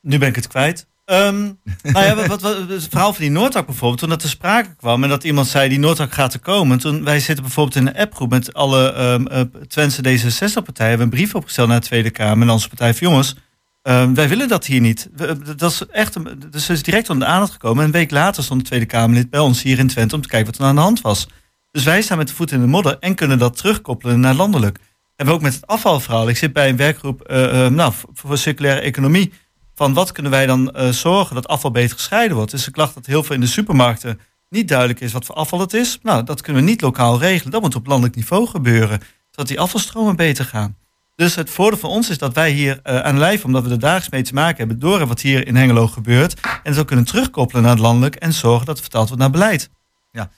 nu 0.00 0.18
ben 0.18 0.28
ik 0.28 0.34
het 0.36 0.46
kwijt. 0.48 0.86
Ehm, 1.04 1.42
nou 1.82 2.04
ja, 2.04 2.26
wat, 2.26 2.42
het 2.42 2.86
verhaal 2.90 3.12
van 3.12 3.22
die 3.22 3.30
Noordtak 3.30 3.66
bijvoorbeeld, 3.66 4.00
toen 4.00 4.08
dat 4.08 4.20
ter 4.20 4.28
sprake 4.28 4.74
kwam 4.76 5.02
en 5.02 5.08
dat 5.08 5.24
iemand 5.24 5.46
zei 5.46 5.68
die 5.68 5.78
Noordtak 5.78 6.12
gaat 6.12 6.34
er 6.34 6.40
komen. 6.40 6.78
Toen 6.78 7.04
wij 7.04 7.20
zitten 7.20 7.44
bijvoorbeeld 7.44 7.76
in 7.76 7.86
een 7.86 7.96
appgroep 7.96 8.30
met 8.30 8.54
alle 8.54 8.92
ehm 8.92 9.26
eh, 9.26 9.40
Twentse 9.68 10.02
D66-partijen, 10.02 10.88
hebben 10.88 11.00
een 11.00 11.10
brief 11.10 11.34
opgesteld 11.34 11.68
naar 11.68 11.80
de 11.80 11.86
Tweede 11.86 12.10
Kamer 12.10 12.46
en 12.46 12.52
onze 12.52 12.68
Partij 12.68 12.92
voor 12.94 13.06
Jongens. 13.08 13.34
ehm, 13.82 14.14
wij 14.14 14.28
willen 14.28 14.48
dat 14.48 14.66
hier 14.66 14.80
niet. 14.80 15.08
We- 15.16 15.54
dat 15.56 15.70
is 15.70 15.86
echt, 15.86 16.14
een- 16.14 16.42
dus 16.50 16.68
is 16.68 16.82
direct 16.82 17.10
onder 17.10 17.26
de 17.26 17.32
aandacht 17.34 17.52
gekomen. 17.52 17.78
En 17.80 17.84
een 17.86 17.92
week 17.92 18.10
later 18.10 18.42
stond 18.42 18.60
de 18.60 18.66
Tweede 18.66 18.86
Kamerlid 18.86 19.30
bij 19.30 19.40
ons 19.40 19.62
hier 19.62 19.78
in 19.78 19.86
Twente 19.88 20.14
om 20.14 20.20
te 20.22 20.28
kijken 20.28 20.50
wat 20.52 20.60
er 20.60 20.66
aan 20.66 20.74
de 20.74 20.80
hand 20.80 21.00
was. 21.00 21.26
Dus 21.70 21.84
wij 21.84 22.02
staan 22.02 22.18
met 22.18 22.28
de 22.28 22.34
voet 22.34 22.52
in 22.52 22.60
de 22.60 22.66
modder 22.66 22.96
en 22.98 23.14
kunnen 23.14 23.38
dat 23.38 23.56
terugkoppelen 23.56 24.20
naar 24.20 24.34
landelijk. 24.34 24.78
En 25.22 25.28
we 25.28 25.34
ook 25.34 25.40
met 25.40 25.54
het 25.54 25.66
afvalverhaal. 25.66 26.28
Ik 26.28 26.36
zit 26.36 26.52
bij 26.52 26.68
een 26.68 26.76
werkgroep 26.76 27.22
eh, 27.22 27.66
eh, 27.66 27.72
nou, 27.72 27.92
voor, 28.12 28.38
circulaire 28.38 28.80
economie. 28.80 29.32
Van 29.74 29.94
wat 29.94 30.12
kunnen 30.12 30.32
wij 30.32 30.46
dan 30.46 30.70
eh, 30.70 30.88
zorgen 30.88 31.34
dat 31.34 31.48
afval 31.48 31.70
beter 31.70 31.96
gescheiden 31.96 32.36
wordt? 32.36 32.50
Dus 32.50 32.66
ik 32.66 32.72
klacht 32.72 32.94
dat 32.94 33.06
heel 33.06 33.22
veel 33.22 33.34
in 33.34 33.40
de 33.40 33.46
supermarkten 33.46 34.20
niet 34.48 34.68
duidelijk 34.68 35.00
is 35.00 35.12
wat 35.12 35.24
voor 35.24 35.34
afval 35.34 35.60
het 35.60 35.74
is. 35.74 35.98
Nou, 36.02 36.24
dat 36.24 36.40
kunnen 36.40 36.62
we 36.62 36.68
niet 36.68 36.80
lokaal 36.80 37.18
regelen. 37.18 37.52
Dat 37.52 37.62
moet 37.62 37.74
op 37.74 37.86
landelijk 37.86 38.14
niveau 38.14 38.46
gebeuren. 38.46 39.00
Zodat 39.30 39.48
die 39.48 39.60
afvalstromen 39.60 40.16
beter 40.16 40.44
gaan. 40.44 40.76
Dus 41.16 41.34
het 41.34 41.50
voordeel 41.50 41.78
van 41.78 41.90
ons 41.90 42.10
is 42.10 42.18
dat 42.18 42.34
wij 42.34 42.50
hier 42.50 42.80
aan 42.82 43.18
lijf, 43.18 43.44
omdat 43.44 43.64
we 43.64 43.70
er 43.70 43.78
dagelijks 43.78 44.10
mee 44.10 44.22
te 44.22 44.34
maken 44.34 44.58
hebben, 44.58 44.78
door 44.78 45.06
wat 45.06 45.20
hier 45.20 45.46
in 45.46 45.56
Hengelo 45.56 45.86
gebeurt. 45.88 46.40
En 46.62 46.74
zo 46.74 46.84
kunnen 46.84 47.04
terugkoppelen 47.04 47.62
naar 47.62 47.72
het 47.72 47.80
landelijk 47.80 48.14
en 48.14 48.32
zorgen 48.32 48.66
dat 48.66 48.74
het 48.74 48.84
vertaald 48.84 49.06
wordt 49.06 49.22
naar 49.22 49.32
beleid. 49.32 49.70
Ja, 50.10 50.30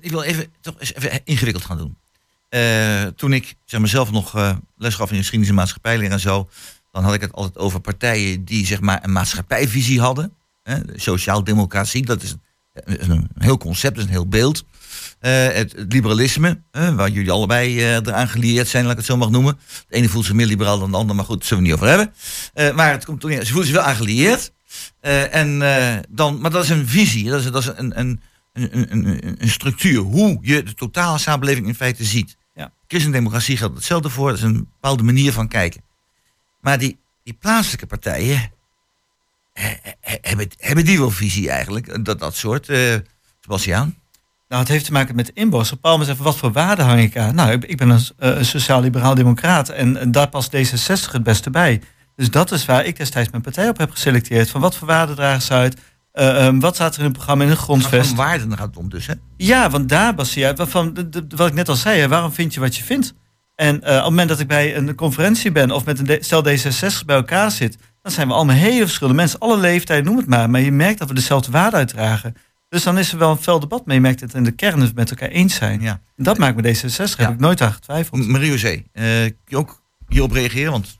ik 0.00 0.10
wil 0.10 0.22
even, 0.22 0.52
toch 0.60 0.74
eens 0.78 0.94
even 0.94 1.20
ingewikkeld 1.24 1.64
gaan 1.64 1.78
doen. 1.78 1.96
Eh, 2.52 3.06
toen 3.06 3.32
ik 3.32 3.54
zeg 3.64 3.80
maar, 3.80 3.88
zelf 3.88 4.10
nog 4.10 4.36
eh, 4.36 4.56
les 4.76 4.94
gaf 4.94 5.10
in 5.10 5.16
geschiedenis 5.16 5.48
en 5.48 5.54
maatschappijleer 5.54 6.10
en 6.10 6.20
zo, 6.20 6.48
dan 6.90 7.04
had 7.04 7.14
ik 7.14 7.20
het 7.20 7.32
altijd 7.32 7.58
over 7.58 7.80
partijen 7.80 8.44
die 8.44 8.66
zeg 8.66 8.80
maar, 8.80 8.98
een 9.02 9.12
maatschappijvisie 9.12 10.00
hadden. 10.00 10.32
Hè, 10.62 10.84
de 10.84 11.00
Sociaal-democratie, 11.00 12.06
dat 12.06 12.22
is 12.22 12.34
een, 12.72 12.98
is 12.98 13.06
een 13.06 13.28
heel 13.38 13.58
concept, 13.58 13.94
dat 13.94 14.04
is 14.04 14.10
een 14.10 14.16
heel 14.16 14.28
beeld. 14.28 14.64
Eh, 15.18 15.48
het, 15.48 15.74
liberalisme, 15.88 16.62
waar 16.70 17.10
jullie 17.10 17.30
allebei 17.30 17.78
eh, 17.78 17.94
eraan 17.94 18.28
gelieerd 18.28 18.68
zijn, 18.68 18.82
laat 18.82 18.92
ik 18.92 18.98
het 18.98 19.06
zo 19.06 19.16
mag 19.16 19.30
noemen. 19.30 19.58
De 19.88 19.96
ene 19.96 20.08
voelt 20.08 20.24
zich 20.24 20.34
meer 20.34 20.46
liberaal 20.46 20.78
dan 20.78 20.90
de 20.90 20.96
ander, 20.96 21.16
maar 21.16 21.24
goed, 21.24 21.38
daar 21.38 21.46
zullen 21.46 21.62
we 21.62 21.68
niet 21.68 21.78
over 21.78 21.88
hebben. 21.88 22.14
Eh, 22.54 22.74
maar 22.74 22.90
het 22.90 23.04
komt 23.04 23.22
ze 23.22 23.46
voelen 23.46 23.66
zich 23.66 23.74
wel 23.74 23.84
aangelieerd. 23.84 24.52
Eh, 25.00 25.34
en, 25.34 25.62
eh, 25.62 25.98
dan, 26.08 26.40
maar 26.40 26.50
dat 26.50 26.64
is 26.64 26.70
een 26.70 26.88
visie, 26.88 27.30
dat 27.30 27.40
is, 27.40 27.50
dat 27.50 27.62
is 27.62 27.70
een, 27.74 27.98
een, 27.98 28.20
een, 28.52 28.92
een, 28.92 29.36
een 29.38 29.48
structuur, 29.48 30.00
hoe 30.00 30.38
je 30.40 30.62
de 30.62 30.74
totale 30.74 31.18
samenleving 31.18 31.66
in 31.66 31.74
feite 31.74 32.04
ziet. 32.04 32.36
Ja. 32.54 32.72
Christendemocratie 32.86 33.56
geldt 33.56 33.74
hetzelfde 33.74 34.10
voor, 34.10 34.28
dat 34.28 34.38
is 34.38 34.44
een 34.44 34.68
bepaalde 34.72 35.02
manier 35.02 35.32
van 35.32 35.48
kijken. 35.48 35.82
Maar 36.60 36.78
die, 36.78 36.98
die 37.22 37.34
plaatselijke 37.34 37.86
partijen, 37.86 38.52
eh, 39.52 39.70
eh, 39.70 39.92
hebben, 40.20 40.48
hebben 40.56 40.84
die 40.84 40.98
wel 40.98 41.10
visie 41.10 41.50
eigenlijk, 41.50 42.04
dat, 42.04 42.18
dat 42.18 42.36
soort, 42.36 42.68
eh 42.68 42.96
Sebastiaan? 43.42 43.96
Nou, 44.48 44.62
het 44.62 44.72
heeft 44.72 44.84
te 44.84 44.92
maken 44.92 45.14
met 45.14 45.30
inbos. 45.34 45.72
Op 45.72 45.82
moment 45.82 46.10
even, 46.10 46.24
wat 46.24 46.36
voor 46.36 46.52
waarde 46.52 46.82
hang 46.82 47.00
ik 47.00 47.16
aan? 47.16 47.34
Nou, 47.34 47.52
ik, 47.66 47.76
ben 47.76 47.88
een, 47.88 48.00
eh, 48.18 48.36
een 48.36 48.44
sociaal-liberaal 48.44 49.14
democraat 49.14 49.68
en, 49.68 49.96
en 49.96 50.10
daar 50.10 50.28
past 50.28 50.56
D66 50.56 51.10
het 51.12 51.22
beste 51.22 51.50
bij. 51.50 51.80
Dus 52.16 52.30
dat 52.30 52.52
is 52.52 52.64
waar 52.64 52.84
ik 52.84 52.96
destijds 52.96 53.30
mijn 53.30 53.42
partij 53.42 53.68
op 53.68 53.78
heb 53.78 53.90
geselecteerd. 53.90 54.50
Van 54.50 54.60
wat 54.60 54.76
voor 54.76 54.88
waarden 54.88 55.16
dragen 55.16 55.42
ze 55.42 55.52
uit? 55.52 55.80
Eh, 56.12 56.46
ehm, 56.46 56.58
wat 56.58 56.74
staat 56.74 56.92
er 56.92 56.98
in 56.98 57.04
het 57.04 57.12
programma 57.14 57.42
in 57.44 57.50
een 57.50 57.56
Maar 57.56 57.64
grondvest? 57.64 58.08
van 58.08 58.16
waarden 58.16 58.56
gaat 58.56 58.66
het 58.66 58.76
om 58.76 58.88
dus, 58.88 59.06
hè? 59.06 59.14
Ja, 59.36 59.70
want 59.70 59.88
daar 59.88 60.14
baseer 60.14 60.42
je 60.48 60.54
uit. 60.56 60.70
Van, 60.70 60.94
de- 60.94 61.08
de- 61.08 61.26
wat 61.36 61.48
ik 61.48 61.54
net 61.54 61.68
al 61.68 61.76
zei, 61.76 62.00
hè, 62.00 62.08
waarom 62.08 62.32
vind 62.32 62.54
je 62.54 62.60
wat 62.60 62.76
je 62.76 62.82
vindt? 62.84 63.14
En 63.54 63.82
eh, 63.82 63.90
op 63.90 63.94
het 63.96 64.04
moment 64.04 64.28
dat 64.28 64.40
ik 64.40 64.48
bij 64.48 64.76
een 64.76 64.94
conferentie 64.94 65.52
ben 65.52 65.70
of 65.70 65.84
met 65.84 65.98
een 65.98 66.18
D- 66.20 66.24
stel 66.24 66.44
D66 66.46 67.04
bij 67.06 67.16
elkaar 67.16 67.50
zit, 67.50 67.76
dan 68.02 68.12
zijn 68.12 68.28
we 68.28 68.34
allemaal 68.34 68.56
hele 68.56 68.82
verschillende 68.84 69.18
mensen, 69.18 69.38
alle 69.38 69.56
leeftijden, 69.58 70.04
noem 70.04 70.16
het 70.16 70.26
maar. 70.26 70.50
Maar 70.50 70.60
je 70.60 70.72
merkt 70.72 70.98
dat 70.98 71.08
we 71.08 71.14
dezelfde 71.14 71.50
waarden 71.50 71.78
uitdragen. 71.78 72.34
Dus 72.68 72.82
dan 72.82 72.98
is 72.98 73.12
er 73.12 73.18
wel 73.18 73.30
een 73.30 73.36
fel 73.36 73.60
debat, 73.60 73.86
maar 73.86 73.94
je 73.94 74.00
merkt 74.00 74.20
dat 74.20 74.34
in 74.34 74.44
de 74.44 74.50
kern 74.50 74.80
het 74.80 74.94
met 74.94 75.10
elkaar 75.10 75.28
eens 75.28 75.54
zijn. 75.54 75.80
Ja. 75.80 76.00
En 76.16 76.24
dat 76.24 76.38
maakt 76.38 76.56
me 76.56 76.62
D66, 76.74 77.16
heb 77.16 77.30
ik 77.32 77.38
nooit 77.40 77.60
aan 77.60 77.72
getwijfeld. 77.72 78.26
Marie 78.28 78.50
José, 78.50 78.68
eh, 78.68 78.82
kun 78.92 79.34
je 79.44 79.56
ook 79.56 79.82
hierop 80.08 80.32
reageren? 80.32 80.70
Want 80.72 80.98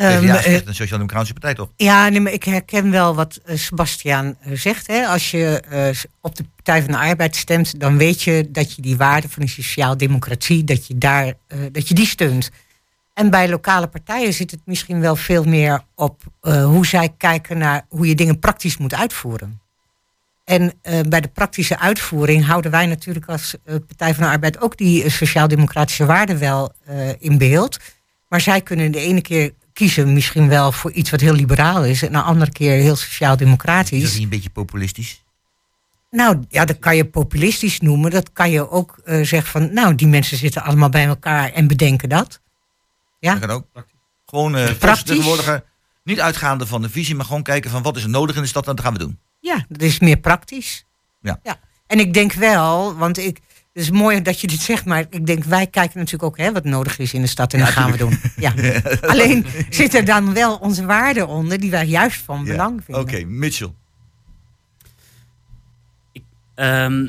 Is 0.00 0.06
eh, 0.06 0.54
echt 0.54 0.66
een 0.66 0.74
sociaal-democratische 0.74 1.32
partij, 1.32 1.54
toch? 1.54 1.68
Ja, 1.76 2.08
nee, 2.08 2.20
maar 2.20 2.32
ik 2.32 2.44
herken 2.44 2.90
wel 2.90 3.14
wat 3.14 3.40
eh, 3.44 3.56
Sebastiaan 3.56 4.36
eh, 4.40 4.52
zegt. 4.52 4.86
Hè. 4.86 5.06
Als 5.06 5.30
je 5.30 5.62
eh, 5.68 5.88
op 6.20 6.36
de 6.36 6.44
Partij 6.54 6.82
van 6.82 6.92
de 6.92 6.98
Arbeid 6.98 7.36
stemt, 7.36 7.80
dan 7.80 7.96
weet 7.96 8.22
je 8.22 8.48
dat 8.50 8.74
je 8.74 8.82
die 8.82 8.96
waarden 8.96 9.30
van 9.30 9.42
de 9.42 9.48
sociaal-democratie, 9.48 10.64
dat 10.64 10.86
je, 10.86 10.98
daar, 10.98 11.32
dat 11.72 11.88
je 11.88 11.94
die 11.94 12.06
steunt. 12.06 12.50
En 13.14 13.30
bij 13.30 13.48
lokale 13.48 13.86
partijen 13.86 14.32
zit 14.32 14.50
het 14.50 14.60
misschien 14.64 15.00
wel 15.00 15.16
veel 15.16 15.44
meer 15.44 15.80
op 15.94 16.22
hoe 16.42 16.86
zij 16.86 17.14
kijken 17.16 17.58
naar 17.58 17.86
hoe 17.88 18.08
je 18.08 18.14
dingen 18.14 18.38
praktisch 18.38 18.76
moet 18.76 18.94
uitvoeren. 18.94 19.60
En 20.44 20.72
bij 21.08 21.20
de 21.20 21.28
praktische 21.28 21.78
uitvoering 21.78 22.46
houden 22.46 22.70
wij 22.70 22.86
natuurlijk 22.86 23.26
als 23.26 23.54
Partij 23.64 24.14
van 24.14 24.24
de 24.24 24.30
Arbeid 24.30 24.60
ook 24.60 24.76
die 24.76 25.10
sociaal-democratische 25.10 26.06
waarden 26.06 26.38
wel 26.38 26.72
in 27.18 27.38
beeld. 27.38 27.78
Maar 28.28 28.40
zij 28.40 28.60
kunnen 28.60 28.92
de 28.92 29.00
ene 29.00 29.20
keer 29.20 29.52
kiezen 29.72 30.12
misschien 30.12 30.48
wel 30.48 30.72
voor 30.72 30.92
iets 30.92 31.10
wat 31.10 31.20
heel 31.20 31.32
liberaal 31.32 31.84
is 31.84 32.02
en 32.02 32.12
de 32.12 32.20
andere 32.20 32.52
keer 32.52 32.72
heel 32.72 32.80
Is 32.82 32.88
dat 32.88 32.98
sociaal-democratisch. 32.98 34.12
niet 34.14 34.22
een 34.22 34.28
beetje 34.28 34.50
populistisch? 34.50 35.22
Nou 36.10 36.44
ja, 36.48 36.64
dat 36.64 36.78
kan 36.78 36.96
je 36.96 37.04
populistisch 37.04 37.80
noemen. 37.80 38.10
Dat 38.10 38.32
kan 38.32 38.50
je 38.50 38.70
ook 38.70 38.98
eh, 39.04 39.22
zeggen 39.22 39.50
van, 39.50 39.72
nou, 39.72 39.94
die 39.94 40.06
mensen 40.06 40.36
zitten 40.36 40.62
allemaal 40.62 40.88
bij 40.88 41.04
elkaar 41.04 41.52
en 41.52 41.66
bedenken 41.66 42.08
dat. 42.08 42.40
Ja. 43.18 43.32
Dat 43.32 43.40
kan 43.40 43.50
ook. 43.50 43.66
Gewoon 44.26 44.56
eh 44.56 44.64
Praktisch. 44.64 44.88
vertegenwoordiger, 44.98 45.64
niet 46.04 46.20
uitgaande 46.20 46.66
van 46.66 46.82
de 46.82 46.90
visie, 46.90 47.14
maar 47.14 47.24
gewoon 47.24 47.42
kijken 47.42 47.70
van 47.70 47.82
wat 47.82 47.96
is 47.96 48.02
er 48.02 48.08
nodig 48.08 48.36
in 48.36 48.42
de 48.42 48.48
stad 48.48 48.66
en 48.68 48.74
dat 48.76 48.84
gaan 48.84 48.92
we 48.92 48.98
doen. 48.98 49.18
Ja, 49.40 49.64
dat 49.68 49.82
is 49.82 49.98
meer 49.98 50.16
praktisch. 50.16 50.84
Ja. 51.20 51.40
ja. 51.42 51.56
En 51.86 51.98
ik 51.98 52.14
denk 52.14 52.32
wel, 52.32 52.94
want 52.96 53.18
ik, 53.18 53.40
het 53.72 53.82
is 53.82 53.90
mooi 53.90 54.22
dat 54.22 54.40
je 54.40 54.46
dit 54.46 54.60
zegt, 54.60 54.84
maar 54.84 55.06
ik 55.10 55.26
denk 55.26 55.44
wij 55.44 55.66
kijken 55.66 55.98
natuurlijk 55.98 56.24
ook 56.24 56.38
hè, 56.38 56.52
wat 56.52 56.64
nodig 56.64 56.98
is 56.98 57.14
in 57.14 57.20
de 57.20 57.26
stad 57.26 57.52
en 57.52 57.58
Ja, 57.58 57.64
dat 57.64 57.74
gaan 57.74 57.90
we 57.90 57.96
doen. 57.96 58.18
Ja. 58.36 58.54
Alleen 59.12 59.46
zitten 59.70 60.04
dan 60.04 60.32
wel 60.34 60.56
onze 60.56 60.86
waarden 60.86 61.28
onder 61.28 61.60
die 61.60 61.70
wij 61.70 61.86
juist 61.86 62.20
van 62.20 62.38
Ja. 62.44 62.50
belang 62.50 62.84
vinden. 62.84 63.02
Oké, 63.02 63.24
Mitchell. 63.24 63.72
Ehm, 66.54 67.06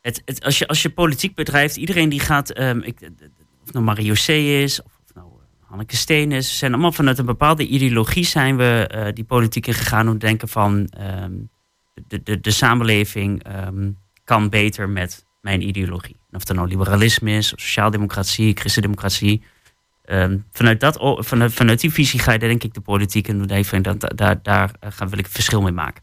het, 0.00 0.22
het, 0.24 0.44
als, 0.44 0.58
je, 0.58 0.66
als 0.68 0.82
je 0.82 0.90
politiek 0.90 1.34
bedrijft, 1.34 1.76
iedereen 1.76 2.08
die 2.08 2.20
gaat, 2.20 2.50
ehm, 2.50 2.78
ik, 2.78 3.10
of 3.66 3.72
nou 3.72 3.84
Mario 3.84 4.12
C. 4.12 4.28
is, 4.28 4.82
of, 4.82 4.92
of 5.06 5.14
nou 5.14 5.26
eh, 5.26 5.68
Hanneke 5.68 5.96
Steen 5.96 6.32
is, 6.32 6.58
zijn 6.58 6.72
allemaal 6.72 6.92
vanuit 6.92 7.18
een 7.18 7.24
bepaalde 7.26 7.66
ideologie 7.66 8.24
zijn 8.24 8.56
we 8.56 8.86
eh, 8.90 9.12
die 9.12 9.24
politiek 9.24 9.66
ingegaan 9.66 10.06
om 10.08 10.18
te 10.18 10.26
denken 10.26 10.48
van, 10.48 10.86
ehm, 10.86 11.32
de, 12.08 12.22
de, 12.22 12.40
de 12.40 12.50
samenleving 12.50 13.42
ehm, 13.44 13.90
kan 14.24 14.48
beter 14.48 14.88
met 14.88 15.26
mijn 15.40 15.68
ideologie. 15.68 16.16
Of 16.30 16.48
het 16.48 16.56
nou 16.56 16.68
liberalisme 16.68 17.30
is, 17.30 17.48
sociaaldemocratie, 17.48 18.56
christendemocratie. 18.56 19.42
Ehm, 20.04 20.38
vanuit, 20.52 20.80
dat, 20.80 21.16
vanuit, 21.18 21.52
vanuit 21.52 21.80
die 21.80 21.92
visie 21.92 22.20
ga 22.20 22.32
je 22.32 22.38
denk 22.38 22.62
ik 22.62 22.74
de 22.74 22.80
politiek 22.80 23.28
en 23.28 23.46
dat, 23.82 24.12
daar, 24.14 24.42
daar 24.42 24.70
gaan, 24.80 25.08
wil 25.08 25.18
ik 25.18 25.26
verschil 25.26 25.62
mee 25.62 25.72
maken. 25.72 26.02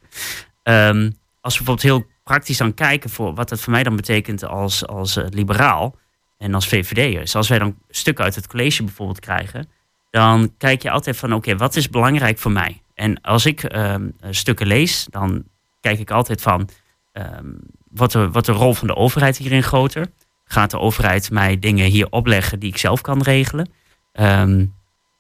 Ehm, 0.64 1.12
als 1.42 1.58
we 1.58 1.64
bijvoorbeeld 1.64 1.82
heel 1.82 2.06
praktisch 2.24 2.58
dan 2.58 2.74
kijken 2.74 3.10
voor 3.10 3.34
wat 3.34 3.50
het 3.50 3.62
voor 3.62 3.74
mij 3.74 3.84
dan 3.84 3.96
betekent 3.96 4.44
als, 4.44 4.88
als 4.88 5.18
uh, 5.18 5.26
liberaal 5.30 5.96
en 6.38 6.54
als 6.54 6.68
VVD'er. 6.68 7.32
Als 7.34 7.50
wij 7.50 7.60
dan 7.60 7.78
stukken 7.90 8.24
uit 8.24 8.36
het 8.36 8.48
college 8.48 8.84
bijvoorbeeld 8.84 9.20
krijgen, 9.20 9.70
dan 10.10 10.54
kijk 10.58 10.82
je 10.82 10.92
altijd 10.92 11.18
van 11.18 11.34
oké, 11.34 11.58
wat 11.58 11.76
is 11.76 11.90
belangrijk 11.90 12.38
voor 12.38 12.52
mij? 12.52 12.82
En 12.94 13.22
als 13.22 13.46
ik 13.46 13.64
ehm, 13.64 14.10
stukken 14.30 14.68
lees, 14.68 15.08
dan 15.10 15.44
kijk 15.80 16.00
ik 16.00 16.12
altijd 16.12 16.42
van 16.42 16.70
wat, 17.94 18.12
de, 18.12 18.30
wat 18.30 18.46
de 18.46 18.52
rol 18.52 18.74
van 18.74 18.88
de 18.88 18.96
overheid 18.96 19.38
hierin 19.38 19.64
groter? 19.64 20.08
Gaat 20.46 20.72
de 20.72 20.80
overheid 20.80 21.32
mij 21.32 21.60
dingen 21.60 21.86
hier 21.86 22.08
opleggen 22.10 22.60
die 22.60 22.70
ik 22.70 22.78
zelf 22.78 23.02
kan 23.02 23.22
regelen? 23.22 23.70
Ehm, 24.12 24.66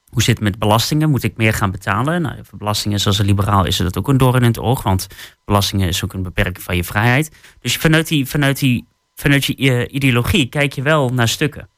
hoe 0.09 0.21
zit 0.21 0.35
het 0.35 0.43
met 0.43 0.59
belastingen? 0.59 1.09
Moet 1.09 1.23
ik 1.23 1.37
meer 1.37 1.53
gaan 1.53 1.71
betalen? 1.71 2.21
Nou, 2.21 2.35
voor 2.43 2.57
belastingen, 2.57 2.99
zoals 2.99 3.19
een 3.19 3.25
liberaal, 3.25 3.65
is 3.65 3.77
dat 3.77 3.97
ook 3.97 4.07
een 4.07 4.17
doorn 4.17 4.41
in 4.41 4.47
het 4.47 4.59
oog. 4.59 4.83
Want 4.83 5.07
belastingen 5.45 5.87
is 5.87 6.03
ook 6.03 6.13
een 6.13 6.23
beperking 6.23 6.61
van 6.61 6.75
je 6.75 6.83
vrijheid. 6.83 7.31
Dus 7.59 7.77
vanuit 7.77 8.07
die, 8.07 8.25
vanuit 8.25 8.59
die, 8.59 8.87
vanuit 9.15 9.45
je 9.45 9.55
eh, 9.55 9.93
ideologie 9.93 10.45
kijk 10.45 10.73
je 10.73 10.81
wel 10.81 11.09
naar 11.09 11.27
stukken. 11.27 11.69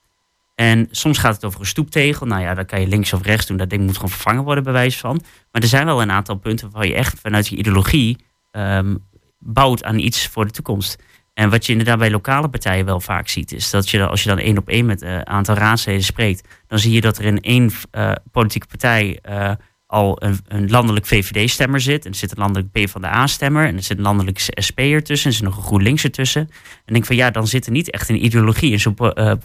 En 0.55 0.87
soms 0.91 1.17
gaat 1.17 1.35
het 1.35 1.45
over 1.45 1.59
een 1.59 1.65
stoeptegel. 1.65 2.25
Nou 2.25 2.41
ja, 2.41 2.53
dan 2.53 2.65
kan 2.65 2.81
je 2.81 2.87
links 2.87 3.13
of 3.13 3.21
rechts 3.21 3.45
doen. 3.45 3.57
Dat 3.57 3.69
ding 3.69 3.83
moet 3.83 3.95
gewoon 3.95 4.09
vervangen 4.09 4.43
worden, 4.43 4.63
bij 4.63 4.73
wijze 4.73 4.97
van. 4.97 5.21
Maar 5.51 5.61
er 5.61 5.67
zijn 5.67 5.85
wel 5.85 6.01
een 6.01 6.11
aantal 6.11 6.35
punten 6.35 6.71
waar 6.71 6.87
je 6.87 6.95
echt 6.95 7.19
vanuit 7.19 7.47
je 7.47 7.55
ideologie 7.55 8.17
um, 8.51 9.03
bouwt 9.43 9.83
aan 9.83 9.97
iets 9.97 10.27
voor 10.27 10.45
de 10.45 10.51
toekomst. 10.51 11.03
En 11.33 11.49
wat 11.49 11.65
je 11.65 11.71
inderdaad 11.71 11.97
bij 11.97 12.11
lokale 12.11 12.49
partijen 12.49 12.85
wel 12.85 12.99
vaak 12.99 13.27
ziet, 13.27 13.51
is 13.51 13.69
dat 13.69 13.89
je 13.89 14.07
als 14.07 14.23
je 14.23 14.29
dan 14.29 14.37
één 14.37 14.57
op 14.57 14.69
één 14.69 14.85
met 14.85 15.01
een 15.01 15.27
aantal 15.27 15.55
raadsleden 15.55 16.03
spreekt, 16.03 16.47
dan 16.67 16.79
zie 16.79 16.91
je 16.91 17.01
dat 17.01 17.17
er 17.17 17.25
in 17.25 17.41
één 17.41 17.71
uh, 17.91 18.11
politieke 18.31 18.67
partij 18.67 19.19
uh, 19.29 19.51
al 19.87 20.21
een, 20.47 20.69
landelijk 20.69 21.05
VVD-stemmer 21.05 21.81
zit. 21.81 22.05
En 22.05 22.11
er 22.11 22.17
zit 22.17 22.31
een 22.31 22.37
landelijk 22.37 22.71
PvdA-stemmer. 22.71 23.67
En 23.67 23.75
er 23.75 23.83
zit 23.83 23.97
een 23.97 24.03
landelijk 24.03 24.39
SP 24.67 24.79
tussen. 24.79 25.29
En 25.29 25.29
er 25.29 25.33
zit 25.33 25.41
nog 25.41 25.57
een 25.57 25.63
GroenLinks 25.63 26.03
ertussen. 26.03 26.49
En 26.85 26.93
denk 26.93 27.05
van 27.05 27.15
ja, 27.15 27.31
dan 27.31 27.47
zit 27.47 27.65
er 27.65 27.71
niet 27.71 27.91
echt 27.91 28.09
een 28.09 28.25
ideologie 28.25 28.71
in 28.71 28.79
zo'n 28.79 28.95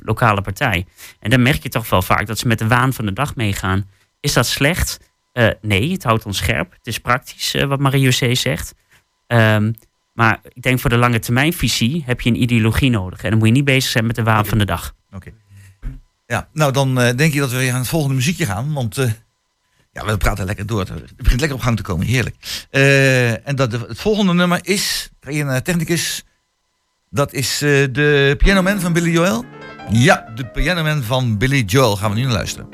lokale 0.03 0.41
partij. 0.41 0.87
En 1.21 1.31
dan 1.31 1.43
merk 1.43 1.63
je 1.63 1.69
toch 1.69 1.89
wel 1.89 2.03
vaak 2.03 2.27
dat 2.27 2.39
ze 2.39 2.47
met 2.47 2.59
de 2.59 2.67
waan 2.67 2.93
van 2.93 3.07
de 3.07 3.13
dag 3.13 3.37
meegaan. 3.37 3.89
Is 4.21 4.33
dat 4.33 4.47
slecht? 4.47 5.07
nee, 5.61 5.93
het 5.93 6.05
houdt 6.05 6.27
ons 6.27 6.37
scherp. 6.37 6.73
Het 6.73 6.87
is 6.87 6.99
praktisch, 6.99 7.55
wat 7.67 7.79
Marie-José 7.79 8.35
zegt. 8.35 8.75
Um, 9.27 9.75
maar 10.19 10.41
ik 10.53 10.63
denk 10.63 10.81
voor 10.81 10.91
de 10.91 10.97
lange 10.97 11.19
termijn 11.19 11.53
visie 11.53 12.03
heb 12.07 12.21
je 12.21 12.31
een 12.31 12.43
ideologie 12.43 12.91
nodig. 12.91 13.23
En 13.23 13.31
dan 13.31 13.39
moet 13.39 13.49
je 13.49 13.55
niet 13.55 13.65
bezig 13.65 13.91
zijn 13.91 14.07
met 14.07 14.17
de 14.17 14.23
waan 14.23 14.47
van 14.47 14.59
de 14.59 14.65
dag. 14.65 14.95
Oké. 15.13 15.31
Ja, 16.27 16.49
nou 16.53 16.73
dan 16.73 17.01
uh, 17.01 17.11
denk 17.17 17.33
je 17.33 17.41
dat 17.41 17.51
we 17.51 17.57
weer 17.57 17.73
aan 17.73 17.79
het 17.79 17.89
volgende 17.89 18.15
muziekje 18.15 18.47
gaan. 18.47 18.73
Want 18.73 18.99
uh, 18.99 19.11
ja, 19.93 20.05
we 20.05 20.17
praten 20.17 20.45
lekker 20.45 20.67
door. 20.67 20.81
Het 20.81 21.17
begint 21.17 21.41
lekker 21.41 21.59
op 21.59 21.65
gang 21.65 21.77
te 21.77 21.83
komen, 21.83 22.07
heerlijk. 22.07 22.37
Uh, 22.71 23.49
en 23.49 23.57
dat, 23.57 23.73
het 23.73 24.01
volgende 24.01 24.35
nummer 24.35 24.59
is, 24.63 25.11
een 25.21 25.63
technicus, 25.63 26.25
dat 27.11 27.33
is 27.33 27.59
de 27.59 28.35
Pianoman 28.39 28.81
van 28.81 28.93
Billy 28.93 29.11
Joel. 29.11 29.45
Ja, 29.91 30.33
de 30.35 30.47
Pianoman 30.47 31.03
van 31.03 31.39
Billy 31.39 31.63
Joel. 31.67 31.97
Gaan 31.97 32.11
we 32.11 32.17
nu 32.17 32.23
naar 32.23 32.33
luisteren. 32.33 32.69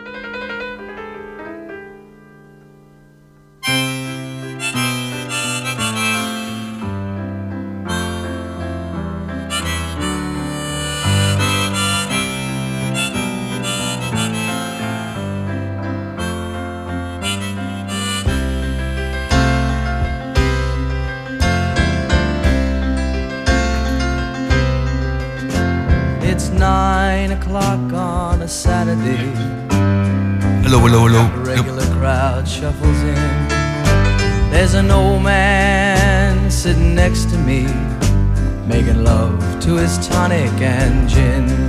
Hello, 30.96 31.08
hello, 31.08 31.42
regular 31.42 31.84
crowd 31.98 32.46
shuffles 32.46 33.02
in. 33.02 33.48
There's 34.52 34.74
an 34.74 34.92
old 34.92 35.24
man 35.24 36.48
sitting 36.48 36.94
next 36.94 37.30
to 37.30 37.38
me, 37.38 37.66
making 38.64 39.02
love 39.02 39.40
to 39.62 39.74
his 39.74 39.98
tonic 40.06 40.52
and 40.60 41.08
gin. 41.08 41.63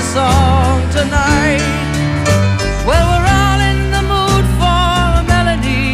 A 0.00 0.02
song 0.02 0.80
tonight. 0.90 1.60
Well, 2.88 3.04
we're 3.10 3.28
all 3.40 3.60
in 3.70 3.80
the 3.96 4.02
mood 4.12 4.44
for 4.58 4.92
a 5.20 5.24
melody, 5.34 5.86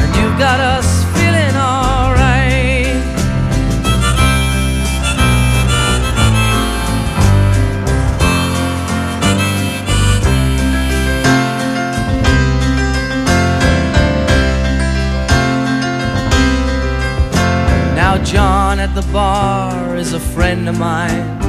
and 0.00 0.10
you've 0.16 0.38
got 0.38 0.58
us 0.58 0.88
feeling 1.14 1.54
alright. 1.56 2.96
Now, 17.94 18.22
John 18.24 18.80
at 18.80 18.92
the 18.94 19.06
bar 19.12 19.96
is 19.96 20.12
a 20.14 20.20
friend 20.20 20.68
of 20.68 20.78
mine 20.78 21.41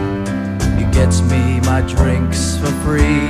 gets 1.04 1.22
me 1.24 1.60
my 1.66 1.82
drinks 1.82 2.56
for 2.56 2.72
free. 2.86 3.28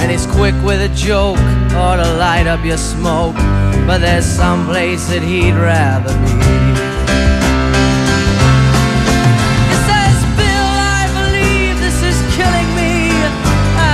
And 0.00 0.10
he's 0.10 0.26
quick 0.26 0.54
with 0.62 0.82
a 0.82 0.94
joke 0.94 1.40
or 1.72 1.96
to 1.96 2.08
light 2.20 2.46
up 2.46 2.62
your 2.62 2.76
smoke, 2.76 3.36
but 3.88 3.98
there's 4.04 4.26
some 4.26 4.66
place 4.66 5.08
that 5.08 5.22
he'd 5.22 5.56
rather 5.56 6.12
be. 6.12 6.36
He 9.70 9.76
says, 9.88 10.16
Bill, 10.36 10.72
I 11.00 11.08
believe 11.16 11.80
this 11.80 12.04
is 12.04 12.18
killing 12.36 12.70
me, 12.76 13.16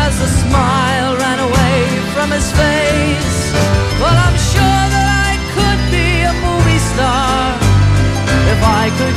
as 0.02 0.14
a 0.18 0.30
smile 0.42 1.14
ran 1.22 1.38
away 1.38 1.78
from 2.10 2.28
his 2.34 2.50
face. 2.58 3.32
I'm 4.02 4.38
sure 4.50 4.82
that 4.94 5.08
I 5.30 5.32
could 5.54 5.80
be 5.94 6.26
a 6.26 6.34
movie 6.42 6.82
star 6.90 7.54
if 8.50 8.60
I 8.66 8.90
could 8.98 9.16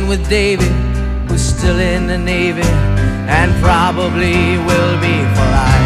with 0.00 0.26
David, 0.30 0.72
who's 1.28 1.42
still 1.42 1.78
in 1.78 2.06
the 2.06 2.16
Navy 2.16 2.62
and 3.28 3.52
probably 3.62 4.56
will 4.56 4.98
be 5.02 5.18
for 5.34 5.44
life. 5.52 5.81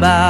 About 0.00 0.29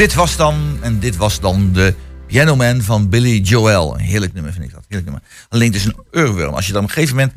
dit 0.00 0.14
was 0.14 0.36
dan, 0.36 0.78
en 0.80 0.98
dit 0.98 1.16
was 1.16 1.40
dan 1.40 1.72
de 1.72 1.94
Piano 2.26 2.56
Man 2.56 2.82
van 2.82 3.08
Billy 3.08 3.40
Joel. 3.40 3.94
Een 3.94 4.00
heerlijk 4.00 4.32
nummer 4.32 4.52
vind 4.52 4.64
ik 4.64 4.72
dat. 4.72 4.84
Heerlijk 4.88 5.10
nummer. 5.10 5.28
Alleen 5.48 5.66
het 5.66 5.76
is 5.76 5.84
een 5.84 5.96
oorworm. 6.12 6.54
Als 6.54 6.66
je 6.66 6.72
dan 6.72 6.82
op 6.82 6.88
een 6.88 6.94
gegeven 6.94 7.16
moment 7.16 7.34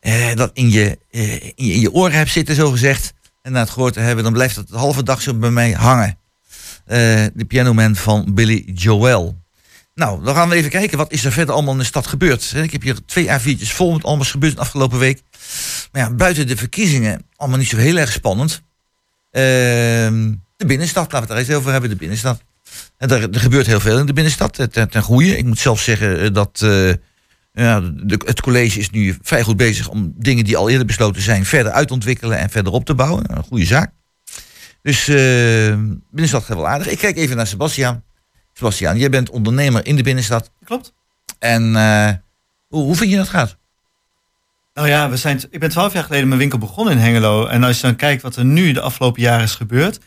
eh, 0.00 0.34
dat 0.34 0.50
in 0.54 0.70
je, 0.70 0.98
eh, 1.10 1.44
in, 1.44 1.80
je, 1.80 1.92
oren 1.92 2.16
hebt 2.16 2.30
zitten, 2.30 2.54
zo 2.54 2.70
gezegd. 2.70 3.12
En 3.42 3.52
na 3.52 3.60
het 3.60 3.70
gehoord 3.70 3.92
te 3.92 4.00
hebben, 4.00 4.24
dan 4.24 4.32
blijft 4.32 4.54
dat 4.54 4.68
de 4.68 4.76
halve 4.76 5.02
dag 5.02 5.22
zo 5.22 5.34
bij 5.34 5.50
mij 5.50 5.72
hangen. 5.72 6.18
Eh, 6.84 7.24
de 7.34 7.44
Piano 7.48 7.74
Man 7.74 7.96
van 7.96 8.34
Billy 8.34 8.72
Joel. 8.74 9.36
Nou, 9.94 10.24
dan 10.24 10.34
gaan 10.34 10.48
we 10.48 10.54
even 10.54 10.70
kijken. 10.70 10.98
Wat 10.98 11.12
is 11.12 11.24
er 11.24 11.32
verder 11.32 11.54
allemaal 11.54 11.72
in 11.72 11.78
de 11.78 11.84
stad 11.84 12.06
gebeurd? 12.06 12.52
Ik 12.56 12.72
heb 12.72 12.82
hier 12.82 13.04
twee 13.06 13.28
A4'tjes 13.28 13.72
vol 13.72 13.92
met 13.92 14.04
allemaal 14.04 14.24
gebeurd 14.24 14.54
de 14.54 14.60
afgelopen 14.60 14.98
week. 14.98 15.22
Maar 15.92 16.02
ja, 16.02 16.10
buiten 16.10 16.46
de 16.46 16.56
verkiezingen, 16.56 17.26
allemaal 17.36 17.58
niet 17.58 17.68
zo 17.68 17.76
heel 17.76 17.96
erg 17.96 18.12
spannend. 18.12 18.62
Ehm, 19.30 20.32
de 20.56 20.66
binnenstad, 20.66 21.12
laten 21.12 21.12
we 21.12 21.18
het 21.18 21.28
daar 21.28 21.38
eens 21.38 21.60
over 21.60 21.72
hebben, 21.72 21.90
de 21.90 21.96
binnenstad. 21.96 22.40
En 22.96 23.10
er, 23.10 23.30
er 23.30 23.40
gebeurt 23.40 23.66
heel 23.66 23.80
veel 23.80 23.98
in 23.98 24.06
de 24.06 24.12
binnenstad, 24.12 24.58
eh, 24.58 24.66
ten, 24.66 24.90
ten 24.90 25.02
goede. 25.02 25.38
Ik 25.38 25.44
moet 25.44 25.58
zelf 25.58 25.80
zeggen 25.80 26.20
eh, 26.20 26.32
dat 26.32 26.60
eh, 26.62 26.88
ja, 27.52 27.80
de, 27.80 28.20
het 28.24 28.40
college 28.40 28.78
is 28.78 28.90
nu 28.90 29.16
vrij 29.22 29.42
goed 29.42 29.56
bezig 29.56 29.88
om 29.88 30.12
dingen 30.16 30.44
die 30.44 30.56
al 30.56 30.68
eerder 30.68 30.86
besloten 30.86 31.22
zijn 31.22 31.44
verder 31.44 31.72
uit 31.72 31.88
te 31.88 31.94
ontwikkelen 31.94 32.38
en 32.38 32.50
verder 32.50 32.72
op 32.72 32.84
te 32.84 32.94
bouwen. 32.94 33.36
Een 33.36 33.42
goede 33.42 33.64
zaak. 33.64 33.92
Dus 34.82 35.08
eh 35.08 35.16
binnenstad 36.10 36.44
gaat 36.44 36.56
wel 36.56 36.68
aardig. 36.68 36.88
Ik 36.88 36.98
kijk 36.98 37.16
even 37.16 37.36
naar 37.36 37.46
Sebastian. 37.46 38.02
Sebastian, 38.52 38.98
jij 38.98 39.10
bent 39.10 39.30
ondernemer 39.30 39.86
in 39.86 39.96
de 39.96 40.02
binnenstad. 40.02 40.50
Klopt. 40.64 40.92
En 41.38 41.74
hoe, 42.68 42.82
hoe 42.82 42.96
vind 42.96 43.10
je 43.10 43.16
dat 43.16 43.28
gaat? 43.28 43.56
Nou 44.74 44.88
ja, 44.88 45.10
we 45.10 45.16
zijn, 45.16 45.42
ik 45.50 45.60
ben 45.60 45.70
twaalf 45.70 45.92
jaar 45.92 46.04
geleden 46.04 46.28
mijn 46.28 46.40
winkel 46.40 46.58
begonnen 46.58 46.94
in 46.94 47.00
Hengelo. 47.00 47.46
En 47.46 47.64
als 47.64 47.76
je 47.76 47.82
dan 47.82 47.96
kijkt 47.96 48.22
wat 48.22 48.36
er 48.36 48.44
nu 48.44 48.72
de 48.72 48.80
afgelopen 48.80 49.22
jaren 49.22 49.44
is 49.44 49.54
gebeurd. 49.54 49.98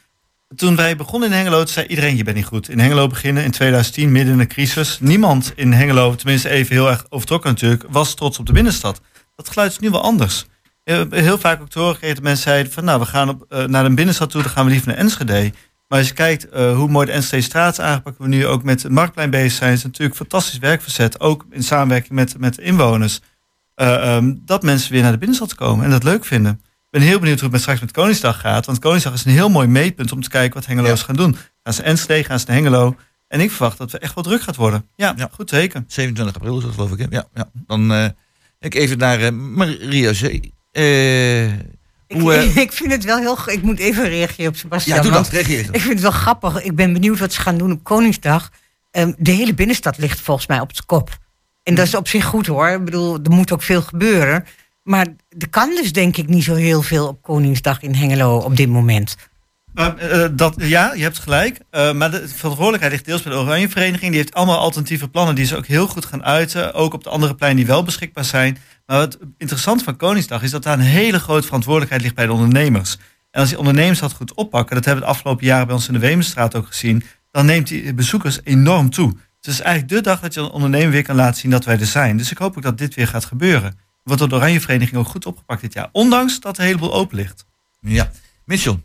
Toen 0.55 0.75
wij 0.75 0.95
begonnen 0.95 1.29
in 1.29 1.35
Hengelo, 1.35 1.65
zei 1.65 1.85
iedereen, 1.87 2.17
je 2.17 2.23
bent 2.23 2.35
niet 2.35 2.45
goed. 2.45 2.69
In 2.69 2.79
Hengelo 2.79 3.07
beginnen 3.07 3.43
in 3.43 3.51
2010, 3.51 4.11
midden 4.11 4.33
in 4.33 4.39
de 4.39 4.47
crisis. 4.47 4.97
Niemand 4.99 5.51
in 5.55 5.71
Hengelo, 5.73 6.15
tenminste 6.15 6.49
even 6.49 6.75
heel 6.75 6.89
erg 6.89 7.05
overtrokken 7.09 7.49
natuurlijk, 7.49 7.83
was 7.89 8.13
trots 8.15 8.39
op 8.39 8.45
de 8.45 8.53
binnenstad. 8.53 9.01
Dat 9.35 9.49
geluid 9.49 9.71
is 9.71 9.79
nu 9.79 9.89
wel 9.89 10.01
anders. 10.01 10.45
Eh, 10.83 11.01
Heel 11.09 11.37
vaak 11.37 11.61
ook 11.61 11.69
te 11.69 11.79
horen 11.79 11.93
gekregen 11.93 12.15
dat 12.15 12.25
mensen 12.25 12.43
zeiden 12.51 12.71
van, 12.71 12.83
nou, 12.83 12.99
we 12.99 13.05
gaan 13.05 13.29
op, 13.29 13.45
eh, 13.49 13.63
naar 13.65 13.83
de 13.83 13.93
binnenstad 13.93 14.29
toe, 14.29 14.41
dan 14.41 14.51
gaan 14.51 14.65
we 14.65 14.71
liever 14.71 14.87
naar 14.87 14.97
Enschede. 14.97 15.51
Maar 15.87 15.99
als 15.99 16.07
je 16.07 16.13
kijkt 16.13 16.49
eh, 16.49 16.75
hoe 16.75 16.87
mooi 16.89 17.05
de 17.05 17.11
Enschede 17.11 17.43
straat 17.43 17.79
aangepakt, 17.79 18.17
we 18.17 18.27
nu 18.27 18.47
ook 18.47 18.63
met 18.63 18.83
het 18.83 18.91
Marktplein 18.91 19.29
bezig 19.29 19.51
zijn, 19.51 19.73
is 19.73 19.83
natuurlijk 19.83 20.17
fantastisch 20.17 20.57
werk 20.59 20.81
verzet. 20.81 21.19
Ook 21.19 21.45
in 21.51 21.63
samenwerking 21.63 22.13
met, 22.13 22.37
met 22.39 22.55
de 22.55 22.61
inwoners. 22.61 23.19
eh, 23.75 24.15
ehm, 24.15 24.33
dat 24.45 24.63
mensen 24.63 24.91
weer 24.91 25.01
naar 25.01 25.11
de 25.11 25.17
binnenstad 25.17 25.55
komen 25.55 25.85
en 25.85 25.91
dat 25.91 26.03
leuk 26.03 26.25
vinden. 26.25 26.61
Ik 26.91 26.99
ben 26.99 27.07
heel 27.07 27.19
benieuwd 27.19 27.35
hoe 27.35 27.43
het 27.43 27.51
met 27.51 27.61
straks 27.61 27.79
met 27.79 27.91
Koningsdag 27.91 28.39
gaat. 28.39 28.65
Want 28.65 28.79
Koningsdag 28.79 29.13
is 29.13 29.25
een 29.25 29.31
heel 29.31 29.49
mooi 29.49 29.67
meetpunt 29.67 30.11
om 30.11 30.21
te 30.21 30.29
kijken 30.29 30.53
wat 30.53 30.65
Hengelo's 30.65 31.01
gaan 31.01 31.15
doen. 31.15 31.37
Gaan 31.63 31.73
ze 31.73 31.83
Enschede, 31.83 32.23
gaan 32.23 32.39
ze 32.39 32.45
naar 32.47 32.55
Hengelo. 32.55 32.95
En 33.27 33.39
ik 33.39 33.51
verwacht 33.51 33.77
dat 33.77 33.91
we 33.91 33.99
echt 33.99 34.15
wel 34.15 34.23
druk 34.23 34.41
gaat 34.41 34.55
worden. 34.55 34.85
Ja, 34.95 35.15
goed 35.31 35.47
teken. 35.47 35.85
27 35.87 36.35
april 36.35 36.57
is 36.57 36.63
dat 36.63 36.73
geloof 36.73 36.91
ik. 36.91 36.99
hè? 36.99 37.05
Ja, 37.09 37.25
ja. 37.33 37.49
Dan 37.53 37.93
eh 37.93 38.05
ik 38.59 38.75
even 38.75 38.97
naar 38.97 39.19
eh, 39.21 39.31
Maria 39.31 40.13
Zee. 40.13 40.53
Eh, 40.71 41.43
Ik, 41.53 41.57
hoe, 42.07 42.33
ik 42.61 42.71
vind 42.71 42.91
het 42.91 43.03
wel 43.03 43.17
heel... 43.17 43.37
Ik 43.45 43.61
moet 43.61 43.79
even 43.79 44.09
reageren 44.09 44.51
op 44.51 44.55
Sebastian. 44.57 44.97
Ja, 44.97 45.03
doe 45.03 45.11
dat. 45.11 45.27
Reageer. 45.29 45.59
Ik 45.71 45.81
vind 45.81 45.93
het 45.93 46.01
wel 46.01 46.11
grappig. 46.11 46.63
Ik 46.63 46.75
ben 46.75 46.93
benieuwd 46.93 47.19
wat 47.19 47.33
ze 47.33 47.41
gaan 47.41 47.57
doen 47.57 47.71
op 47.71 47.83
Koningsdag. 47.83 48.49
Ehm, 48.91 49.11
de 49.17 49.31
hele 49.31 49.53
binnenstad 49.53 49.97
ligt 49.97 50.19
volgens 50.19 50.47
mij 50.47 50.59
op 50.59 50.67
het 50.69 50.85
kop. 50.85 51.17
En 51.63 51.75
dat 51.75 51.85
is 51.85 51.95
op 51.95 52.07
zich 52.07 52.25
goed 52.25 52.47
hoor. 52.47 52.67
Ik 52.69 52.85
bedoel, 52.85 53.19
er 53.23 53.31
moet 53.31 53.51
ook 53.51 53.61
veel 53.61 53.81
gebeuren. 53.81 54.45
Maar 54.83 55.07
er 55.37 55.49
kan 55.49 55.69
dus 55.69 55.93
denk 55.93 56.17
ik 56.17 56.27
niet 56.27 56.43
zo 56.43 56.55
heel 56.55 56.81
veel 56.81 57.07
op 57.07 57.21
Koningsdag 57.21 57.81
in 57.81 57.93
Hengelo 57.93 58.37
op 58.37 58.55
dit 58.55 58.69
moment. 58.69 59.15
Maar, 59.73 59.97
eh, 59.97 60.29
dat, 60.31 60.55
ja, 60.57 60.93
je 60.93 61.03
hebt 61.03 61.19
gelijk. 61.19 61.59
Eh, 61.69 61.93
maar 61.93 62.11
de 62.11 62.27
verantwoordelijkheid 62.27 62.91
ligt 62.91 63.05
deels 63.05 63.21
bij 63.21 63.31
de 63.31 63.37
Oranje 63.37 63.69
Vereniging. 63.69 64.11
Die 64.11 64.19
heeft 64.19 64.33
allemaal 64.33 64.57
alternatieve 64.57 65.09
plannen 65.09 65.35
die 65.35 65.45
ze 65.45 65.57
ook 65.57 65.65
heel 65.65 65.87
goed 65.87 66.05
gaan 66.05 66.23
uiten. 66.23 66.73
Ook 66.73 66.93
op 66.93 67.03
de 67.03 67.09
andere 67.09 67.35
pleinen 67.35 67.57
die 67.57 67.67
wel 67.67 67.83
beschikbaar 67.83 68.25
zijn. 68.25 68.57
Maar 68.85 68.99
het 68.99 69.17
interessante 69.37 69.83
van 69.83 69.97
Koningsdag 69.97 70.43
is 70.43 70.51
dat 70.51 70.63
daar 70.63 70.73
een 70.73 70.85
hele 70.85 71.19
grote 71.19 71.45
verantwoordelijkheid 71.45 72.01
ligt 72.01 72.15
bij 72.15 72.25
de 72.25 72.31
ondernemers. 72.31 72.97
En 73.31 73.39
als 73.39 73.49
die 73.49 73.57
ondernemers 73.57 73.99
dat 73.99 74.13
goed 74.13 74.33
oppakken, 74.33 74.75
dat 74.75 74.85
hebben 74.85 75.03
we 75.03 75.09
de 75.09 75.15
afgelopen 75.15 75.45
jaren 75.45 75.65
bij 75.65 75.75
ons 75.75 75.87
in 75.87 75.93
de 75.93 75.99
Wemenstraat 75.99 76.55
ook 76.55 76.67
gezien, 76.67 77.03
dan 77.31 77.45
neemt 77.45 77.67
die 77.67 77.93
bezoekers 77.93 78.39
enorm 78.43 78.89
toe. 78.89 79.09
Het 79.37 79.47
is 79.47 79.59
eigenlijk 79.59 79.93
de 79.93 80.01
dag 80.01 80.19
dat 80.19 80.33
je 80.33 80.39
een 80.39 80.49
ondernemer 80.49 80.91
weer 80.91 81.03
kan 81.03 81.15
laten 81.15 81.39
zien 81.39 81.51
dat 81.51 81.65
wij 81.65 81.79
er 81.79 81.85
zijn. 81.85 82.17
Dus 82.17 82.31
ik 82.31 82.37
hoop 82.37 82.57
ook 82.57 82.63
dat 82.63 82.77
dit 82.77 82.95
weer 82.95 83.07
gaat 83.07 83.25
gebeuren. 83.25 83.79
Wordt 84.09 84.21
door 84.21 84.39
de 84.39 84.45
Oranje 84.45 84.61
Vereniging 84.61 84.97
ook 84.97 85.07
goed 85.07 85.25
opgepakt 85.25 85.61
dit 85.61 85.73
jaar. 85.73 85.89
Ondanks 85.91 86.39
dat 86.39 86.57
een 86.57 86.65
heleboel 86.65 86.93
open 86.93 87.15
ligt. 87.15 87.45
Ja, 87.81 88.11
Mitchell. 88.45 88.79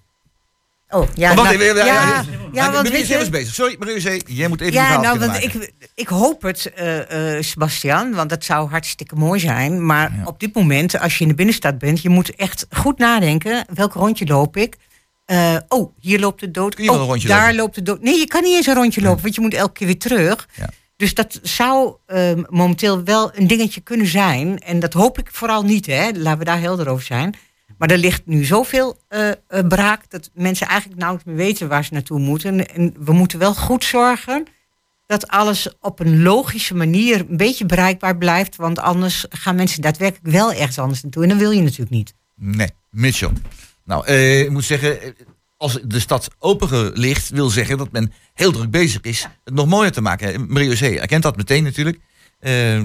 Oh, 0.89 1.09
ja, 1.15 1.31
Oh, 1.31 1.37
wacht 1.37 1.51
nou, 1.51 1.63
even, 1.63 1.77
ja, 1.77 1.85
ja, 1.85 1.93
ja. 1.93 2.25
ja, 2.53 2.71
Maar 2.71 2.73
want 2.73 3.07
Zee 3.07 3.19
was 3.19 3.29
bezig. 3.31 3.55
Sorry, 3.55 4.01
Zee, 4.01 4.23
jij 4.27 4.49
moet 4.49 4.61
even 4.61 4.73
Ja, 4.73 5.01
nou, 5.01 5.19
want 5.19 5.33
maken. 5.33 5.63
ik, 5.63 5.73
ik 5.95 6.09
hoop 6.09 6.43
het, 6.43 6.73
eh, 6.73 7.37
eh, 7.37 7.43
Sebastian, 7.43 8.15
want 8.15 8.31
dat 8.31 8.45
zou 8.45 8.71
hartstikke 8.71 9.15
mooi 9.15 9.41
zijn. 9.41 9.87
Maar 9.87 10.13
op 10.25 10.41
dit 10.41 10.55
moment, 10.55 10.99
als 11.01 11.17
je 11.17 11.23
in 11.23 11.29
de 11.29 11.35
binnenstad 11.35 11.79
bent, 11.79 12.03
je 12.03 12.09
moet 12.09 12.35
echt 12.35 12.67
goed 12.71 12.99
nadenken. 12.99 13.65
Welk 13.75 13.93
rondje 13.93 14.27
loop 14.27 14.57
ik? 14.57 14.77
Eh, 15.25 15.57
oh, 15.69 15.93
hier 16.01 16.21
loopt 16.21 16.41
de 16.41 16.51
dood. 16.51 16.75
Kun 16.75 16.85
je 16.85 16.91
wel 16.91 16.99
oh, 16.99 17.05
een 17.05 17.11
rondje 17.11 17.29
daar 17.29 17.41
lopen? 17.41 17.57
loopt 17.57 17.75
de 17.75 17.83
dood. 17.83 18.03
Nee, 18.03 18.19
je 18.19 18.27
kan 18.27 18.43
niet 18.43 18.57
eens 18.57 18.67
een 18.67 18.75
rondje 18.75 19.01
lopen, 19.01 19.23
want 19.23 19.35
je 19.35 19.41
moet 19.41 19.55
elke 19.55 19.73
keer 19.73 19.87
weer 19.87 19.99
terug. 19.99 20.49
Dus 21.05 21.15
dat 21.15 21.39
zou 21.43 21.97
ehm, 22.07 22.43
momenteel 22.49 23.05
wel 23.05 23.31
een 23.35 23.47
dingetje 23.47 23.81
kunnen 23.81 24.07
zijn. 24.07 24.59
En 24.59 24.81
dat 24.81 24.93
hoop 24.93 25.19
ik 25.19 25.29
vooral 25.33 25.63
niet, 25.63 25.87
hè. 25.87 26.11
Laten 26.15 26.39
we 26.39 26.45
daar 26.45 26.61
helder 26.61 26.89
over 26.89 27.05
zijn. 27.05 27.35
Maar 27.79 27.91
er 27.91 27.99
ligt 27.99 28.27
nu 28.27 28.45
zoveel 28.45 28.97
eh, 29.09 29.31
braak 29.69 30.11
dat 30.11 30.31
mensen 30.35 30.67
eigenlijk 30.67 31.01
nauwelijks 31.01 31.33
meer 31.33 31.47
weten 31.47 31.69
waar 31.69 31.85
ze 31.85 31.93
naartoe 31.93 32.19
moeten. 32.19 32.69
En 32.69 32.95
we 32.99 33.13
moeten 33.13 33.39
wel 33.39 33.55
goed 33.55 33.85
zorgen 33.85 34.45
dat 35.07 35.29
alles 35.29 35.69
op 35.81 36.01
een 36.01 36.23
logische 36.23 36.75
manier 36.75 37.21
een 37.21 37.37
beetje 37.37 37.67
bereikbaar 37.67 38.17
blijft. 38.17 38.57
Want 38.57 38.79
anders 38.79 39.27
gaan 39.29 39.57
mensen 39.57 39.83
daadwerkelijk 39.83 40.35
wel 40.35 40.53
ergens 40.53 40.79
anders 40.79 41.03
naartoe. 41.03 41.23
En 41.23 41.29
dat 41.29 41.39
wil 41.39 41.51
je 41.51 41.63
natuurlijk 41.63 41.91
niet. 41.91 42.15
Nee, 42.35 42.71
Mitchell. 42.91 43.33
Nou, 43.85 44.07
eh, 44.07 44.41
ik 44.41 44.51
moet 44.51 44.65
zeggen, 44.65 45.15
als 45.65 45.79
de 45.85 46.01
stad 46.01 46.29
open 46.39 46.91
ligt, 46.95 47.29
wil 47.29 47.49
zeggen 47.49 47.79
dat 47.79 47.93
men 47.93 48.13
heel 48.35 48.53
druk 48.53 48.71
bezig 48.71 49.01
is 49.01 49.27
het 49.45 49.55
nog 49.55 49.67
mooier 49.67 49.93
te 49.93 50.01
maken. 50.01 50.47
Mario 50.53 50.75
Zee 50.75 50.99
herkent 50.99 51.23
dat 51.23 51.37
meteen 51.37 51.65
natuurlijk. 51.65 51.99
Eh, 52.39 52.79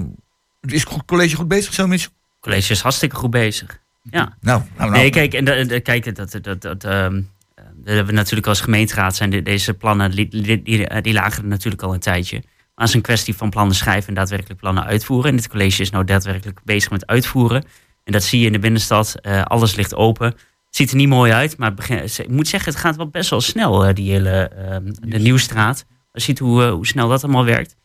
is 0.60 0.84
het 0.84 1.04
college 1.06 1.36
goed 1.36 1.48
bezig 1.48 1.74
zo, 1.74 1.86
Mitchell? 1.86 2.10
Het 2.32 2.40
college 2.40 2.72
is 2.72 2.80
hartstikke 2.80 3.16
goed 3.16 3.30
bezig. 3.30 3.80
Ja. 4.02 4.36
Nou, 4.40 4.62
nou, 4.76 4.90
nou. 4.90 4.90
Nee, 4.90 5.10
kijk, 5.10 5.34
en 5.34 5.82
kijk 5.82 6.14
dat, 6.14 6.38
dat, 6.42 6.62
dat, 6.62 6.84
ehm, 6.84 7.20
eh, 7.54 7.64
dat 7.96 8.06
we 8.06 8.12
natuurlijk 8.12 8.46
als 8.46 8.60
gemeenteraad 8.60 9.16
zijn 9.16 9.30
de- 9.30 9.42
deze 9.42 9.74
plannen, 9.74 10.10
die, 10.10 10.28
die, 10.28 10.62
die, 10.62 11.00
die 11.00 11.12
lagen 11.12 11.42
er 11.42 11.48
natuurlijk 11.48 11.82
al 11.82 11.94
een 11.94 12.00
tijdje. 12.00 12.36
Maar 12.36 12.48
het 12.74 12.88
is 12.88 12.94
een 12.94 13.00
kwestie 13.00 13.36
van 13.36 13.50
plannen 13.50 13.76
schrijven 13.76 14.08
en 14.08 14.14
daadwerkelijk 14.14 14.60
plannen 14.60 14.84
uitvoeren. 14.84 15.30
En 15.30 15.36
dit 15.36 15.48
college 15.48 15.82
is 15.82 15.90
nou 15.90 16.04
daadwerkelijk 16.04 16.60
bezig 16.64 16.90
met 16.90 17.06
uitvoeren. 17.06 17.64
En 18.04 18.12
dat 18.12 18.22
zie 18.22 18.40
je 18.40 18.46
in 18.46 18.52
de 18.52 18.58
binnenstad. 18.58 19.14
Eh, 19.20 19.42
alles 19.42 19.74
ligt 19.74 19.94
open. 19.94 20.34
Ziet 20.70 20.90
er 20.90 20.96
niet 20.96 21.08
mooi 21.08 21.32
uit, 21.32 21.56
maar 21.56 21.74
begin- 21.74 22.02
ik 22.04 22.28
moet 22.28 22.48
zeggen, 22.48 22.72
het 22.72 22.80
gaat 22.80 22.96
wel 22.96 23.08
best 23.08 23.30
wel 23.30 23.40
snel, 23.40 23.84
eh, 23.84 23.94
die 23.94 24.10
hele 24.10 24.48
ehm, 24.48 24.92
de 25.00 25.18
Nieuwstraat. 25.18 25.84
Je 26.12 26.20
ziet 26.20 26.38
hoe, 26.38 26.64
eh, 26.64 26.70
hoe 26.70 26.86
snel 26.86 27.08
dat 27.08 27.22
allemaal 27.24 27.44
werkt. 27.44 27.76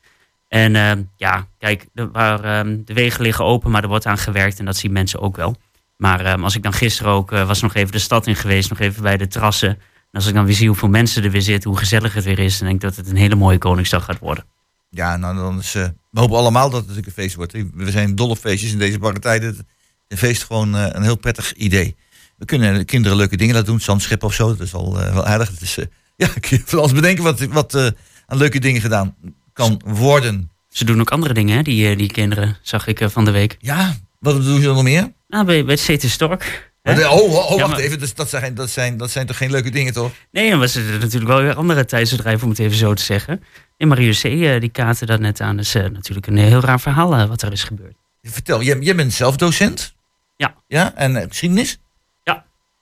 En 0.47 0.75
ehm, 0.75 1.03
ja, 1.15 1.47
kijk, 1.57 1.88
de, 1.93 2.11
waar, 2.11 2.43
ehm, 2.43 2.77
de 2.86 2.93
wegen 2.93 3.21
liggen 3.21 3.45
open, 3.45 3.71
maar 3.71 3.83
er 3.83 3.88
wordt 3.89 4.05
aan 4.05 4.17
gewerkt 4.17 4.59
en 4.59 4.65
dat 4.65 4.77
zien 4.77 4.91
mensen 4.91 5.19
ook 5.21 5.36
wel. 5.36 5.55
Maar 5.97 6.36
als 6.41 6.55
ik 6.55 6.63
dan 6.63 6.73
gisteren 6.73 7.11
ook 7.11 7.31
eh, 7.31 7.47
was 7.47 7.61
nog 7.61 7.73
even 7.73 7.91
de 7.91 7.99
stad 7.99 8.27
in 8.27 8.36
geweest, 8.36 8.69
nog 8.69 8.79
even 8.79 9.01
bij 9.03 9.17
de 9.17 9.27
terrassen. 9.27 9.69
En 9.69 10.21
als 10.21 10.27
ik 10.27 10.33
dan 10.33 10.45
weer 10.45 10.55
zie 10.55 10.67
hoeveel 10.67 10.89
mensen 10.89 11.23
er 11.23 11.31
weer 11.31 11.41
zitten, 11.41 11.69
hoe 11.69 11.79
gezellig 11.79 12.13
het 12.13 12.23
weer 12.23 12.39
is, 12.39 12.57
dan 12.57 12.67
denk 12.67 12.83
ik 12.83 12.89
dat 12.89 12.95
het 12.95 13.09
een 13.09 13.15
hele 13.15 13.36
mooie 13.36 13.57
Koningsdag 13.57 14.03
gaat 14.05 14.19
worden. 14.19 14.45
Ja, 14.89 15.17
nou 15.17 15.36
dan 15.36 15.59
is, 15.59 15.73
we 15.73 15.93
hopen 16.19 16.38
allemaal 16.38 16.69
dat 16.69 16.79
het 16.79 16.88
natuurlijk 16.88 17.07
een 17.17 17.23
feest 17.23 17.36
wordt. 17.36 17.51
We 17.73 17.91
zijn 17.91 18.15
dol 18.15 18.29
op 18.29 18.38
feestjes 18.38 18.71
in 18.71 18.77
deze 18.77 18.99
barre 18.99 19.19
tijden. 19.19 19.67
Een 20.07 20.17
feest 20.17 20.43
gewoon 20.43 20.73
een 20.73 21.03
heel 21.03 21.17
prettig 21.17 21.53
idee. 21.53 21.95
We 22.38 22.45
kunnen 22.45 22.73
de 22.77 22.86
kinderen 22.86 23.17
leuke 23.17 23.38
dingen 23.38 23.53
laten 23.55 23.69
doen. 23.69 23.79
Zandschip 23.79 24.23
of 24.23 24.33
zo, 24.33 24.47
dat 24.47 24.59
is 24.59 24.73
al 24.73 24.99
eh, 24.99 25.13
wel 25.13 25.25
aardig. 25.25 25.51
Is, 25.61 25.77
eh, 25.77 25.86
ja, 26.27 26.27
kun 26.39 26.57
je 26.57 26.63
van 26.65 26.79
alles 26.79 26.91
bedenken 26.91 27.23
wat, 27.23 27.39
wat 27.39 27.73
eh, 27.73 27.88
aan 28.25 28.38
leuke 28.38 28.59
dingen 28.59 28.81
gedaan 28.81 29.15
kan 29.53 29.81
worden. 29.86 30.49
Ze 30.69 30.86
doen 30.86 30.99
ook 30.99 31.11
andere 31.11 31.33
dingen, 31.33 31.55
hè, 31.55 31.61
die, 31.61 31.95
die 31.95 32.11
kinderen, 32.11 32.57
zag 32.61 32.88
ik 32.88 33.01
van 33.09 33.25
de 33.25 33.31
week. 33.31 33.57
Ja, 33.59 33.95
wat 34.19 34.43
doen 34.43 34.59
ze 34.59 34.65
dan 34.65 34.73
nog 34.75 34.83
meer? 34.83 35.13
Nou, 35.27 35.45
bij, 35.45 35.65
bij 35.65 35.77
het 35.81 35.97
CT 35.99 36.09
Stork. 36.09 36.73
hè? 36.81 37.07
Oh, 37.07 37.21
oh, 37.21 37.33
oh, 37.36 37.49
Ja, 37.49 37.61
wacht 37.61 37.67
maar- 37.71 37.79
even, 37.79 37.99
dus 37.99 38.13
dat, 38.13 38.29
zijn, 38.29 38.55
dat, 38.55 38.69
zijn, 38.69 38.97
dat 38.97 39.11
zijn 39.11 39.25
toch 39.25 39.38
geen 39.38 39.51
leuke 39.51 39.69
dingen, 39.69 39.93
toch? 39.93 40.11
Nee, 40.31 40.49
dan 40.49 40.59
was 40.59 40.75
er 40.75 40.83
natuurlijk 40.99 41.27
wel 41.31 41.41
weer 41.41 41.55
andere 41.55 41.86
tijdsbedrijven, 41.86 42.43
om 42.43 42.49
het 42.49 42.59
even 42.59 42.77
zo 42.77 42.93
te 42.93 43.03
zeggen. 43.03 43.43
En 43.77 43.88
Marie 43.88 44.13
C. 44.13 44.21
die 44.61 44.69
kaarten 44.69 45.07
dat 45.07 45.19
net 45.19 45.41
aan. 45.41 45.57
Dus 45.57 45.75
eh, 45.75 45.83
natuurlijk 45.89 46.27
een 46.27 46.38
heel 46.38 46.59
raar 46.59 46.79
verhaal 46.79 47.27
wat 47.27 47.41
er 47.41 47.51
is 47.51 47.63
gebeurd. 47.63 47.95
Vertel, 48.21 48.61
jij, 48.61 48.77
jij 48.79 48.95
bent 48.95 49.13
zelf 49.13 49.36
docent? 49.36 49.93
Ja. 50.36 50.55
Ja, 50.67 50.95
en 50.95 51.15
eh, 51.15 51.27
geschiedenis? 51.27 51.77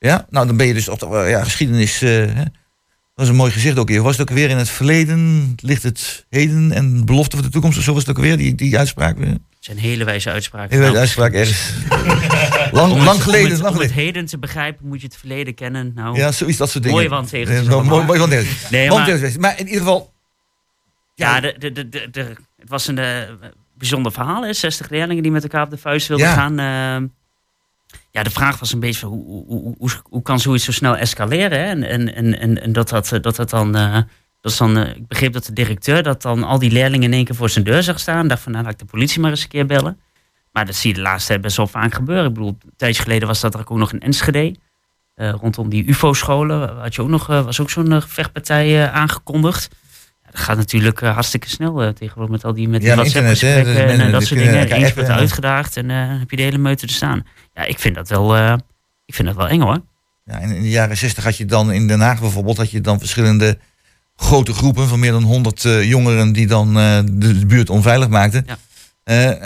Ja. 0.09 0.25
Nou 0.29 0.47
dan 0.47 0.57
ben 0.57 0.67
je 0.67 0.73
dus 0.73 0.89
op 0.89 0.99
de, 0.99 1.05
eh, 1.07 1.29
ja, 1.29 1.43
geschiedenis. 1.43 2.01
eh, 2.01 2.35
dat 3.15 3.25
is 3.25 3.27
een 3.27 3.35
mooi 3.35 3.51
gezicht 3.51 3.77
ook 3.77 3.87
weer. 3.87 4.01
Was 4.01 4.17
het 4.17 4.29
ook 4.29 4.35
weer 4.35 4.49
in 4.49 4.57
het 4.57 4.69
verleden, 4.69 5.53
ligt 5.61 5.83
het 5.83 6.25
heden 6.29 6.71
en 6.71 7.05
belofte 7.05 7.35
voor 7.35 7.45
de 7.45 7.51
toekomst 7.51 7.77
of 7.77 7.83
zo 7.83 7.93
was 7.93 8.05
het 8.05 8.17
ook 8.17 8.23
weer, 8.23 8.37
die, 8.37 8.55
die 8.55 8.77
uitspraak? 8.77 9.17
weer? 9.17 9.27
Het 9.27 9.71
zijn 9.71 9.77
hele 9.77 10.03
wijze 10.03 10.29
uitspraken. 10.29 10.69
Hele 10.75 10.85
Nou, 10.85 10.97
uitspraak 10.97 11.33
ergens. 11.33 11.69
lang, 12.71 12.91
om 12.91 12.97
het- 12.97 13.05
lang 13.05 13.23
geleden. 13.23 13.45
Om 13.45 13.51
het, 13.51 13.61
lang 13.61 13.75
om 13.75 13.81
het 13.81 13.91
heden 13.91 14.25
te 14.25 14.37
begrijpen 14.37 14.87
moet 14.87 15.01
je 15.01 15.07
het 15.07 15.15
verleden 15.15 15.53
kennen. 15.53 15.91
Nou, 15.95 16.17
Ja, 16.17 16.31
zoiets, 16.31 16.57
dat 16.57 16.69
soort 16.69 16.83
dingen. 16.83 17.09
Wandtegeltjes 17.09 17.59
mooi, 17.67 17.73
allemaal. 17.73 18.03
mooi 18.03 18.19
wandtegeltjes. 18.19 18.69
Nee, 18.69 18.89
maar, 18.89 19.31
Maar 19.39 19.59
in 19.59 19.65
ieder 19.65 19.81
geval, 19.81 20.13
ja, 21.15 21.39
de, 21.39 21.55
de, 21.59 21.71
de, 21.71 21.89
de, 21.89 22.07
de- 22.11 22.35
het 22.57 22.69
was 22.69 22.87
een 22.87 22.97
eh, 22.97 23.17
bijzonder 23.77 24.11
verhaal. 24.11 24.43
Hè? 24.43 24.53
60 24.53 24.89
leerlingen 24.89 25.23
die 25.23 25.31
met 25.31 25.43
elkaar 25.43 25.63
op 25.63 25.69
de 25.69 25.77
vuist 25.77 26.07
wilden 26.07 26.27
Ja. 26.27 26.33
gaan. 26.33 26.59
eh, 26.59 27.09
ja, 28.13 28.23
de 28.23 28.29
vraag 28.29 28.59
was 28.59 28.73
een 28.73 28.79
beetje 28.79 28.99
van 28.99 29.09
hoe, 29.09 29.45
hoe, 29.45 29.75
hoe, 29.77 29.89
hoe, 30.03 30.21
kan 30.21 30.39
zoiets 30.39 30.65
zo 30.65 30.71
snel 30.71 30.97
escaleren? 30.97 31.59
Hè? 31.59 31.65
En, 31.65 31.83
en, 31.83 32.39
en, 32.39 32.61
en, 32.61 32.73
dat, 32.73 32.89
dat, 32.89 33.17
dat 33.21 33.35
dat 33.35 33.49
dan... 33.49 33.75
eh, 33.75 33.97
dat 34.41 34.57
dan, 34.57 34.77
eh, 34.77 34.95
ik 34.95 35.07
begreep 35.07 35.33
dat 35.33 35.45
de 35.45 35.53
directeur 35.53 36.03
dat 36.03 36.21
dan 36.21 36.43
al 36.43 36.59
die 36.59 36.71
leerlingen 36.71 37.07
in 37.07 37.13
één 37.13 37.25
keer 37.25 37.35
voor 37.35 37.49
zijn 37.49 37.65
deur 37.65 37.83
zag 37.83 37.99
staan. 37.99 38.27
Dacht 38.27 38.41
van, 38.41 38.51
nou, 38.51 38.63
laat 38.63 38.73
ik 38.73 38.79
de 38.79 38.85
politie 38.85 39.21
maar 39.21 39.29
eens 39.29 39.43
een 39.43 39.47
keer 39.47 39.65
bellen. 39.65 39.99
Maar 40.51 40.65
dat 40.65 40.75
zie 40.75 40.89
je 40.89 40.95
de 40.95 41.01
laatste 41.01 41.27
tijd 41.27 41.41
best 41.41 41.57
wel 41.57 41.67
vaak 41.67 41.93
gebeuren. 41.93 42.25
Ik 42.25 42.33
bedoel, 42.33 42.47
een 42.47 42.73
tijdje 42.75 43.01
geleden 43.01 43.27
was 43.27 43.39
dat 43.39 43.53
er 43.53 43.59
ook 43.59 43.77
nog 43.77 43.93
in 43.93 43.99
Enschede. 43.99 44.55
Eh, 45.13 45.29
rondom 45.29 45.69
die 45.69 45.85
UFO-scholen 45.85 46.77
had 46.77 46.95
je 46.95 47.01
ook 47.01 47.07
nog, 47.07 47.29
eh, 47.29 47.45
was 47.45 47.59
ook 47.59 47.69
zo'n 47.69 47.91
eh, 47.91 48.01
vechtpartij 48.01 48.83
eh, 48.83 48.93
aangekondigd. 48.93 49.69
Dat 50.33 50.41
gaat 50.41 50.57
natuurlijk 50.57 51.01
eh, 51.01 51.13
hartstikke 51.13 51.49
snel 51.49 51.83
eh, 51.83 51.89
tegenwoordig 51.89 52.31
met 52.31 52.45
al 52.45 52.53
die, 52.53 52.69
met 52.69 52.81
die 52.81 52.89
Ja, 52.89 53.03
internet, 53.03 53.23
WhatsApp-gesprekken 53.23 53.87
dus 53.87 53.97
en 53.97 54.05
eh, 54.05 54.11
dat 54.11 54.23
soort 54.23 54.39
dingen. 54.39 54.71
Eens 54.71 54.93
wordt 54.93 55.09
uitgedaagd 55.09 55.77
en 55.77 55.89
heb 55.89 56.29
je 56.29 56.35
de 56.35 56.41
hele 56.41 56.57
meute 56.57 56.87
te 56.87 56.93
staan. 56.93 57.23
Ja, 57.53 57.63
ik 57.63 57.79
vind 57.79 57.95
dat 57.95 58.09
wel, 58.09 58.55
ik 59.05 59.15
vind 59.15 59.27
dat 59.27 59.37
wel 59.37 59.47
eng 59.47 59.61
hoor. 59.61 59.81
Ja, 60.25 60.39
in, 60.39 60.49
in 60.49 60.61
de 60.61 60.69
jaren 60.69 60.97
60 60.97 61.23
had 61.23 61.37
je 61.37 61.45
dan 61.45 61.71
in 61.71 61.87
Den 61.87 61.99
Haag 61.99 62.19
bijvoorbeeld 62.19 62.57
had 62.57 62.71
je 62.71 62.81
dan 62.81 62.99
verschillende 62.99 63.57
grote 64.15 64.53
groepen 64.53 64.87
van 64.87 64.99
meer 64.99 65.11
dan 65.11 65.23
100 65.23 65.65
eh, 65.65 65.83
jongeren 65.83 66.33
die 66.33 66.47
dan 66.47 66.73
de, 66.73 67.03
de 67.13 67.45
buurt 67.45 67.69
onveilig 67.69 68.09
maakten. 68.09 68.45
Ja. 68.47 68.57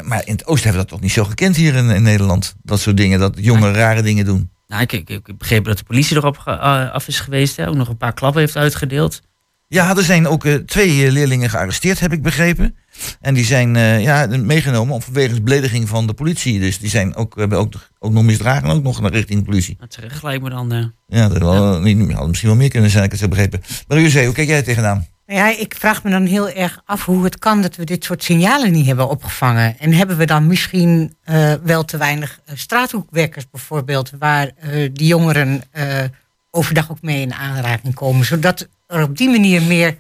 Maar 0.04 0.22
in 0.26 0.34
het 0.34 0.46
oosten 0.46 0.70
hebben 0.70 0.72
we 0.72 0.78
dat 0.78 0.88
toch 0.88 1.02
niet 1.02 1.12
zo 1.12 1.24
gekend 1.24 1.56
hier 1.56 1.76
in, 1.76 1.90
in 1.90 2.04
Nederland. 2.04 2.56
Dat 2.62 2.80
soort 2.80 2.98
dingen, 2.98 3.20
dat 3.20 3.34
jongeren 3.40 3.74
rare 3.74 4.02
dingen 4.02 4.26
doen. 4.26 4.52
Nou, 4.68 4.82
ik, 4.82 4.92
ik, 4.92 5.10
ik 5.10 5.38
begreep 5.38 5.66
dat 5.66 5.78
de 5.78 5.84
politie 5.84 6.18
erop 6.18 6.38
af 6.94 7.08
is 7.08 7.20
geweest. 7.20 7.58
Hè, 7.58 7.68
ook 7.68 7.76
nog 7.76 7.88
een 7.88 7.98
paar 7.98 8.14
klappen 8.14 8.42
heeft 8.42 8.56
uitgedeeld. 8.56 9.22
Ja, 9.70 9.96
er 9.98 10.04
zijn 10.04 10.28
ook 10.28 10.46
eh, 10.46 10.54
twee 10.56 11.06
eh, 11.06 11.12
leerlingen 11.12 11.50
gearresteerd, 11.50 12.00
heb 12.00 12.12
ik 12.14 12.22
begrepen. 12.22 12.76
En 13.22 13.34
die 13.34 13.46
zijn 13.46 13.76
eh, 13.76 14.02
ja, 14.02 14.28
meegenomen 14.28 15.02
vanwege 15.02 15.42
belediging 15.42 15.88
van 15.90 16.08
de 16.08 16.14
politie. 16.14 16.60
Dus 16.60 16.80
die 16.80 16.90
zijn 16.90 17.16
ook, 17.16 17.36
hebben 17.36 17.58
ook, 17.58 17.74
ook 18.00 18.12
nog 18.12 18.24
misdragen, 18.24 18.70
ook 18.70 18.84
nog 18.84 19.02
naar 19.02 19.12
richting 19.12 19.40
de 19.40 19.46
politie. 19.46 19.76
Maar 19.80 19.88
terecht 19.88 20.24
lijkt 20.24 20.44
me 20.44 20.50
dan. 20.50 20.72
eh, 20.72 20.86
Ja, 21.08 21.30
dat 21.30 21.38
wel, 21.38 21.80
niet, 21.80 22.12
had 22.14 22.28
misschien 22.28 22.50
wel 22.50 22.58
meer 22.58 22.70
kunnen 22.70 22.90
zijn, 22.90 23.04
ik 23.04 23.12
het 23.12 23.20
zo 23.20 23.28
begrepen. 23.28 23.62
Maar 23.88 24.00
José, 24.00 24.26
hoe 24.26 24.34
kijk 24.34 24.48
jij 24.48 24.62
tegenaan? 24.64 25.06
Ja, 25.26 25.58
ik 25.58 25.76
vraag 25.78 26.04
me 26.04 26.10
dan 26.10 26.26
heel 26.26 26.50
erg 26.50 26.82
af 26.86 27.06
hoe 27.06 27.24
het 27.24 27.40
kan 27.40 27.62
dat 27.62 27.76
we 27.76 27.84
dit 27.84 28.04
soort 28.04 28.24
signalen 28.24 28.72
niet 28.72 28.86
hebben 28.86 29.10
opgevangen. 29.10 29.80
En 29.80 29.94
hebben 29.94 30.18
we 30.18 30.26
dan 30.26 30.48
misschien 30.48 31.16
eh, 31.24 31.54
wel 31.64 31.86
te 31.86 31.98
weinig 31.98 32.40
straathoekwerkers 32.54 33.50
bijvoorbeeld, 33.52 34.12
waar 34.20 34.52
eh, 34.60 34.90
die 34.94 35.08
jongeren 35.08 35.62
eh, 35.72 36.04
overdag 36.52 36.92
ook 36.92 37.02
mee 37.02 37.22
in 37.22 37.34
aanraking 37.34 37.94
komen, 37.94 38.26
zodat 38.26 38.68
er 38.88 39.04
op 39.04 39.18
die 39.18 39.30
manier 39.30 39.62
meer 39.62 39.98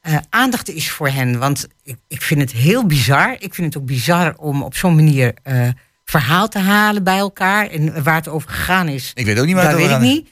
eh, 0.00 0.16
aandacht 0.30 0.68
is 0.68 0.90
voor 0.90 1.08
hen. 1.08 1.38
Want 1.38 1.68
ik, 1.82 1.96
ik 2.08 2.22
vind 2.22 2.40
het 2.40 2.52
heel 2.52 2.86
bizar. 2.86 3.36
Ik 3.38 3.54
vind 3.54 3.74
het 3.74 3.82
ook 3.82 3.88
bizar 3.88 4.34
om 4.36 4.62
op 4.62 4.76
zo'n 4.76 4.94
manier 4.94 5.34
eh, 5.42 5.68
verhaal 6.04 6.48
te 6.48 6.58
halen 6.58 7.04
bij 7.04 7.18
elkaar. 7.18 7.66
En 7.66 8.02
waar 8.02 8.14
het 8.14 8.28
over 8.28 8.50
gegaan 8.50 8.88
is, 8.88 9.12
Ik 9.14 9.26
weet 9.26 9.38
ook 9.38 9.46
niet 9.46 9.54
waar 9.54 9.64
dat 9.64 9.72
het 9.72 9.80
weet 9.80 9.90
ik 9.90 9.96
over 9.96 10.08
niet. 10.08 10.28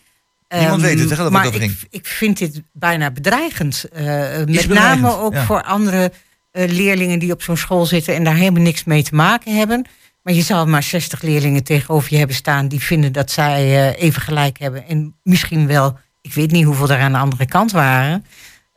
Niemand 0.49 0.83
Ehm, 0.83 0.97
weet 0.97 1.11
het, 1.11 1.19
hè, 1.19 1.31
maar 1.31 1.47
over 1.47 1.63
ik, 1.63 1.87
ik 1.91 2.07
vind 2.07 2.39
dit 2.39 2.63
bijna 2.73 3.11
bedreigend. 3.11 3.85
Eh, 3.93 4.05
met 4.05 4.47
bedreigend, 4.47 4.75
name 4.75 5.17
ook 5.17 5.33
ja. 5.33 5.45
voor 5.45 5.63
andere 5.63 6.13
leerlingen 6.53 7.19
die 7.19 7.33
op 7.33 7.43
zo'n 7.43 7.57
school 7.57 7.87
zitten 7.87 8.15
en 8.15 8.25
daar 8.25 8.35
helemaal 8.35 8.63
niks 8.63 8.85
mee 8.85 9.03
te 9.03 9.15
maken 9.15 9.57
hebben. 9.57 9.87
Maar 10.23 10.35
je 10.35 10.43
zal 10.43 10.67
maar 10.67 10.83
60 10.83 11.23
leerlingen 11.23 11.65
tegenover 11.65 12.13
je 12.13 12.19
hebben 12.19 12.37
staan 12.37 12.69
die 12.69 12.81
vinden 12.81 13.13
dat 13.13 13.31
zij 13.31 13.95
even 13.95 14.23
gelijk 14.23 14.59
hebben. 14.59 14.87
En 14.87 15.17
misschien 15.23 15.67
wel, 15.67 15.99
ik 16.21 16.35
weet 16.35 16.51
niet 16.51 16.65
hoeveel 16.65 16.91
er 16.91 17.01
aan 17.01 17.13
de 17.13 17.19
andere 17.19 17.47
kant 17.47 17.73
waren. 17.73 18.25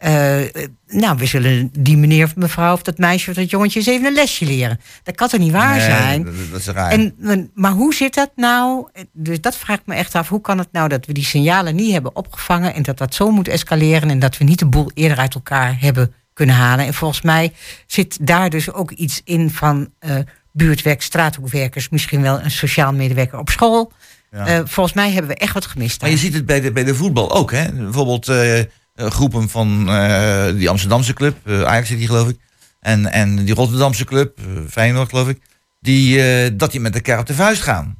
Eh, 0.02 0.64
nou, 0.88 1.18
we 1.18 1.26
zullen 1.26 1.70
die 1.80 1.98
meneer 1.98 2.26
of 2.26 2.36
mevrouw 2.36 2.74
of 2.74 2.82
dat 2.82 2.98
meisje 2.98 3.30
of 3.30 3.36
dat 3.36 3.50
jongetje 3.50 3.80
eens 3.80 3.88
even 3.88 4.06
een 4.06 4.14
lesje 4.14 4.46
leren. 4.46 4.80
Dat 5.04 5.16
kan 5.16 5.28
toch 5.28 5.40
niet 5.40 5.52
waar 5.52 5.78
Nee, 5.78 5.86
zijn? 5.86 6.24
Dat, 6.24 6.34
dat 6.52 6.60
is 6.60 6.68
raar. 6.68 6.92
En, 6.92 7.52
maar 7.54 7.72
hoe 7.72 7.94
zit 7.94 8.14
dat 8.14 8.32
nou? 8.36 8.88
Dus 9.14 9.42
dat 9.42 9.56
vraag 9.56 9.80
ik 9.80 9.86
me 9.86 9.96
echt 9.96 10.16
af. 10.16 10.30
Hoe 10.30 10.42
kan 10.42 10.58
het 10.58 10.72
nou 10.72 10.88
dat 10.88 11.06
we 11.06 11.14
die 11.14 11.26
signalen 11.26 11.76
niet 11.76 11.92
hebben 11.92 12.16
opgevangen 12.16 12.74
en 12.74 12.84
dat 12.84 12.98
dat 12.98 13.16
zo 13.16 13.32
moet 13.32 13.48
escaleren 13.48 14.10
en 14.10 14.20
dat 14.20 14.38
we 14.38 14.44
niet 14.44 14.60
de 14.60 14.66
boel 14.66 14.92
eerder 14.94 15.18
uit 15.18 15.34
elkaar 15.34 15.76
hebben 15.80 16.14
kunnen 16.34 16.56
halen? 16.56 16.86
En 16.86 16.94
volgens 16.94 17.22
mij 17.22 17.54
zit 17.86 18.28
daar 18.28 18.50
dus 18.50 18.74
ook 18.74 18.92
iets 18.92 19.22
in 19.24 19.50
van 19.50 19.90
eh, 20.00 20.16
buurtwerk, 20.52 21.02
straathoekwerkers, 21.02 21.90
misschien 21.90 22.22
wel 22.22 22.42
een 22.42 22.52
sociaal 22.52 22.94
medewerker 22.94 23.40
op 23.40 23.50
school. 23.50 23.92
Ja. 24.32 24.46
Eh, 24.46 24.62
volgens 24.66 24.96
mij 24.96 25.12
hebben 25.12 25.32
we 25.32 25.38
echt 25.38 25.54
wat 25.54 25.66
gemist. 25.66 26.02
Maar 26.02 26.10
je 26.10 26.18
ziet 26.18 26.34
het 26.34 26.46
bij 26.46 26.62
de, 26.62 26.72
bij 26.72 26.84
de 26.84 26.96
voetbal 26.96 27.32
ook. 27.32 27.52
Hè? 27.52 27.72
Bijvoorbeeld 27.72 28.28
eh, 28.28 28.62
groepen 28.96 29.50
van 29.50 29.90
eh, 29.90 30.54
die 30.54 30.70
Amsterdamse 30.70 31.14
club, 31.14 31.50
Ajax 31.50 31.90
hier 31.90 32.08
geloof 32.08 32.30
ik. 32.30 32.38
En, 32.80 33.12
en 33.12 33.46
die 33.46 33.56
Rotterdamse 33.56 34.06
club, 34.06 34.40
Feyenoord 34.70 35.10
geloof 35.10 35.28
ik. 35.28 35.42
Die, 35.80 36.56
dat 36.56 36.72
die 36.72 36.80
met 36.80 36.96
elkaar 36.96 37.20
op 37.20 37.26
de 37.26 37.34
vuist 37.34 37.62
gaan. 37.62 37.96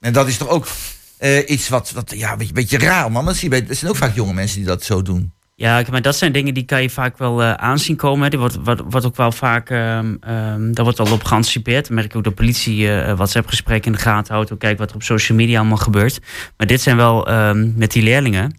En 0.00 0.12
dat 0.12 0.28
is 0.28 0.36
toch 0.36 0.48
ook 0.48 0.66
iets 1.46 1.68
wat, 1.68 1.90
wat 1.90 2.12
ja, 2.16 2.32
een 2.32 2.38
beetje, 2.38 2.52
beetje 2.52 2.78
raar. 2.78 3.12
Maar 3.12 3.24
dat, 3.24 3.36
zie 3.36 3.50
je 3.50 3.60
bij, 3.60 3.68
er 3.68 3.74
zijn 3.74 3.90
ook 3.90 3.96
vaak 3.96 4.14
jonge 4.14 4.32
mensen 4.32 4.56
die 4.56 4.66
dat 4.66 4.82
zo 4.82 5.02
doen. 5.02 5.32
Ja, 5.62 5.76
kijk, 5.76 5.90
maar 5.90 6.02
dat 6.02 6.16
zijn 6.16 6.32
dingen 6.32 6.54
die 6.54 6.64
kan 6.64 6.82
je 6.82 6.90
vaak 6.90 7.18
wel 7.18 7.42
eh, 7.42 7.52
aanzien 7.52 7.96
komen. 7.96 8.22
hè. 8.22 8.28
Die 8.28 8.38
wordt, 8.38 8.56
wordt, 8.64 8.82
wordt 8.90 9.06
ook 9.06 9.16
wel 9.16 9.32
vaak, 9.32 9.70
ehm, 9.70 10.14
daar 10.72 10.84
wordt 10.84 11.00
al 11.00 11.12
op 11.12 11.24
geanticipeerd. 11.24 11.86
Dan 11.86 11.94
merk 11.94 12.06
ik 12.06 12.16
ook 12.16 12.24
dat 12.24 12.36
de 12.36 12.42
politie 12.42 12.90
eh 12.90 13.16
WhatsApp-gesprekken 13.16 13.92
in 13.92 13.96
de 13.98 14.02
gaten 14.04 14.34
houdt. 14.34 14.52
Ook 14.52 14.58
kijkt 14.58 14.78
wat 14.78 14.88
er 14.90 14.94
op 14.94 15.02
social 15.02 15.38
media 15.38 15.58
allemaal 15.58 15.76
gebeurt. 15.76 16.20
Maar 16.56 16.66
dit 16.66 16.80
zijn 16.80 16.96
wel 16.96 17.26
ehm, 17.26 17.72
met 17.76 17.92
die 17.92 18.02
leerlingen. 18.02 18.58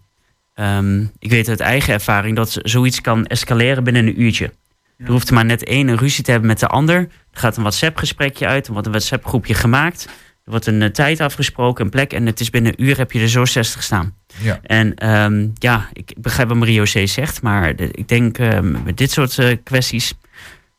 ik 1.18 1.30
weet 1.30 1.48
uit 1.48 1.60
eigen 1.60 1.94
ervaring 1.94 2.36
dat 2.36 2.58
zoiets 2.62 3.00
kan 3.00 3.26
escaleren 3.26 3.84
binnen 3.84 4.06
een 4.06 4.22
uurtje. 4.22 4.52
Er 4.98 5.10
hoeft 5.10 5.28
er 5.28 5.34
maar 5.34 5.44
net 5.44 5.64
één 5.64 5.88
een 5.88 5.98
ruzie 5.98 6.24
te 6.24 6.30
hebben 6.30 6.48
met 6.48 6.60
de 6.60 6.68
ander. 6.68 6.96
Er 6.96 7.08
gaat 7.40 7.56
een 7.56 7.62
WhatsApp-gesprekje 7.62 8.46
uit, 8.46 8.66
er 8.66 8.72
wordt 8.72 8.86
een 8.86 8.92
WhatsApp-groepje 8.92 9.54
gemaakt. 9.54 10.08
Er 10.44 10.50
wordt 10.50 10.66
een 10.66 10.82
eh, 10.82 10.88
tijd 10.90 11.20
afgesproken, 11.20 11.84
een 11.84 11.90
plek. 11.90 12.12
En 12.12 12.26
het 12.26 12.40
is 12.40 12.50
binnen 12.50 12.72
een 12.76 12.84
uur 12.84 12.96
heb 12.96 13.12
je 13.12 13.20
er 13.20 13.28
zo 13.28 13.44
60 13.44 13.82
staan. 13.82 14.14
Ja. 14.40 14.58
En 14.62 14.94
ehm, 14.94 15.46
ja, 15.54 15.88
ik 15.92 16.14
begrijp 16.18 16.48
wat 16.48 16.56
Mario 16.56 16.82
C. 16.82 17.08
zegt. 17.08 17.42
Maar 17.42 17.76
de- 17.76 17.90
ik 17.90 18.08
denk 18.08 18.38
ehm, 18.38 18.82
met 18.84 18.96
dit 18.96 19.10
soort 19.10 19.38
eh, 19.38 19.56
kwesties... 19.64 20.14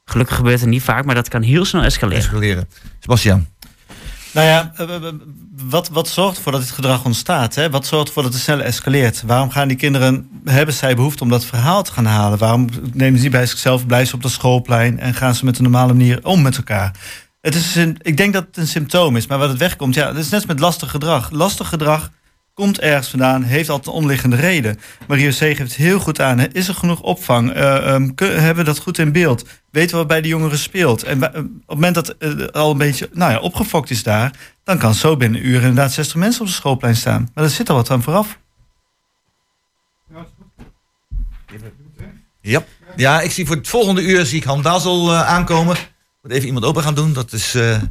Gelukkig 0.07 0.35
gebeurt 0.35 0.59
het 0.59 0.69
niet 0.69 0.81
vaak, 0.83 1.05
maar 1.05 1.15
dat 1.15 1.27
kan 1.27 1.41
heel 1.41 1.65
snel 1.65 1.83
escaleren. 1.83 2.23
Escaleren. 2.23 2.67
Sebastian. 2.99 3.47
Nou 4.33 4.47
ja, 4.47 4.71
eh, 4.77 4.85
wat, 5.69 5.89
wat 5.89 6.07
zorgt 6.07 6.37
ervoor 6.37 6.51
dat 6.51 6.61
dit 6.61 6.71
gedrag 6.71 7.05
ontstaat? 7.05 7.55
Hè? 7.55 7.69
Wat 7.69 7.85
zorgt 7.85 8.07
ervoor 8.07 8.23
dat 8.23 8.33
het 8.33 8.41
snel 8.41 8.61
escaleert? 8.61 9.23
Waarom 9.25 9.49
gaan 9.49 9.67
die 9.67 9.77
kinderen, 9.77 10.29
hebben 10.45 10.75
zij 10.75 10.95
behoefte 10.95 11.23
om 11.23 11.29
dat 11.29 11.45
verhaal 11.45 11.83
te 11.83 11.91
gaan 11.91 12.05
halen? 12.05 12.37
Waarom 12.37 12.69
nemen 12.93 13.17
ze 13.17 13.23
niet 13.23 13.31
bij 13.31 13.45
zichzelf, 13.45 13.85
blijven 13.85 14.07
ze 14.07 14.15
op 14.15 14.21
dat 14.21 14.31
schoolplein 14.31 14.99
en 14.99 15.13
gaan 15.13 15.35
ze 15.35 15.45
met 15.45 15.57
een 15.57 15.63
normale 15.63 15.93
manier 15.93 16.19
om 16.23 16.41
met 16.41 16.57
elkaar? 16.57 16.95
Het 17.45 17.55
is 17.55 17.75
een, 17.75 17.97
ik 18.01 18.17
denk 18.17 18.33
dat 18.33 18.45
het 18.45 18.57
een 18.57 18.67
symptoom 18.67 19.15
is, 19.15 19.27
maar 19.27 19.37
wat 19.37 19.49
het 19.49 19.57
wegkomt, 19.57 19.95
ja, 19.95 20.07
het 20.07 20.17
is 20.17 20.29
net 20.29 20.47
met 20.47 20.59
lastig 20.59 20.89
gedrag. 20.91 21.31
Lastig 21.31 21.67
gedrag 21.69 22.11
komt 22.53 22.79
ergens 22.79 23.07
vandaan, 23.09 23.43
heeft 23.43 23.69
altijd 23.69 23.87
een 23.87 23.93
onderliggende 23.93 24.35
reden. 24.35 24.79
Mario 25.07 25.29
C. 25.29 25.33
geeft 25.33 25.59
het 25.59 25.75
heel 25.75 25.99
goed 25.99 26.21
aan. 26.21 26.39
Is 26.51 26.67
er 26.67 26.73
genoeg 26.73 27.01
opvang? 27.01 27.51
Eh, 27.51 27.93
ehm, 27.93 28.11
hebben 28.15 28.55
we 28.55 28.63
dat 28.63 28.79
goed 28.79 28.97
in 28.97 29.11
beeld? 29.11 29.45
Weten 29.71 29.91
we 29.91 29.97
wat 29.97 30.07
bij 30.07 30.21
de 30.21 30.27
jongeren 30.27 30.57
speelt? 30.57 31.03
En 31.03 31.19
bij- 31.19 31.31
eh, 31.31 31.39
op 31.39 31.45
het 31.45 31.67
moment 31.67 31.95
dat 31.95 32.15
het 32.19 32.53
al 32.53 32.71
een 32.71 32.77
beetje 32.77 33.09
nou 33.13 33.31
ja, 33.31 33.39
opgefokt 33.39 33.89
is 33.89 34.03
daar... 34.03 34.31
dan 34.63 34.77
kan 34.77 34.93
zo 34.93 35.17
binnen 35.17 35.39
een 35.39 35.47
uur 35.47 35.59
inderdaad 35.59 35.91
60 35.91 36.15
mensen 36.15 36.41
op 36.41 36.47
het 36.47 36.55
schoolplein 36.55 36.95
staan. 36.95 37.29
Maar 37.33 37.43
er 37.43 37.49
zit 37.49 37.69
al 37.69 37.75
wat 37.75 37.89
aan 37.91 38.03
vooraf. 38.03 38.39
Ja. 42.41 42.63
ja, 42.95 43.21
ik 43.21 43.31
zie 43.31 43.45
voor 43.45 43.55
het 43.55 43.67
volgende 43.67 44.01
uur 44.01 44.25
zie 44.25 44.37
ik 44.37 44.43
Han 44.43 44.61
Dazel 44.61 45.11
eh, 45.11 45.27
aankomen. 45.27 45.75
Moet 46.25 46.33
even 46.33 46.45
iemand 46.47 46.65
open 46.65 46.83
gaan 46.83 46.95
doen. 46.95 47.13
Dat 47.13 47.31
is. 47.33 47.55
eh, 47.55 47.81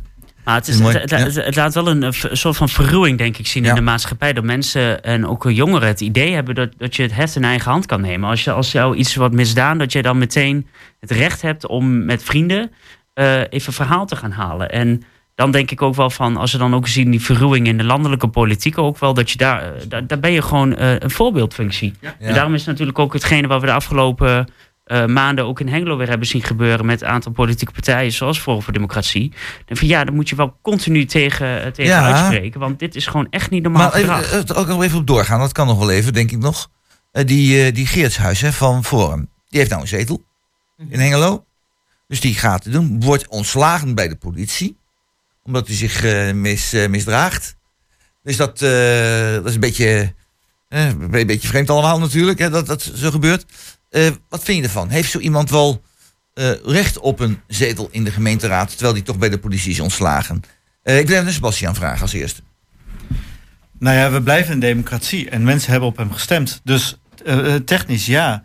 Maar 0.45 0.55
het, 0.55 0.68
is, 0.68 0.78
het, 0.93 1.11
het- 1.11 1.35
het- 1.35 1.45
het 1.45 1.57
laat 1.57 1.74
wel 1.74 1.89
een, 1.89 2.03
eh, 2.03 2.12
v- 2.12 2.24
soort 2.32 2.57
van 2.57 2.68
verruwing, 2.68 3.18
denk 3.18 3.37
ik, 3.39 3.47
zien 3.47 3.62
in 3.64 3.68
de 3.74 3.80
maatschappij. 3.80 4.32
Dat 4.32 4.45
mensen 4.45 5.03
en 5.03 5.26
ook 5.26 5.45
jongeren 5.51 5.89
het 5.89 6.01
idee 6.01 6.32
hebben 6.32 6.55
dat, 6.55 6.68
dat 6.76 6.97
je 6.97 7.03
het 7.03 7.14
heft 7.14 7.37
in 7.37 7.45
eigen 7.45 7.70
hand 7.70 7.87
kan 7.87 8.01
nemen. 8.01 8.28
Als, 8.30 8.45
je, 8.45 8.51
als 8.53 8.72
jou 8.72 8.97
iets 8.97 9.14
wordt 9.16 9.35
misdaan, 9.35 9.78
dat 9.78 9.93
je 9.93 10.03
dan 10.03 10.18
meteen 10.18 10.66
het 11.01 11.11
recht 11.11 11.43
hebt 11.43 11.66
om 11.66 12.05
met 12.05 12.22
vrienden 12.22 12.70
eh, 13.14 13.41
even 13.51 13.72
verhaal 13.72 14.07
te 14.07 14.16
gaan 14.16 14.30
halen. 14.32 14.70
En 14.70 15.03
dan 15.35 15.51
denk 15.51 15.70
ik 15.70 15.82
ook 15.82 15.95
wel 15.95 16.11
van, 16.11 16.37
als 16.37 16.53
we 16.53 16.59
dan 16.59 16.74
ook 16.74 16.89
zien 16.89 17.11
die 17.11 17.20
verruwing 17.20 17.66
in 17.66 17.78
de 17.78 17.85
landelijke 17.85 18.28
politiek 18.28 18.78
ook 18.78 18.99
wel, 18.99 19.14
dat 19.14 19.30
je 19.30 19.37
daar, 19.39 19.72
daar, 19.89 20.07
daar 20.07 20.20
ben 20.20 20.32
je 20.32 20.43
gewoon 20.43 20.74
een 20.78 21.11
voorbeeldfunctie. 21.11 21.93
En 22.18 22.35
daarom 22.35 22.55
is 22.55 22.64
natuurlijk 22.64 22.99
ook 22.99 23.12
hetgene 23.12 23.47
wat 23.47 23.61
we 23.61 23.66
de 23.66 23.72
afgelopen 23.72 24.49
eh, 24.85 25.07
maanden 25.07 25.45
ook 25.45 25.61
in 25.61 25.68
Hengelo 25.68 25.97
weer 25.97 26.09
hebben 26.09 26.26
zien 26.26 26.43
gebeuren 26.43 26.87
met 26.87 27.03
een 27.03 27.09
aantal 27.09 27.32
politieke 27.32 27.72
partijen, 27.72 28.12
zoals 28.12 28.39
Forum 28.39 28.62
voor 28.62 28.72
Democratie. 28.72 29.32
Dan 29.64 29.76
van 29.76 29.89
ja, 29.89 30.05
daar 30.05 30.14
moet 30.14 30.28
je 30.28 30.37
wel 30.37 30.59
continu 30.62 31.05
tegen, 31.05 31.62
eh, 31.64 31.70
tegen 31.70 31.93
Ja. 31.93 32.12
uitspreken, 32.12 32.61
want 32.61 32.78
dit 32.78 32.95
is 32.95 33.07
gewoon 33.07 33.26
echt 33.30 33.51
niet 33.51 33.62
normaal 33.62 33.91
maar 33.91 33.95
even, 33.95 34.49
eh, 34.49 34.59
ook 34.59 34.66
nog 34.66 34.82
even 34.82 34.99
op 34.99 35.07
doorgaan. 35.07 35.41
Dat 35.41 35.53
kan 35.53 35.66
nog 35.66 35.78
wel 35.78 35.91
even, 35.91 36.12
denk 36.12 36.30
ik 36.30 36.39
nog. 36.39 36.70
Die, 37.12 37.64
eh, 37.64 37.74
die 37.74 37.87
Geertshuis 37.87 38.41
hè, 38.41 38.53
van 38.53 38.85
Forum. 38.85 39.30
Die 39.49 39.59
heeft 39.59 39.70
nou 39.70 39.82
een 39.82 39.89
zetel 39.89 40.22
in 40.89 41.01
Hengelo. 41.01 41.45
Dus 42.09 42.20
die 42.20 42.35
gaat 42.35 42.64
het 42.64 42.72
doen. 42.72 43.01
Wordt 43.01 43.28
ontslagen 43.28 43.95
bij 43.95 44.09
de 44.09 44.16
politie. 44.16 44.78
Omdat 45.43 45.66
hij 45.66 45.76
zich 45.76 46.03
mis, 46.35 46.72
misdraagt. 46.89 47.57
Dus 48.22 48.37
dat, 48.37 48.59
dat 48.59 49.47
is 49.47 49.55
een 49.55 49.61
beetje, 49.61 50.14
een 50.68 51.09
beetje 51.11 51.49
vreemd 51.49 51.70
allemaal 51.70 51.99
natuurlijk. 51.99 52.39
Hè, 52.39 52.51
dat 52.51 52.66
dat 52.66 52.91
zo 52.95 53.11
gebeurt. 53.11 53.45
Eh, 53.95 54.11
wat 54.28 54.42
vind 54.42 54.59
je 54.59 54.64
ervan? 54.64 54.88
Heeft 54.88 55.11
zo 55.11 55.18
iemand 55.18 55.51
wel 55.51 55.82
eh, 56.32 56.51
recht 56.64 56.99
op 56.99 57.20
een 57.20 57.40
zetel 57.47 57.88
in 57.90 58.05
de 58.05 58.11
gemeenteraad... 58.11 58.70
terwijl 58.70 58.95
die 58.95 59.03
toch 59.03 59.18
bij 59.18 59.28
de 59.28 59.38
politie 59.38 59.70
is 59.70 59.80
ontslagen? 59.80 60.42
Eh, 60.82 60.99
ik 60.99 61.09
wil 61.09 61.20
even 61.20 61.32
Sebastian 61.32 61.74
vragen 61.74 62.03
als 62.03 62.12
eerste. 62.12 62.40
Nou 63.78 63.97
ja, 63.97 64.11
we 64.11 64.22
blijven 64.22 64.53
een 64.53 64.59
democratie 64.59 65.30
en 65.30 65.42
mensen 65.42 65.70
hebben 65.70 65.88
op 65.88 65.97
hem 65.97 66.12
gestemd. 66.12 66.61
Dus 66.64 66.99
technisch 67.64 68.07
ja. 68.07 68.42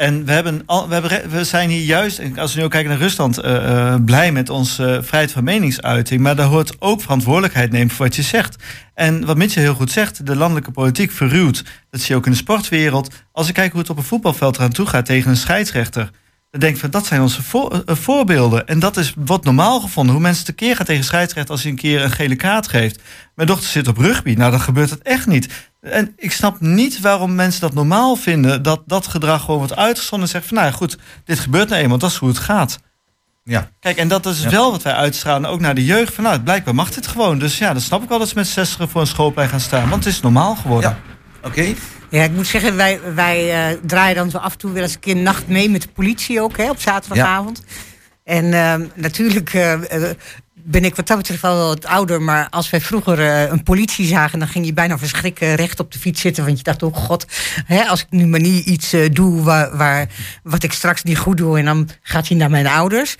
En 0.00 0.24
we, 0.24 0.32
hebben 0.32 0.62
we, 0.66 0.86
hebben, 0.88 1.30
we 1.30 1.44
zijn 1.44 1.70
hier 1.70 1.84
juist, 1.84 2.20
als 2.36 2.52
we 2.52 2.58
nu 2.58 2.64
ook 2.64 2.70
kijken 2.70 2.90
naar 2.90 2.98
Rusland, 2.98 3.38
eh, 3.38 3.92
eh, 3.92 4.04
blij 4.04 4.32
met 4.32 4.48
onze 4.48 4.84
eh, 4.84 5.02
vrijheid 5.02 5.32
van 5.32 5.44
meningsuiting. 5.44 6.20
Maar 6.20 6.36
daar 6.36 6.46
hoort 6.46 6.76
ook 6.78 7.00
verantwoordelijkheid 7.00 7.70
nemen 7.70 7.90
voor 7.90 8.06
wat 8.06 8.16
je 8.16 8.22
zegt. 8.22 8.56
En 8.94 9.24
wat 9.24 9.36
Mitchell 9.36 9.62
heel 9.62 9.74
goed 9.74 9.90
zegt, 9.90 10.26
de 10.26 10.36
landelijke 10.36 10.70
politiek 10.70 11.10
verruwt. 11.10 11.64
Dat 11.90 12.00
zie 12.00 12.10
je 12.10 12.16
ook 12.16 12.26
in 12.26 12.32
de 12.32 12.36
sportwereld. 12.36 13.14
Als 13.32 13.48
ik 13.48 13.54
kijk 13.54 13.72
hoe 13.72 13.80
het 13.80 13.90
op 13.90 13.96
een 13.96 14.02
voetbalveld 14.02 14.56
eraan 14.56 14.70
toe 14.70 14.86
gaat 14.86 15.06
tegen 15.06 15.30
een 15.30 15.36
scheidsrechter. 15.36 16.10
Dan 16.50 16.60
denk 16.60 16.74
ik 16.74 16.80
van 16.80 16.90
dat 16.90 17.06
zijn 17.06 17.20
onze 17.20 17.42
voor- 17.42 17.82
eh, 17.86 17.94
voorbeelden. 17.96 18.66
En 18.66 18.78
dat 18.78 18.96
is 18.96 19.14
wat 19.24 19.44
normaal 19.44 19.80
gevonden. 19.80 20.12
Hoe 20.14 20.22
mensen 20.22 20.44
tekeer 20.44 20.76
gaan 20.76 20.86
tegen 20.86 21.04
scheidsrechter 21.04 21.52
als 21.52 21.62
hij 21.62 21.70
een 21.70 21.76
keer 21.76 22.02
een 22.02 22.10
gele 22.10 22.36
kaart 22.36 22.68
geeft. 22.68 23.00
Mijn 23.34 23.48
dochter 23.48 23.68
zit 23.68 23.88
op 23.88 23.96
rugby. 23.96 24.34
Nou, 24.34 24.50
dan 24.50 24.60
gebeurt 24.60 24.90
het 24.90 25.02
echt 25.02 25.26
niet. 25.26 25.48
En 25.80 26.12
ik 26.16 26.32
snap 26.32 26.60
niet 26.60 27.00
waarom 27.00 27.34
mensen 27.34 27.60
dat 27.60 27.74
normaal 27.74 28.16
vinden. 28.16 28.62
Dat 28.62 28.82
dat 28.86 29.06
gedrag 29.06 29.40
gewoon 29.40 29.58
wordt 29.58 29.76
uitgezonden. 29.76 30.26
En 30.26 30.32
zeggen 30.32 30.48
van 30.50 30.58
nou 30.58 30.70
ja, 30.70 30.76
goed, 30.78 30.98
dit 31.24 31.38
gebeurt 31.38 31.68
nou 31.68 31.82
eenmaal. 31.82 31.98
Dat 31.98 32.10
is 32.10 32.16
hoe 32.16 32.28
het 32.28 32.38
gaat. 32.38 32.78
Ja. 33.44 33.70
Kijk, 33.80 33.96
en 33.96 34.08
dat 34.08 34.26
is 34.26 34.42
Ja. 34.42 34.50
wel 34.50 34.70
wat 34.70 34.82
wij 34.82 34.94
uitstralen. 34.94 35.50
Ook 35.50 35.60
naar 35.60 35.74
de 35.74 35.84
jeugd. 35.84 36.14
Van 36.14 36.24
nou, 36.24 36.38
blijkbaar 36.40 36.74
mag 36.74 36.90
dit 36.90 37.06
gewoon. 37.06 37.38
Dus 37.38 37.58
ja, 37.58 37.72
dan 37.72 37.82
snap 37.82 38.02
ik 38.02 38.08
wel 38.08 38.18
dat 38.18 38.28
ze 38.28 38.34
met 38.34 38.46
60 38.48 38.90
voor 38.90 39.00
een 39.00 39.06
schoolplein 39.06 39.48
gaan 39.48 39.60
staan. 39.60 39.88
Want 39.88 40.04
het 40.04 40.12
is 40.14 40.20
normaal 40.20 40.54
geworden. 40.56 40.96
Oké. 41.42 41.74
Ja, 42.10 42.24
ik 42.24 42.32
moet 42.32 42.46
zeggen, 42.46 42.76
wij, 42.76 43.00
wij 43.14 43.70
eh, 43.70 43.78
draaien 43.86 44.16
dan 44.16 44.30
zo 44.30 44.38
af 44.38 44.52
en 44.52 44.58
toe 44.58 44.72
wel 44.72 44.82
eens 44.82 44.94
een 44.94 45.00
keer 45.00 45.16
nacht 45.16 45.46
mee 45.46 45.70
met 45.70 45.82
de 45.82 45.88
politie 45.88 46.40
ook, 46.40 46.56
hè, 46.56 46.70
op 46.70 46.80
zaterdagavond. 46.80 47.62
En 48.24 48.52
ehm, 48.52 48.86
natuurlijk 48.94 49.54
eh, 49.54 49.72
eh, 49.72 50.16
ben 50.54 50.84
ik 50.84 50.96
wat 50.96 51.06
dat 51.06 51.16
betreft 51.16 51.42
wel 51.42 51.66
wat 51.66 51.86
ouder, 51.86 52.22
maar 52.22 52.48
als 52.48 52.70
wij 52.70 52.80
vroeger 52.80 53.18
een 53.52 53.62
politie 53.62 54.06
zagen, 54.06 54.38
dan 54.38 54.48
ging 54.48 54.66
je 54.66 54.72
bijna 54.72 54.98
verschrikken 54.98 55.54
recht 55.54 55.80
op 55.80 55.92
de 55.92 55.98
fiets 55.98 56.20
zitten. 56.20 56.44
Want 56.44 56.58
je 56.58 56.64
dacht, 56.64 56.82
oh 56.82 56.96
god, 56.96 57.26
hè, 57.64 57.82
als 57.82 58.00
ik 58.00 58.06
nu 58.10 58.26
maar 58.26 58.40
niet 58.40 58.66
iets 58.66 58.94
doe 59.12 59.42
waar, 59.42 59.76
waar, 59.76 60.08
wat 60.42 60.62
ik 60.62 60.72
straks 60.72 61.02
niet 61.02 61.18
goed 61.18 61.36
doe, 61.36 61.58
en 61.58 61.64
dan 61.64 61.88
gaat 62.02 62.28
hij 62.28 62.36
naar 62.36 62.50
mijn 62.50 62.66
ouders. 62.66 63.16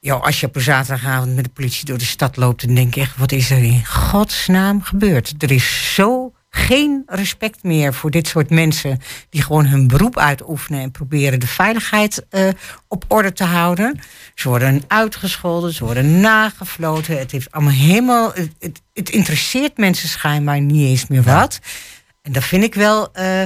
Ja, 0.00 0.14
als 0.14 0.40
je 0.40 0.46
op 0.46 0.56
een 0.56 0.62
zaterdagavond 0.62 1.34
met 1.34 1.44
de 1.44 1.50
politie 1.50 1.84
door 1.84 1.98
de 1.98 2.04
stad 2.04 2.36
loopt, 2.36 2.66
dan 2.66 2.74
denk 2.74 2.96
ik 2.96 3.02
echt, 3.02 3.16
wat 3.16 3.32
is 3.32 3.50
er 3.50 3.62
in 3.62 3.86
godsnaam 3.86 4.82
gebeurd? 4.82 5.34
Er 5.38 5.50
is 5.50 5.94
zo 5.94 6.32
geen 6.50 7.02
respect 7.06 7.62
meer 7.62 7.94
voor 7.94 8.10
dit 8.10 8.26
soort 8.26 8.50
mensen 8.50 8.98
die 9.30 9.42
gewoon 9.42 9.66
hun 9.66 9.86
beroep 9.86 10.18
uitoefenen 10.18 10.80
en 10.80 10.90
proberen 10.90 11.40
de 11.40 11.46
veiligheid 11.46 12.26
eh, 12.30 12.48
op 12.88 13.04
orde 13.08 13.32
te 13.32 13.44
houden. 13.44 14.00
Ze 14.34 14.48
worden 14.48 14.82
uitgescholden, 14.86 15.72
ze 15.72 15.84
worden 15.84 16.20
nagefloten. 16.20 17.18
Het 17.18 17.30
heeft 17.30 17.50
allemaal 17.50 17.72
helemaal. 17.72 18.32
Het, 18.34 18.50
het, 18.58 18.82
het 18.92 19.10
interesseert 19.10 19.76
mensen 19.76 20.08
schijnbaar 20.08 20.60
niet 20.60 20.86
eens 20.88 21.06
meer 21.06 21.22
wat. 21.22 21.60
En 22.22 22.32
dat 22.32 22.44
vind 22.44 22.64
ik 22.64 22.74
wel 22.74 23.12
eh, 23.12 23.42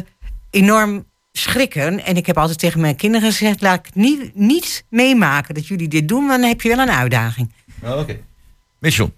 enorm 0.50 1.04
schrikken. 1.32 2.04
En 2.04 2.16
ik 2.16 2.26
heb 2.26 2.38
altijd 2.38 2.58
tegen 2.58 2.80
mijn 2.80 2.96
kinderen 2.96 3.30
gezegd: 3.30 3.60
laat 3.60 3.86
ik 3.86 3.94
niet, 3.94 4.34
niet 4.34 4.84
meemaken 4.88 5.54
dat 5.54 5.66
jullie 5.66 5.88
dit 5.88 6.08
doen, 6.08 6.26
want 6.26 6.40
dan 6.40 6.48
heb 6.48 6.60
je 6.60 6.68
wel 6.68 6.78
een 6.78 6.90
uitdaging. 6.90 7.52
Oh, 7.82 7.98
Oké. 7.98 8.18
Mitchell, 8.78 9.12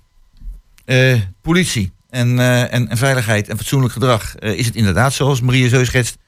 eh, 0.84 1.20
politie 1.42 1.92
en, 2.14 2.38
eh, 2.38 2.72
en, 2.74 2.88
en 2.88 2.96
veiligheid 2.96 3.48
en 3.48 3.56
fatsoenlijk 3.56 3.92
gedrag. 3.92 4.34
eh, 4.34 4.58
is 4.58 4.66
het 4.66 4.74
inderdaad 4.74 5.12
zoals 5.12 5.40
Maria 5.40 5.68
Zeus 5.68 5.86
schetst? 5.86 6.18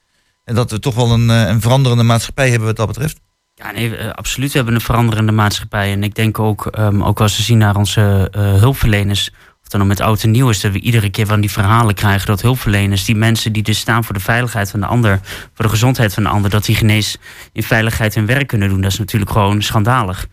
En 0.45 0.55
dat 0.55 0.71
we 0.71 0.79
toch 0.79 0.95
wel 0.95 1.11
een, 1.11 1.31
eh, 1.31 1.49
een 1.49 1.61
veranderende 1.61 2.03
maatschappij 2.03 2.49
hebben 2.51 2.67
wat 2.67 2.77
dat 2.77 2.87
betreft? 2.87 3.21
Ja, 3.55 3.71
nee, 3.71 4.11
absoluut. 4.11 4.51
We 4.51 4.57
hebben 4.57 4.75
een 4.75 4.81
veranderende 4.81 5.33
maatschappij. 5.33 5.93
En 5.93 6.03
ik 6.03 6.15
denk 6.15 6.39
ook, 6.39 6.67
ehm, 6.67 7.03
ook 7.03 7.21
als 7.21 7.37
we 7.37 7.43
zien 7.43 7.59
naar 7.59 7.77
onze 7.77 8.29
hulpverleners, 8.33 9.31
of 9.63 9.69
dan 9.69 9.81
nog 9.81 9.89
met 9.89 10.01
oud 10.01 10.23
en 10.23 10.31
nieuw 10.31 10.49
is, 10.49 10.61
dat 10.61 10.73
we 10.73 10.81
iedere 10.81 11.11
keer 11.11 11.27
van 11.27 11.41
die 11.41 11.51
verhalen 11.51 11.95
krijgen 11.95 12.27
dat 12.27 12.43
hulpverleners, 12.43 13.05
die 13.05 13.15
mensen 13.15 13.53
die 13.53 13.63
dus 13.63 13.79
staan 13.79 14.05
voor 14.05 14.15
de 14.15 14.21
veiligheid 14.21 14.71
van 14.71 14.81
de 14.81 14.87
ander, 14.87 15.21
voor 15.55 15.65
de 15.65 15.71
gezondheid 15.71 16.15
van 16.15 16.23
de 16.23 16.29
ander, 16.29 16.51
dat 16.51 16.65
die 16.65 16.77
genees 16.77 17.17
in 17.53 17.63
veiligheid 17.63 18.15
hun 18.15 18.27
werk 18.27 18.47
kunnen 18.47 18.69
doen. 18.69 18.81
Dat 18.81 18.93
is 18.93 18.99
natuurlijk 18.99 19.31
gewoon 19.31 19.63
schandalig. 19.63 20.27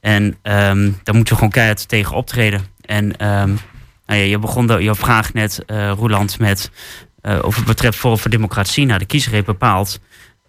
En 0.00 0.36
ehm, 0.42 0.90
daar 1.02 1.14
moeten 1.14 1.32
we 1.32 1.34
gewoon 1.34 1.50
keihard 1.50 1.88
tegen 1.88 2.16
optreden. 2.16 2.60
En 2.80 3.16
ehm, 3.16 3.50
nou 4.10 4.22
ja, 4.22 4.28
je 4.28 4.38
begon 4.38 4.66
de, 4.66 4.82
je 4.82 4.94
vraag 4.94 5.32
net, 5.32 5.62
eh 5.66 5.92
Roeland, 5.96 6.38
met 6.38 6.70
eh, 7.20 7.38
over 7.42 7.58
het 7.58 7.68
betreft 7.68 7.98
Forum 7.98 8.18
voor 8.18 8.30
Democratie. 8.30 8.86
Nou, 8.86 8.98
de 8.98 9.04
kiezer 9.04 9.32
heeft 9.32 9.46
bepaald 9.46 10.00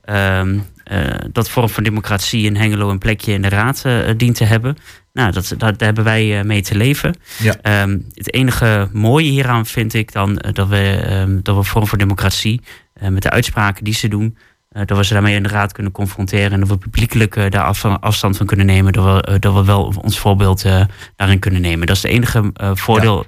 ehm, 0.03 0.59
eh, 0.84 0.99
dat 1.32 1.49
Forum 1.49 1.70
voor 1.70 1.84
Democratie 1.84 2.45
in 2.45 2.55
Hengelo 2.55 2.89
een 2.89 2.97
plekje 2.97 3.34
in 3.34 3.41
de 3.41 3.49
raad 3.49 3.86
dient 4.18 4.36
te 4.36 4.43
hebben. 4.43 4.78
Nou, 5.14 5.32
dat, 5.32 5.47
dat, 5.47 5.59
daar 5.59 5.76
hebben 5.78 6.03
wij 6.03 6.43
mee 6.43 6.62
te 6.62 6.76
leven. 6.76 7.16
Ja. 7.38 7.55
Ehm, 7.62 7.97
het 8.14 8.34
enige 8.34 8.89
mooie 8.91 9.30
hieraan 9.30 9.66
vind 9.66 9.93
ik 9.93 10.12
dan 10.12 10.36
dat, 10.51 10.68
we, 10.68 11.01
ehm, 11.05 11.39
dat 11.41 11.55
we 11.55 11.64
Forum 11.64 11.88
voor 11.88 11.97
Democratie 11.97 12.62
met 13.09 13.22
de 13.22 13.30
uitspraken 13.30 13.84
die 13.84 13.93
ze 13.93 14.07
doen, 14.07 14.38
eh, 14.72 14.82
dat 14.86 14.97
we 14.97 15.05
ze 15.05 15.13
daarmee 15.13 15.36
in 15.36 15.43
de 15.43 15.49
raad 15.49 15.72
kunnen 15.72 15.91
confronteren 15.91 16.51
en 16.51 16.59
dat 16.59 16.69
we 16.69 16.78
publiekelijk 16.78 17.36
eh, 17.36 17.49
daar 17.49 17.63
af, 17.63 17.86
afstand 17.86 18.38
van 18.38 18.45
kunnen 18.45 18.65
nemen, 18.65 18.93
dat 18.93 19.05
we, 19.05 19.39
dat 19.39 19.53
we 19.53 19.63
wel 19.63 19.93
ons 20.01 20.19
voorbeeld 20.19 20.65
eh, 20.65 20.86
daarin 21.15 21.39
kunnen 21.39 21.61
nemen. 21.61 21.88
Dat 21.88 21.95
is 21.95 22.01
het 22.01 22.11
enige 22.11 22.51
voordeel, 22.74 23.26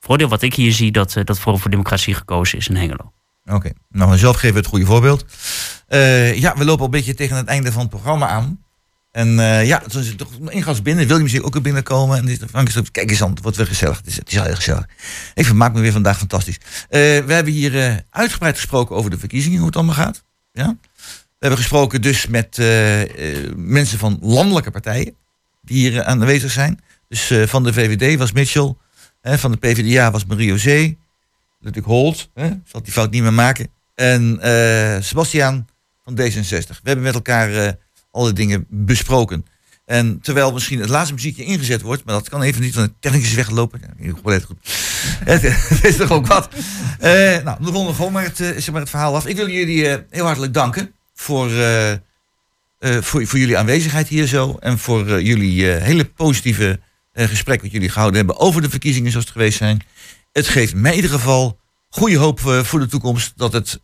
voordeel 0.00 0.28
wat 0.28 0.42
ik 0.42 0.54
hier 0.54 0.72
zie, 0.72 0.92
dat, 0.92 1.16
dat 1.24 1.38
Forum 1.38 1.58
voor 1.58 1.70
Democratie 1.70 2.14
gekozen 2.14 2.58
is 2.58 2.68
in 2.68 2.76
Hengelo. 2.76 3.12
Oké, 3.44 3.70
nou 3.88 4.18
zelf 4.18 4.36
geven 4.36 4.52
we 4.52 4.58
het 4.58 4.68
goede 4.68 4.84
voorbeeld. 4.84 5.24
Ja, 6.34 6.56
we 6.56 6.64
lopen 6.64 6.78
al 6.78 6.84
een 6.84 6.90
beetje 6.90 7.14
tegen 7.14 7.36
het 7.36 7.46
einde 7.46 7.72
van 7.72 7.80
het 7.80 7.90
programma 7.90 8.28
aan. 8.28 8.64
En 9.10 9.28
ja, 9.66 9.78
toen 9.78 10.02
zit 10.02 10.18
toch 10.18 10.28
gast 10.40 10.82
binnen. 10.82 11.06
Wil 11.06 11.16
je 11.16 11.22
misschien 11.22 11.44
ook 11.44 11.52
weer 11.52 11.62
binnenkomen? 11.62 12.18
En 12.18 12.48
Frank 12.48 12.68
is 12.68 12.90
kijk 12.90 13.10
eens 13.10 13.22
aan, 13.22 13.30
het 13.30 13.42
wordt 13.42 13.56
weer 13.56 13.66
gezellig. 13.66 13.96
Het 13.96 14.06
is, 14.06 14.16
het 14.16 14.32
is 14.32 14.38
al 14.38 14.44
heel 14.44 14.54
gezellig. 14.54 14.88
Ik 15.34 15.44
vermaak 15.44 15.72
me 15.72 15.80
weer 15.80 15.92
vandaag 15.92 16.18
fantastisch. 16.18 16.58
We 16.88 17.24
hebben 17.26 17.52
hier 17.52 18.04
uitgebreid 18.10 18.56
gesproken 18.56 18.96
over 18.96 19.10
de 19.10 19.18
verkiezingen, 19.18 19.58
hoe 19.58 19.66
het 19.66 19.76
allemaal 19.76 19.94
gaat. 19.94 20.22
Ja? 20.52 20.76
We 21.40 21.46
hebben 21.46 21.58
gesproken 21.58 22.02
dus 22.02 22.26
met 22.26 22.58
eh, 22.58 23.02
eh, 23.02 23.54
mensen 23.56 23.98
van 23.98 24.18
landelijke 24.20 24.70
partijen 24.70 25.16
die 25.62 25.90
hier 25.90 26.04
aanwezig 26.04 26.50
zijn. 26.50 26.80
Dus 27.08 27.30
eh, 27.30 27.46
van 27.46 27.64
de 27.64 27.72
VVD 27.72 28.18
was 28.18 28.32
Mitchell, 28.32 28.74
hè, 29.20 29.38
van 29.38 29.50
de 29.50 29.56
PvdA 29.56 30.10
was 30.10 30.24
Mario 30.24 30.56
Zee, 30.56 30.98
natuurlijk 31.58 31.86
Holt, 31.86 32.30
hè, 32.34 32.50
zal 32.64 32.82
die 32.82 32.92
fout 32.92 33.10
niet 33.10 33.22
meer 33.22 33.32
maken. 33.32 33.68
En 33.94 34.38
Sebastiaan 35.02 35.68
van 36.04 36.20
D66. 36.20 36.48
We 36.48 36.74
hebben 36.82 37.04
met 37.04 37.14
elkaar 37.14 37.76
alle 38.10 38.32
dingen 38.32 38.66
besproken. 38.68 39.44
En 39.90 40.20
terwijl 40.22 40.52
misschien 40.52 40.80
het 40.80 40.88
laatste 40.88 41.14
muziekje 41.14 41.44
ingezet 41.44 41.82
wordt, 41.82 42.04
maar 42.04 42.14
dat 42.14 42.28
kan 42.28 42.42
even 42.42 42.62
niet, 42.62 42.74
want 42.74 42.88
de 42.88 42.94
techniek 43.00 43.22
is 43.22 43.34
weggelopen. 43.34 43.80
Ja, 43.98 44.12
goed. 44.40 44.56
het, 45.24 45.84
is 45.84 45.96
toch 45.96 46.10
ook 46.10 46.26
wat. 46.26 46.48
Eh, 46.98 47.10
nou, 47.12 47.42
dan 47.44 47.72
ronden 47.72 47.86
we 47.86 47.94
gewoon 47.94 48.12
maar 48.12 48.22
het, 48.22 48.40
eh, 48.40 48.48
zeg 48.48 48.70
maar 48.70 48.80
het 48.80 48.90
verhaal 48.90 49.14
af. 49.14 49.26
Ik 49.26 49.36
wil 49.36 49.48
jullie 49.48 49.88
eh, 49.88 49.98
heel 50.10 50.24
hartelijk 50.24 50.54
danken 50.54 50.92
voor, 51.14 51.50
voor, 52.80 53.26
voor 53.26 53.38
jullie 53.38 53.58
aanwezigheid 53.58 54.08
hier 54.08 54.26
zo. 54.26 54.56
En 54.60 54.78
voor 54.78 55.22
jullie 55.22 55.66
hele 55.66 56.04
positieve 56.04 56.80
gesprek 57.14 57.62
wat 57.62 57.72
jullie 57.72 57.88
gehouden 57.88 58.18
hebben 58.18 58.38
over 58.38 58.62
de 58.62 58.70
verkiezingen 58.70 59.10
zoals 59.10 59.26
het 59.26 59.34
geweest 59.34 59.58
zijn. 59.58 59.80
Het 60.32 60.48
geeft 60.48 60.74
mij 60.74 60.90
in 60.90 60.96
ieder 60.96 61.10
geval 61.10 61.58
goede 61.88 62.16
hoop 62.16 62.40
voor 62.40 62.80
de 62.80 62.86
toekomst 62.86 63.32
dat 63.36 63.52
het 63.52 63.80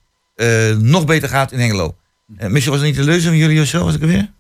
nog 0.78 1.04
beter 1.04 1.28
gaat 1.28 1.52
in 1.52 1.58
Hengelo. 1.58 1.96
Uh, 2.28 2.48
misschien 2.48 2.72
was 2.72 2.80
het 2.80 2.90
niet 2.90 2.98
de 2.98 3.10
leuze 3.10 3.26
van 3.26 3.36
jullie 3.36 3.60
of 3.60 3.66
zo, 3.66 3.84
was 3.84 3.94
ik 3.94 4.00
er 4.00 4.06
weer? 4.06 4.34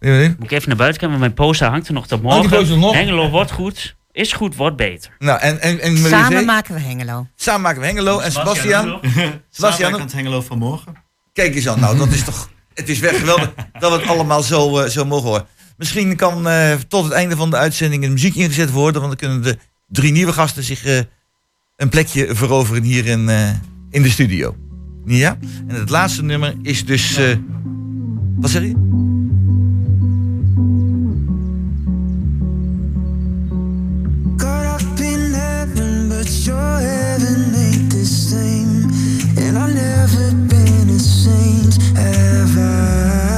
Moet 0.00 0.10
ik 0.42 0.50
even 0.50 0.68
naar 0.68 0.76
buiten 0.76 1.00
kijken, 1.00 1.08
want 1.08 1.20
mijn 1.20 1.34
poster 1.34 1.68
hangt 1.68 1.88
er 1.88 1.94
nog 1.94 2.06
tot 2.06 2.22
morgen. 2.22 2.42
Oh, 2.42 2.48
die 2.48 2.58
poster 2.58 2.78
nog? 2.78 2.94
Hengelo 2.94 3.30
wordt 3.30 3.50
goed, 3.50 3.96
is 4.12 4.32
goed, 4.32 4.56
wordt 4.56 4.76
beter. 4.76 5.10
Nou, 5.18 5.40
en, 5.40 5.60
en, 5.60 5.80
en 5.80 5.96
Samen 5.96 6.36
Zee? 6.36 6.44
maken 6.44 6.74
we 6.74 6.80
Hengelo. 6.80 7.26
Samen 7.36 7.60
maken 7.60 7.80
we 7.80 7.86
Hengelo. 7.86 8.18
En 8.18 8.32
Sebastian? 8.32 9.00
Sebastian? 9.50 10.00
het 10.00 10.12
Hengelo 10.18 10.40
van 10.42 10.58
morgen. 10.58 10.94
Kijk 11.32 11.54
eens 11.54 11.68
aan. 11.68 11.80
Nou, 11.80 11.98
dat 11.98 12.08
is 12.08 12.24
toch... 12.24 12.50
Het 12.74 12.88
is 12.88 12.98
weg 12.98 13.18
geweldig 13.18 13.52
dat 13.78 13.92
we 13.92 13.98
het 13.98 14.08
allemaal 14.08 14.42
zo, 14.42 14.78
eh, 14.78 14.88
zo 14.88 15.04
mogen 15.04 15.28
horen. 15.28 15.46
Misschien 15.76 16.16
kan 16.16 16.48
eh, 16.48 16.72
tot 16.88 17.04
het 17.04 17.12
einde 17.12 17.36
van 17.36 17.50
de 17.50 17.56
uitzending 17.56 18.04
een 18.04 18.12
muziek 18.12 18.34
ingezet 18.34 18.70
worden. 18.70 19.00
Want 19.02 19.18
dan 19.20 19.28
kunnen 19.30 19.52
de 19.52 19.58
drie 19.88 20.12
nieuwe 20.12 20.32
gasten 20.32 20.62
zich 20.62 20.84
eh, 20.84 20.98
een 21.76 21.88
plekje 21.88 22.34
veroveren 22.34 22.82
hier 22.82 23.06
in, 23.06 23.28
eh, 23.28 23.48
in 23.90 24.02
de 24.02 24.10
studio. 24.10 24.56
Ja? 25.04 25.38
En 25.68 25.74
het 25.74 25.90
laatste 25.90 26.22
nummer 26.22 26.54
is 26.62 26.84
dus... 26.84 27.16
eh, 27.16 27.36
wat 28.36 28.50
zeg 28.50 28.62
je? 28.62 28.85
Your 36.46 36.78
heaven 36.80 37.54
ain't 37.56 37.90
the 37.90 38.04
same. 38.04 38.84
And 39.36 39.58
I've 39.58 39.74
never 39.74 40.32
been 40.46 40.90
a 40.90 40.98
saint, 40.98 41.82
have 41.96 42.56
I? 42.58 43.35